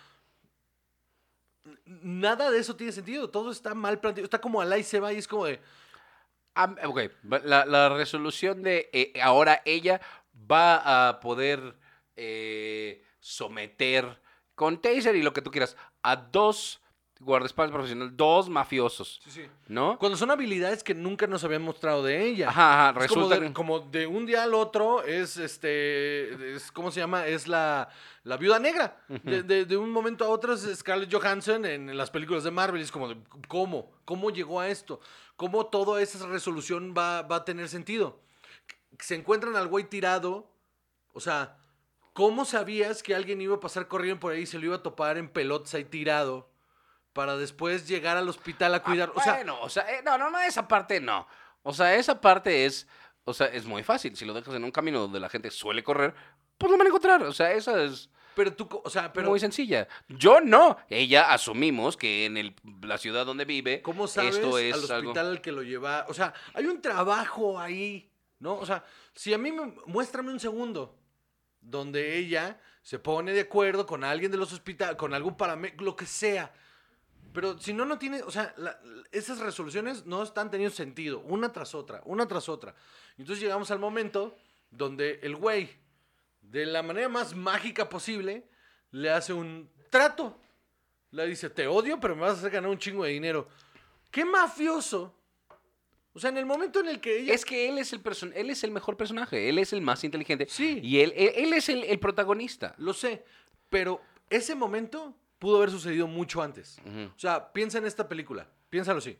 nada 1.86 2.51
de 2.51 2.59
eso 2.59 2.76
tiene 2.76 2.91
sentido. 2.91 3.30
Todo 3.30 3.51
está 3.51 3.74
mal 3.74 3.99
planteado. 3.99 4.26
Está 4.26 4.39
como 4.39 4.61
al 4.61 4.78
y 4.78 4.84
se 4.84 4.99
va 4.99 5.14
y 5.14 5.18
es 5.18 5.28
como 5.28 5.45
de... 5.45 5.59
Ah, 6.56 6.76
ok, 6.86 6.99
la, 7.43 7.89
resolución 7.89 8.62
de 8.62 8.89
eh, 8.93 9.14
ahora 9.22 9.64
ella 9.66 10.01
va 10.51 11.08
a 11.08 11.20
poder 11.20 11.76
eh, 12.16 13.04
someter 13.20 14.22
con 14.54 14.80
taser 14.80 15.16
y 15.16 15.24
lo 15.24 15.34
que 15.34 15.41
tú 15.41 15.49
quieras 15.49 15.76
a 16.04 16.16
dos 16.16 16.82
guardaespaldas 17.24 17.74
profesionales, 17.74 18.13
dos 18.15 18.49
mafiosos, 18.49 19.21
¿no? 19.67 19.97
Cuando 19.97 20.17
son 20.17 20.32
habilidades 20.32 20.84
que 20.84 20.93
nunca 20.93 21.26
nos 21.28 21.43
habían 21.43 21.61
mostrado 21.61 22.03
de 22.03 22.24
ella. 22.26 22.49
Ajá, 22.49 22.89
ajá, 22.89 23.03
Es 23.05 23.09
como, 23.11 23.21
resulta 23.30 23.45
de, 23.47 23.53
como 23.53 23.80
de 23.80 24.07
un 24.07 24.26
día 24.26 24.43
al 24.43 24.53
otro 24.53 25.03
es 25.03 25.38
este 25.38 26.53
es, 26.55 26.71
¿cómo 26.71 26.91
se 26.91 26.99
llama? 26.99 27.26
Es 27.28 27.47
la, 27.47 27.89
la 28.24 28.38
viuda 28.38 28.59
negra. 28.59 28.97
de, 29.24 29.43
de- 29.43 29.65
de 29.65 29.78
un 29.78 29.89
momento 29.91 30.26
a 30.26 30.30
otro 30.30 30.53
es 30.53 30.61
Scarlett 30.78 31.11
Johansson 31.13 31.65
en, 31.65 31.89
en 31.89 31.97
las 31.97 32.09
películas 32.11 32.43
de 32.43 32.51
Marvel. 32.51 32.82
Y 32.82 32.84
es 32.84 32.91
como 32.91 33.07
de, 33.09 33.17
¿cómo? 33.47 33.91
¿Cómo 34.05 34.30
llegó 34.32 34.59
a 34.59 34.67
esto? 34.69 34.99
¿Cómo 35.36 35.65
toda 35.67 36.01
esa 36.01 36.26
resolución 36.28 36.93
va, 36.97 37.21
va 37.24 37.38
a 37.38 37.45
tener 37.45 37.67
sentido? 37.69 38.19
Se 38.99 39.15
encuentran 39.15 39.55
al 39.55 39.67
güey 39.67 39.86
tirado. 39.86 40.49
O 41.13 41.19
sea, 41.19 41.57
¿cómo 42.13 42.45
sabías 42.45 43.01
que 43.03 43.15
alguien 43.15 43.41
iba 43.41 43.55
a 43.55 43.59
pasar 43.59 43.88
corriendo 43.88 44.19
por 44.19 44.34
ahí 44.34 44.41
y 44.41 44.45
se 44.45 44.59
lo 44.59 44.65
iba 44.65 44.76
a 44.76 44.84
topar 44.84 45.17
en 45.17 45.30
pelotas 45.30 45.74
ahí 45.74 45.86
tirado? 45.86 46.49
Para 47.14 47.38
después 47.38 47.88
llegar 47.88 48.18
al 48.18 48.28
hospital 48.28 48.74
a 48.76 48.84
cuidar. 48.84 49.09
Ah, 49.09 49.20
o 49.20 49.24
sea, 49.24 49.34
bueno, 49.36 49.61
o 49.61 49.70
sea, 49.70 49.84
eh, 49.91 50.01
no, 50.03 50.18
no, 50.18 50.30
no, 50.30 50.39
esa 50.41 50.68
parte 50.68 50.99
no. 50.99 51.28
O 51.61 51.74
sea, 51.74 51.95
esa 51.95 52.20
parte 52.20 52.66
es, 52.66 52.88
o 53.24 53.34
sea, 53.34 53.47
es 53.47 53.66
muy 53.66 53.84
fácil. 53.84 54.16
Si 54.18 54.26
lo 54.26 54.34
dejas 54.34 54.55
en 54.55 54.64
un 54.64 54.72
camino 54.72 54.99
donde 54.99 55.20
la 55.20 55.30
gente 55.30 55.51
suele 55.51 55.84
correr, 55.84 56.14
pues 56.57 56.72
lo 56.72 56.78
van 56.78 56.88
a 56.88 56.89
encontrar. 56.89 57.24
O 57.24 57.32
sea, 57.32 57.51
esa 57.51 57.84
es 57.84 58.09
pero 58.36 58.53
tú, 58.53 58.68
o 58.84 58.89
sea, 58.89 59.14
pero 59.14 59.30
muy 59.30 59.39
sencilla. 59.39 59.88
Yo 60.07 60.41
no. 60.41 60.78
Ella 60.89 61.32
asumimos 61.32 61.97
que 61.97 62.26
en 62.26 62.38
el, 62.38 62.55
la 62.82 62.97
ciudad 62.97 63.26
donde 63.26 63.45
vive, 63.45 63.82
¿Cómo 63.82 64.07
sabes 64.07 64.36
esto 64.36 64.57
es 64.57 64.74
al 64.74 64.91
algo... 64.91 65.09
hospital 65.09 65.28
al 65.28 65.41
que 65.41 65.51
lo 65.51 65.61
lleva? 65.61 66.05
O 66.09 66.14
sea, 66.14 66.34
hay 66.53 66.66
un 66.66 66.82
trabajo 66.82 67.59
ahí, 67.59 68.11
¿no? 68.39 68.55
O 68.55 68.66
sea, 68.66 68.84
si 69.14 69.34
a 69.34 69.38
mí 69.38 69.51
me 69.51 69.74
muéstrame 69.86 70.32
un 70.32 70.39
segundo 70.39 70.97
donde 71.61 72.18
ella 72.18 72.59
se 72.82 72.99
pone 72.99 73.32
de 73.32 73.41
acuerdo 73.41 73.86
con 73.86 74.03
alguien 74.03 74.32
de 74.32 74.38
los 74.38 74.51
hospitales, 74.51 74.95
con 74.95 75.14
algún 75.14 75.38
paramédico, 75.38 75.84
lo 75.84 75.95
que 75.95 76.05
sea. 76.05 76.51
Pero 77.34 77.57
si 77.59 77.73
no, 77.73 77.86
no 77.86 77.97
tiene, 77.97 78.21
o 78.21 78.31
sea, 78.31 78.53
la- 78.57 78.79
esas 79.11 79.39
resoluciones 79.39 80.05
no 80.05 80.21
están 80.23 80.51
teniendo 80.51 80.75
sentido, 80.75 81.19
una 81.21 81.51
tras 81.51 81.73
otra, 81.73 82.01
una 82.05 82.27
tras 82.27 82.47
otra. 82.47 82.75
Entonces 83.17 83.41
llegamos 83.43 83.71
al 83.71 83.79
momento 83.79 84.36
donde 84.69 85.19
el 85.23 85.36
güey, 85.36 85.69
de 86.41 86.65
la 86.65 86.84
manera 86.84 87.09
más 87.09 87.36
mágica 87.36 87.89
posible, 87.89 88.47
le 88.91 89.09
hace 89.09 89.34
un 89.34 89.69
trato. 89.89 90.39
Le 91.11 91.27
dice, 91.27 91.49
te 91.49 91.67
odio, 91.67 91.99
pero 91.99 92.15
me 92.15 92.21
vas 92.21 92.36
a 92.36 92.38
hacer 92.39 92.51
ganar 92.51 92.69
un 92.69 92.77
chingo 92.77 93.03
de 93.03 93.11
dinero. 93.11 93.47
¡Qué 94.09 94.25
mafioso! 94.25 95.15
O 96.13 96.19
sea, 96.19 96.29
en 96.29 96.38
el 96.38 96.45
momento 96.45 96.79
en 96.79 96.88
el 96.89 97.01
que 97.01 97.19
ella... 97.19 97.34
Es 97.34 97.43
que 97.45 97.67
él 97.67 97.79
es 97.79 97.91
el 97.93 97.99
person 97.99 98.31
él 98.36 98.51
es 98.51 98.63
el 98.63 98.69
mejor 98.69 98.95
personaje, 98.97 99.49
él 99.49 99.57
es 99.57 99.73
el 99.73 99.81
más 99.81 100.03
inteligente. 100.03 100.45
Sí. 100.47 100.79
Y 100.84 100.99
él, 100.99 101.11
él, 101.15 101.31
él 101.36 101.53
es 101.53 101.69
el, 101.69 101.84
el 101.84 101.99
protagonista. 101.99 102.75
Lo 102.77 102.93
sé, 102.93 103.25
pero 103.69 103.99
ese 104.29 104.53
momento 104.53 105.15
pudo 105.44 105.58
haber 105.58 105.72
sucedido 105.72 106.08
mucho 106.08 106.41
antes. 106.41 106.78
O 107.18 107.20
sea, 107.20 107.52
piensa 107.52 107.78
en 107.78 107.86
esta 107.86 108.08
película, 108.08 108.48
piénsalo 108.70 109.00
así. 109.00 109.20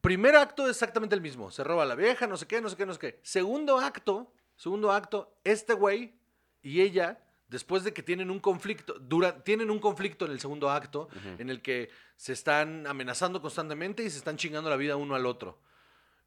primer 0.00 0.36
acto 0.36 0.68
exactamente 0.68 1.16
el 1.16 1.20
mismo. 1.20 1.50
Se 1.50 1.64
roba 1.64 1.82
a 1.82 1.86
la 1.86 1.96
vieja, 1.96 2.28
no 2.28 2.36
sé 2.36 2.46
qué, 2.46 2.60
no 2.60 2.68
sé 2.68 2.76
qué, 2.76 2.86
no 2.86 2.92
sé 2.92 3.00
qué. 3.00 3.20
Segundo 3.24 3.80
acto, 3.80 4.32
segundo 4.54 4.92
acto, 4.92 5.36
este 5.42 5.74
güey 5.74 6.14
y 6.62 6.82
ella, 6.82 7.18
después 7.48 7.82
de 7.82 7.92
que 7.92 8.04
tienen 8.04 8.30
un 8.30 8.38
conflicto, 8.38 8.94
dura, 9.00 9.42
tienen 9.42 9.72
un 9.72 9.80
conflicto 9.80 10.24
en 10.24 10.30
el 10.30 10.38
segundo 10.38 10.70
acto, 10.70 11.08
en 11.38 11.50
el 11.50 11.60
que 11.60 11.90
se 12.16 12.32
están 12.32 12.86
amenazando 12.86 13.42
constantemente 13.42 14.04
y 14.04 14.10
se 14.10 14.18
están 14.18 14.36
chingando 14.36 14.70
la 14.70 14.76
vida 14.76 14.94
uno 14.94 15.16
al 15.16 15.26
otro. 15.26 15.58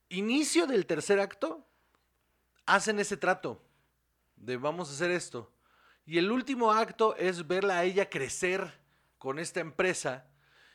Inicio 0.10 0.68
del 0.68 0.86
tercer 0.86 1.22
acto, 1.22 1.66
hacen 2.66 3.00
ese 3.00 3.16
trato 3.16 3.64
de 4.36 4.58
vamos 4.58 4.90
a 4.90 4.92
hacer 4.92 5.12
esto. 5.12 5.50
Y 6.08 6.18
el 6.18 6.32
último 6.32 6.72
acto 6.72 7.16
es 7.18 7.46
verla 7.48 7.80
a 7.80 7.84
ella 7.84 8.10
crecer 8.10 8.74
con 9.20 9.38
esta 9.38 9.60
empresa 9.60 10.26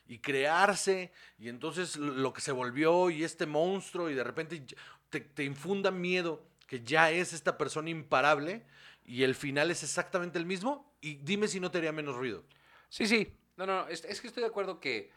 y 0.06 0.18
crearse, 0.18 1.10
y 1.38 1.48
entonces 1.48 1.96
lo 1.96 2.32
que 2.32 2.40
se 2.42 2.52
volvió 2.52 3.08
y 3.10 3.24
este 3.24 3.46
monstruo, 3.46 4.10
y 4.10 4.14
de 4.14 4.22
repente 4.24 4.62
te, 5.08 5.20
te 5.20 5.42
infunda 5.44 5.90
miedo 5.90 6.44
que 6.66 6.82
ya 6.82 7.10
es 7.10 7.32
esta 7.32 7.56
persona 7.56 7.88
imparable, 7.90 8.64
y 9.04 9.22
el 9.22 9.34
final 9.34 9.70
es 9.70 9.82
exactamente 9.82 10.38
el 10.38 10.44
mismo, 10.46 10.94
y 11.00 11.14
dime 11.16 11.48
si 11.48 11.60
no 11.60 11.70
te 11.70 11.78
haría 11.78 11.92
menos 11.92 12.14
ruido. 12.16 12.44
Sí, 12.88 13.06
sí. 13.06 13.34
No, 13.56 13.64
no, 13.66 13.82
no, 13.84 13.88
es, 13.88 14.04
es 14.04 14.20
que 14.20 14.26
estoy 14.28 14.42
de 14.42 14.48
acuerdo 14.48 14.80
que 14.80 15.10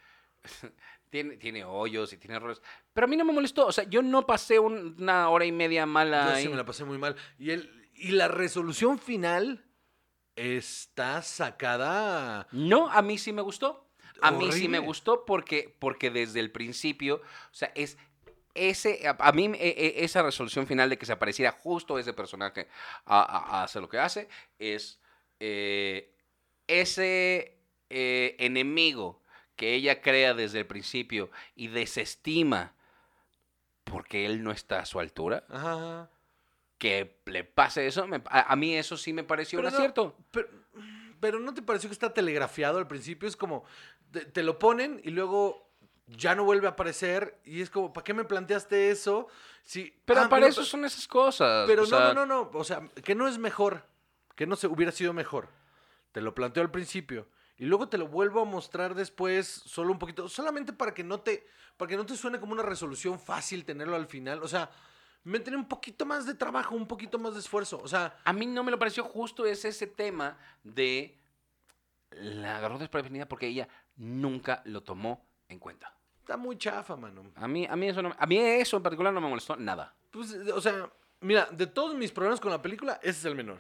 tiene, 1.10 1.38
tiene 1.38 1.64
hoyos 1.66 2.14
y 2.14 2.18
tiene 2.18 2.36
errores. 2.38 2.62
Pero 2.94 3.06
a 3.06 3.08
mí 3.10 3.18
no 3.18 3.26
me 3.26 3.34
molestó. 3.34 3.68
O 3.68 3.72
sea, 3.72 3.84
yo 3.86 4.02
no 4.02 4.26
pasé 4.26 4.60
un- 4.60 4.96
una 5.00 5.30
hora 5.30 5.46
y 5.46 5.52
media 5.52 5.86
mala. 5.86 6.26
Yo 6.26 6.32
ahí. 6.36 6.44
sí 6.44 6.50
me 6.50 6.56
la 6.56 6.66
pasé 6.66 6.84
muy 6.86 6.98
mal. 6.98 7.16
Y, 7.38 7.52
el, 7.52 7.90
y 7.94 8.12
la 8.12 8.28
resolución 8.28 8.98
final 9.00 9.66
está 10.36 11.22
sacada... 11.22 12.48
No, 12.52 12.90
a 12.90 13.02
mí 13.02 13.18
sí 13.18 13.32
me 13.34 13.42
gustó. 13.42 13.88
A 14.22 14.32
mí 14.32 14.52
sí 14.52 14.68
me 14.68 14.80
gustó 14.80 15.26
porque, 15.26 15.76
porque 15.80 16.10
desde 16.10 16.40
el 16.40 16.52
principio, 16.52 17.18
o 17.18 17.54
sea, 17.54 17.72
es 17.76 17.98
ese, 18.54 19.06
a, 19.08 19.18
a 19.20 19.32
mí 19.34 19.52
e- 19.56 19.68
e- 20.00 20.04
esa 20.06 20.24
resolución 20.24 20.66
final 20.68 20.90
de 20.90 20.98
que 20.98 21.06
se 21.06 21.12
apareciera 21.12 21.52
justo 21.52 22.00
ese 22.00 22.14
personaje 22.14 22.68
a, 23.06 23.20
a- 23.22 23.60
a 23.60 23.64
hacer 23.64 23.82
lo 23.82 23.90
que 23.90 24.00
hace, 24.00 24.30
es 24.58 25.00
eh, 25.42 26.16
ese 26.68 27.58
eh, 27.90 28.36
enemigo 28.40 29.22
que 29.58 29.74
ella 29.76 30.02
crea 30.02 30.34
desde 30.34 30.60
el 30.60 30.66
principio 30.66 31.30
y 31.56 31.68
desestima 31.68 32.74
porque 33.84 34.26
él 34.26 34.44
no 34.44 34.52
está 34.52 34.80
a 34.80 34.86
su 34.86 35.00
altura, 35.00 35.46
Ajá. 35.50 36.10
Que 36.86 37.20
le 37.26 37.44
pase 37.44 37.88
eso, 37.88 38.06
me- 38.06 38.22
a, 38.30 38.52
a 38.52 38.56
mí 38.56 38.76
eso 38.76 38.96
sí 38.98 39.12
me 39.12 39.24
pareció 39.24 39.58
un 39.60 39.66
Pero 39.66 39.72
no, 39.72 39.78
acierto. 39.78 40.16
Pero, 40.32 40.48
pero 41.20 41.40
¿no 41.40 41.54
te 41.54 41.64
pareció 41.64 41.90
que 41.90 41.94
está 41.94 42.14
telegrafiado 42.14 42.78
al 42.78 42.88
principio? 42.88 43.28
Es 43.28 43.36
como, 43.36 43.66
te, 44.12 44.26
te 44.26 44.44
lo 44.44 44.60
ponen 44.60 45.02
y 45.04 45.10
luego 45.10 45.72
ya 46.08 46.36
no 46.36 46.44
vuelve 46.44 46.68
a 46.68 46.72
aparecer 46.72 47.40
y 47.44 47.62
es 47.62 47.72
como, 47.72 47.92
¿para 47.92 48.04
qué 48.04 48.14
me 48.14 48.24
planteaste 48.24 48.92
eso? 48.92 49.28
Sí, 49.64 50.00
Pero 50.06 50.22
ah, 50.22 50.30
para 50.30 50.46
eso 50.48 50.64
son 50.64 50.86
esas 50.86 51.08
cosas. 51.08 51.66
Pero 51.66 51.82
no, 51.82 51.88
sea, 51.88 52.14
no, 52.14 52.26
no, 52.26 52.26
no, 52.28 52.52
o 52.54 52.64
sea, 52.64 52.88
que 53.04 53.16
no 53.16 53.28
es 53.28 53.40
mejor, 53.40 53.84
que 54.36 54.46
no 54.46 54.56
se 54.56 54.68
hubiera 54.68 54.92
sido 54.92 55.12
mejor. 55.14 55.50
Te 56.12 56.22
lo 56.22 56.36
planteo 56.36 56.62
al 56.62 56.70
principio 56.72 57.28
y 57.58 57.66
luego 57.66 57.90
te 57.90 57.98
lo 57.98 58.08
vuelvo 58.08 58.42
a 58.42 58.46
mostrar 58.46 58.94
después, 58.94 59.48
solo 59.48 59.92
un 59.92 59.98
poquito, 59.98 60.30
solamente 60.30 60.72
para 60.74 60.94
que 60.94 61.04
no 61.04 61.22
te, 61.22 61.48
para 61.78 61.90
que 61.90 61.98
no 61.98 62.06
te 62.06 62.16
suene 62.16 62.40
como 62.40 62.54
una 62.54 62.62
resolución 62.64 63.20
fácil 63.20 63.66
tenerlo 63.66 63.96
al 63.96 64.06
final. 64.06 64.44
O 64.44 64.48
sea, 64.48 64.70
métele 65.26 65.58
un 65.58 65.68
poquito 65.68 66.06
más 66.06 66.26
de 66.26 66.34
trabajo, 66.34 66.76
un 66.76 66.88
poquito 66.88 67.20
más 67.20 67.34
de 67.34 67.42
esfuerzo. 67.42 67.82
O 67.84 67.88
sea, 67.88 68.18
A 68.24 68.32
mí 68.32 68.46
no 68.46 68.64
me 68.64 68.72
lo 68.72 68.80
pareció 68.80 69.04
justo 69.04 69.46
es 69.46 69.66
ese 69.66 69.88
tema 69.88 70.38
de 70.64 71.18
la 72.12 72.58
agarró 72.58 72.78
desprevenida 72.78 73.28
porque 73.28 73.48
ella 73.48 73.68
nunca 73.98 74.62
lo 74.66 74.82
tomó 74.82 75.26
en 75.50 75.60
cuenta. 75.60 75.94
está 76.20 76.38
muy 76.38 76.58
chafa, 76.58 76.96
mano. 76.96 77.32
A 77.36 77.48
mí, 77.48 77.68
a 77.70 77.76
mí 77.76 77.90
eso 77.90 78.02
no, 78.02 78.16
a 78.18 78.26
mí 78.26 78.38
eso 78.38 78.78
en 78.78 78.84
particular 78.84 79.14
no 79.14 79.20
me 79.22 79.28
molestó 79.28 79.56
nada. 79.56 79.94
Pues, 80.12 80.34
o 80.34 80.62
sea, 80.62 80.90
mira, 81.20 81.48
de 81.52 81.68
todos 81.68 81.96
mis 81.96 82.12
problemas 82.12 82.40
con 82.40 82.52
la 82.52 82.62
película, 82.62 83.00
ese 83.02 83.20
es 83.20 83.26
el 83.26 83.36
menor. 83.36 83.58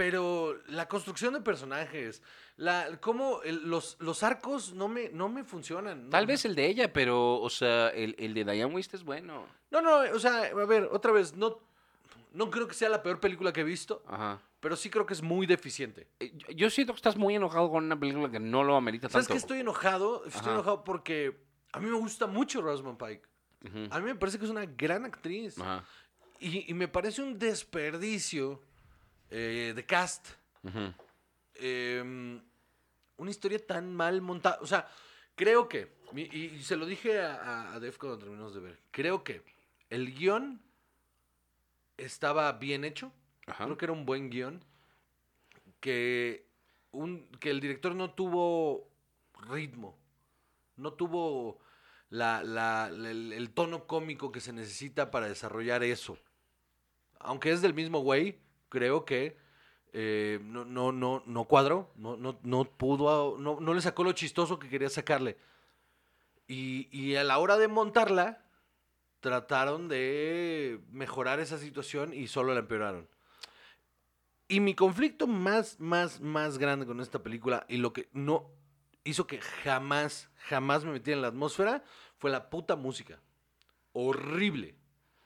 Pero 0.00 0.56
la 0.68 0.88
construcción 0.88 1.34
de 1.34 1.42
personajes, 1.42 2.22
la, 2.56 2.98
cómo 3.02 3.42
el- 3.42 3.68
los, 3.68 3.98
los 4.00 4.22
arcos 4.22 4.72
no 4.72 4.88
me, 4.88 5.10
no 5.10 5.28
me 5.28 5.44
funcionan. 5.44 6.04
no- 6.04 6.08
Tal 6.08 6.26
vez 6.26 6.46
el 6.46 6.54
de 6.54 6.66
ella, 6.68 6.90
pero, 6.90 7.38
o 7.38 7.50
sea, 7.50 7.88
el, 7.90 8.16
el 8.18 8.32
de 8.32 8.44
Diane 8.44 8.64
Wist 8.74 8.94
es 8.94 9.04
bueno. 9.04 9.44
No, 9.70 9.82
no, 9.82 9.96
o 10.14 10.18
sea, 10.18 10.44
a 10.44 10.64
ver, 10.64 10.88
otra 10.90 11.12
vez, 11.12 11.36
no, 11.36 11.58
no 12.32 12.50
creo 12.50 12.66
que 12.66 12.72
sea 12.72 12.88
la 12.88 13.02
peor 13.02 13.20
película 13.20 13.52
que 13.52 13.60
he 13.60 13.64
visto, 13.64 14.02
Ajá. 14.06 14.40
pero 14.60 14.74
sí 14.74 14.88
creo 14.88 15.04
que 15.04 15.12
es 15.12 15.20
muy 15.20 15.46
deficiente. 15.46 16.08
Eh, 16.18 16.32
yo- 16.56 16.70
siento 16.70 16.94
que 16.94 16.96
estás 16.96 17.18
muy 17.18 17.34
enojado 17.36 17.70
con 17.70 17.84
una 17.84 18.00
película 18.00 18.30
que 18.30 18.40
no 18.40 18.64
lo 18.64 18.76
amerita 18.76 19.10
¿Sabes 19.10 19.26
tanto. 19.26 19.34
qué? 19.34 19.38
Estoy 19.38 19.60
enojado, 19.60 20.24
estoy 20.24 20.40
Ajá. 20.40 20.52
enojado 20.52 20.82
porque 20.82 21.42
a 21.72 21.78
mí 21.78 21.90
me 21.90 21.98
gusta 21.98 22.26
mucho 22.26 22.62
Rosamund 22.62 22.96
Pike. 22.96 23.28
A 23.90 23.98
mí 23.98 24.06
me 24.06 24.14
parece 24.14 24.38
que 24.38 24.46
es 24.46 24.50
una 24.50 24.64
gran 24.64 25.04
actriz. 25.04 25.58
Ajá. 25.58 25.84
Y, 26.38 26.70
y 26.70 26.72
me 26.72 26.88
parece 26.88 27.20
un 27.20 27.38
desperdicio 27.38 28.62
eh, 29.30 29.72
de 29.74 29.86
cast. 29.86 30.26
Eh, 31.54 32.02
una 33.16 33.30
historia 33.30 33.64
tan 33.66 33.94
mal 33.94 34.20
montada. 34.22 34.58
O 34.60 34.66
sea, 34.66 34.88
creo 35.34 35.68
que, 35.68 35.94
y, 36.14 36.36
y 36.56 36.62
se 36.62 36.76
lo 36.76 36.86
dije 36.86 37.20
a, 37.20 37.34
a, 37.36 37.74
a 37.74 37.80
Def 37.80 37.98
cuando 37.98 38.18
terminamos 38.18 38.54
de 38.54 38.60
ver, 38.60 38.78
creo 38.90 39.22
que 39.24 39.42
el 39.90 40.14
guion 40.14 40.60
estaba 41.96 42.52
bien 42.52 42.84
hecho. 42.84 43.12
Ajá. 43.46 43.64
Creo 43.64 43.76
que 43.76 43.84
era 43.84 43.92
un 43.92 44.06
buen 44.06 44.30
guion. 44.30 44.64
Que, 45.80 46.46
un, 46.92 47.26
que 47.40 47.50
el 47.50 47.60
director 47.60 47.94
no 47.94 48.12
tuvo 48.12 48.88
ritmo. 49.50 49.98
No 50.76 50.92
tuvo 50.94 51.58
la, 52.10 52.42
la- 52.42 52.90
la- 52.90 53.10
el, 53.10 53.32
el 53.32 53.50
tono 53.50 53.86
cómico 53.86 54.30
que 54.32 54.40
se 54.40 54.52
necesita 54.52 55.10
para 55.10 55.28
desarrollar 55.28 55.82
eso. 55.82 56.18
Aunque 57.18 57.50
es 57.50 57.60
del 57.62 57.74
mismo 57.74 58.00
güey, 58.00 58.38
creo 58.70 59.04
que 59.04 59.36
eh, 59.92 60.40
no, 60.42 60.64
no, 60.64 60.92
no, 60.92 61.22
no 61.26 61.44
cuadró. 61.44 61.92
No, 61.96 62.16
no, 62.16 62.38
no 62.42 62.64
pudo. 62.64 63.36
No, 63.38 63.60
no 63.60 63.74
le 63.74 63.82
sacó 63.82 64.02
lo 64.04 64.12
chistoso 64.12 64.58
que 64.58 64.70
quería 64.70 64.88
sacarle. 64.88 65.36
Y, 66.48 66.88
y 66.90 67.16
a 67.16 67.24
la 67.24 67.38
hora 67.38 67.58
de 67.58 67.68
montarla, 67.68 68.42
trataron 69.20 69.88
de 69.88 70.80
mejorar 70.90 71.40
esa 71.40 71.58
situación 71.58 72.14
y 72.14 72.26
solo 72.26 72.54
la 72.54 72.60
empeoraron. 72.60 73.08
Y 74.48 74.58
mi 74.60 74.74
conflicto 74.74 75.26
más, 75.26 75.78
más, 75.78 76.20
más 76.20 76.58
grande 76.58 76.86
con 76.86 77.00
esta 77.00 77.22
película 77.22 77.66
y 77.68 77.76
lo 77.76 77.92
que 77.92 78.08
no 78.12 78.50
hizo 79.04 79.26
que 79.26 79.40
jamás, 79.40 80.28
jamás 80.48 80.84
me 80.84 80.92
metiera 80.92 81.18
en 81.18 81.22
la 81.22 81.28
atmósfera 81.28 81.84
fue 82.18 82.30
la 82.30 82.50
puta 82.50 82.74
música. 82.74 83.20
Horrible. 83.92 84.74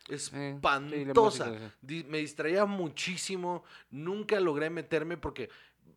Espantosa. 0.09 1.73
sí. 1.87 2.05
Me 2.09 2.19
distraía 2.19 2.67
muchísimo. 2.67 3.65
Nunca 3.91 4.39
logré 4.41 4.71
meterme 4.71 5.17
porque 5.17 5.49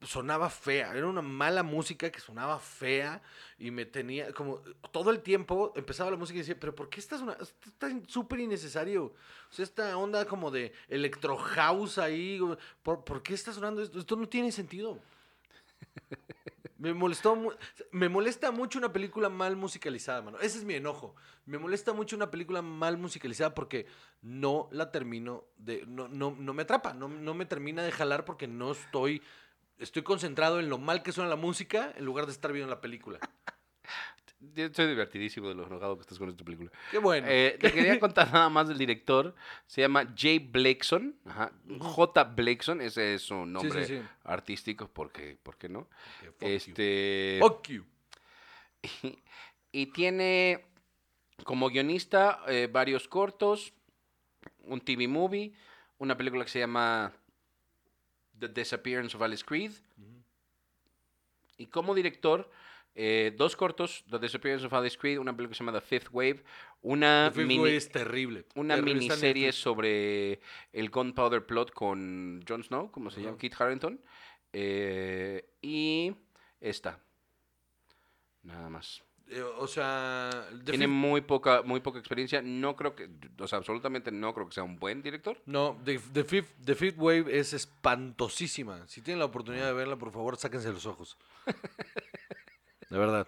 sonaba 0.01 0.49
fea. 0.49 0.93
Era 0.95 1.07
una 1.07 1.21
mala 1.21 1.63
música 1.63 2.09
que 2.11 2.19
sonaba 2.19 2.59
fea 2.59 3.21
y 3.57 3.71
me 3.71 3.85
tenía 3.85 4.31
como 4.33 4.61
todo 4.91 5.11
el 5.11 5.21
tiempo 5.21 5.73
empezaba 5.75 6.11
la 6.11 6.17
música 6.17 6.37
y 6.37 6.39
decía, 6.39 6.59
pero 6.59 6.75
¿por 6.75 6.89
qué 6.89 6.99
estás 6.99 7.21
una 7.21 7.37
súper 8.07 8.39
innecesario? 8.39 9.05
O 9.05 9.53
sea, 9.53 9.63
esta 9.63 9.97
onda 9.97 10.25
como 10.25 10.51
de 10.51 10.73
electro 10.87 11.37
house 11.37 11.97
ahí, 11.97 12.39
¿por, 12.83 13.03
por 13.03 13.23
qué 13.23 13.33
está 13.33 13.53
sonando 13.53 13.81
esto? 13.81 13.99
Esto 13.99 14.15
no 14.15 14.27
tiene 14.27 14.51
sentido. 14.51 14.99
Me 16.77 16.93
molestó, 16.93 17.37
me 17.91 18.07
molesta 18.07 18.51
mucho 18.51 18.77
una 18.77 18.93
película 18.93 19.29
mal 19.29 19.55
musicalizada, 19.55 20.21
mano. 20.21 20.39
Ese 20.39 20.59
es 20.59 20.63
mi 20.63 20.75
enojo. 20.75 21.15
Me 21.45 21.57
molesta 21.57 21.93
mucho 21.93 22.15
una 22.15 22.29
película 22.29 22.61
mal 22.61 22.97
musicalizada 22.97 23.55
porque 23.55 23.87
no 24.21 24.69
la 24.71 24.91
termino 24.91 25.45
de, 25.57 25.85
no, 25.87 26.07
no, 26.07 26.35
no 26.37 26.53
me 26.53 26.63
atrapa, 26.63 26.93
no, 26.93 27.07
no 27.07 27.33
me 27.33 27.45
termina 27.45 27.83
de 27.83 27.91
jalar 27.91 28.25
porque 28.25 28.47
no 28.47 28.71
estoy, 28.71 29.21
estoy 29.79 30.03
concentrado 30.03 30.59
en 30.59 30.69
lo 30.69 30.77
mal 30.77 31.01
que 31.01 31.11
suena 31.11 31.29
la 31.29 31.35
música 31.35 31.93
en 31.95 32.05
lugar 32.05 32.25
de 32.25 32.31
estar 32.31 32.51
viendo 32.51 32.69
la 32.69 32.81
película. 32.81 33.19
Yo 34.55 34.65
Estoy 34.65 34.87
divertidísimo 34.87 35.49
de 35.49 35.55
lo 35.55 35.65
enojado 35.67 35.95
que 35.95 36.01
estás 36.01 36.17
con 36.19 36.29
esta 36.29 36.43
película. 36.43 36.71
Qué 36.91 36.97
bueno. 36.97 37.27
Eh, 37.29 37.57
te 37.59 37.71
quería 37.73 37.99
contar 37.99 38.31
nada 38.31 38.49
más 38.49 38.67
del 38.67 38.77
director. 38.77 39.35
Se 39.65 39.81
llama 39.81 40.13
Jay 40.15 40.39
Blakeson. 40.39 41.15
Ajá. 41.25 41.51
J. 41.79 42.23
Blakeson, 42.23 42.81
ese 42.81 43.15
es 43.15 43.23
su 43.23 43.45
nombre 43.45 43.85
sí, 43.85 43.97
sí. 43.97 44.03
artístico, 44.23 44.87
porque, 44.87 45.37
¿por 45.41 45.57
qué 45.57 45.69
no? 45.69 45.87
Fuck 46.21 46.39
you. 46.41 46.47
Este. 46.47 47.37
Fuck 47.41 47.67
you. 47.67 47.85
Y, 49.03 49.17
y 49.71 49.85
tiene 49.87 50.65
como 51.43 51.69
guionista 51.69 52.41
eh, 52.47 52.67
varios 52.71 53.07
cortos, 53.07 53.73
un 54.63 54.81
TV 54.81 55.07
movie, 55.07 55.53
una 55.97 56.17
película 56.17 56.43
que 56.43 56.51
se 56.51 56.59
llama 56.59 57.13
The 58.39 58.47
Disappearance 58.49 59.15
of 59.15 59.21
Alice 59.21 59.43
Creed. 59.45 59.71
Y 61.57 61.65
como 61.67 61.95
director, 61.95 62.49
eh, 62.99 63.31
dos 63.37 63.55
cortos, 63.55 64.03
The 64.09 64.17
Disappearance 64.17 64.65
of 64.65 64.73
Alice 64.73 64.97
Creed, 64.97 65.19
una 65.19 65.31
película 65.35 65.49
que 65.53 65.55
se 65.55 65.63
llama 65.63 65.79
The 65.79 65.85
Fifth 65.85 66.07
Wave, 66.11 66.43
una, 66.81 67.29
The 67.29 67.35
Fifth 67.41 67.47
mini- 67.47 67.63
Way 67.63 67.75
es 67.75 67.89
terrible. 67.91 68.45
una 68.55 68.73
Terrible, 68.75 68.93
miniserie 68.95 69.51
sobre 69.51 70.41
el 70.73 70.89
Gunpowder 70.89 71.45
Plot 71.45 71.71
con 71.73 72.43
Jon 72.47 72.63
Snow, 72.63 72.89
como 72.91 73.11
se 73.11 73.21
llama, 73.21 73.37
Kit 73.37 73.53
Harington. 73.59 74.01
eh, 74.53 75.47
y 75.61 76.15
esta. 76.59 76.99
Nada 78.43 78.69
más. 78.69 79.03
eh, 79.29 79.41
o 79.41 79.67
sea, 79.67 80.29
Tiene 80.65 80.85
Fifth- 80.87 80.89
muy 80.89 81.19
poca, 81.21 81.61
muy 81.61 81.81
poca 81.81 81.99
experiencia. 81.99 82.41
No 82.41 82.75
creo 82.77 82.95
que, 82.95 83.09
o 83.39 83.45
sea, 83.47 83.57
absolutamente 83.59 84.09
no 84.09 84.33
creo 84.33 84.47
que 84.47 84.53
sea 84.53 84.63
un 84.63 84.79
buen 84.79 85.03
director. 85.03 85.39
no, 85.45 85.77
The, 85.83 85.99
The 86.13 86.23
Fifth, 86.23 86.53
The 86.63 86.75
Fifth 86.75 86.97
Wave 86.97 87.37
es 87.37 87.51
espantosísima. 87.53 88.87
Si 88.87 89.01
tienen 89.01 89.19
la 89.19 89.25
oportunidad 89.25 89.65
de 89.67 89.73
verla, 89.73 89.97
por 89.97 90.11
favor, 90.13 90.37
sáquense 90.37 90.71
los 90.71 90.85
ojos. 90.85 91.17
De 92.89 92.97
verdad. 92.97 93.27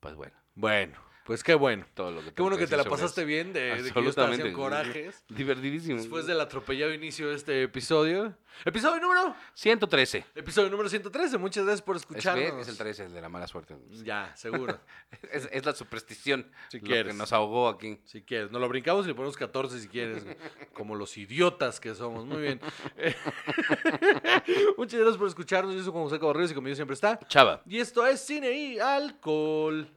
Pues 0.00 0.14
bueno, 0.14 0.34
Bueno, 0.54 0.96
pues 1.26 1.42
qué 1.42 1.54
bueno. 1.54 1.84
todo 1.94 2.12
lo 2.12 2.22
que 2.22 2.32
Qué 2.32 2.40
bueno 2.40 2.56
que 2.56 2.66
te 2.66 2.76
la 2.76 2.84
pasaste 2.84 3.22
eso. 3.22 3.26
bien 3.28 3.52
de, 3.52 3.82
de 3.82 3.90
que 3.92 4.02
yo 4.02 4.08
estaba 4.10 4.28
haciendo 4.28 4.56
corajes. 4.56 5.24
Divertidísimo. 5.28 5.98
Después 5.98 6.26
del 6.26 6.40
atropellado 6.40 6.94
inicio 6.94 7.28
de 7.28 7.34
este 7.34 7.62
episodio. 7.64 8.32
Episodio 8.64 9.00
número. 9.02 9.34
113. 9.54 10.24
Episodio 10.34 10.70
número 10.70 10.88
113. 10.88 11.36
Muchas 11.36 11.64
gracias 11.64 11.82
por 11.82 11.96
Es, 11.96 12.02
escucharnos. 12.02 12.62
es 12.62 12.68
el 12.68 12.78
13, 12.78 13.04
el 13.06 13.12
de 13.12 13.20
la 13.20 13.28
mala 13.28 13.46
suerte. 13.46 13.76
Ya, 14.04 14.34
seguro. 14.36 14.80
Es, 15.32 15.48
es 15.52 15.64
la 15.66 15.74
superstición 15.74 16.50
Si 16.68 16.78
lo 16.78 16.84
que 16.84 16.90
quieres. 16.90 17.14
nos 17.16 17.32
ahogó 17.32 17.68
aquí. 17.68 18.00
Si 18.04 18.22
quieres. 18.22 18.50
Nos 18.50 18.60
lo 18.60 18.68
brincamos 18.68 19.04
y 19.04 19.08
le 19.08 19.14
ponemos 19.14 19.36
14 19.36 19.80
si 19.80 19.88
quieres. 19.88 20.24
Como 20.72 20.94
los 20.94 21.16
idiotas 21.18 21.80
que 21.80 21.94
somos. 21.94 22.24
Muy 22.24 22.40
bien. 22.42 22.60
Muchas 24.78 25.00
gracias 25.00 25.16
por 25.18 25.28
escucharnos. 25.28 25.74
Yo 25.74 25.82
soy 25.82 25.92
Juan 25.92 26.04
José 26.04 26.18
Cabarrero 26.18 26.50
y 26.50 26.54
conmigo 26.54 26.76
siempre 26.76 26.94
está. 26.94 27.18
Chava. 27.28 27.62
Y 27.66 27.78
esto 27.78 28.06
es 28.06 28.20
Cine 28.20 28.52
y 28.52 28.78
Alcohol. 28.78 29.90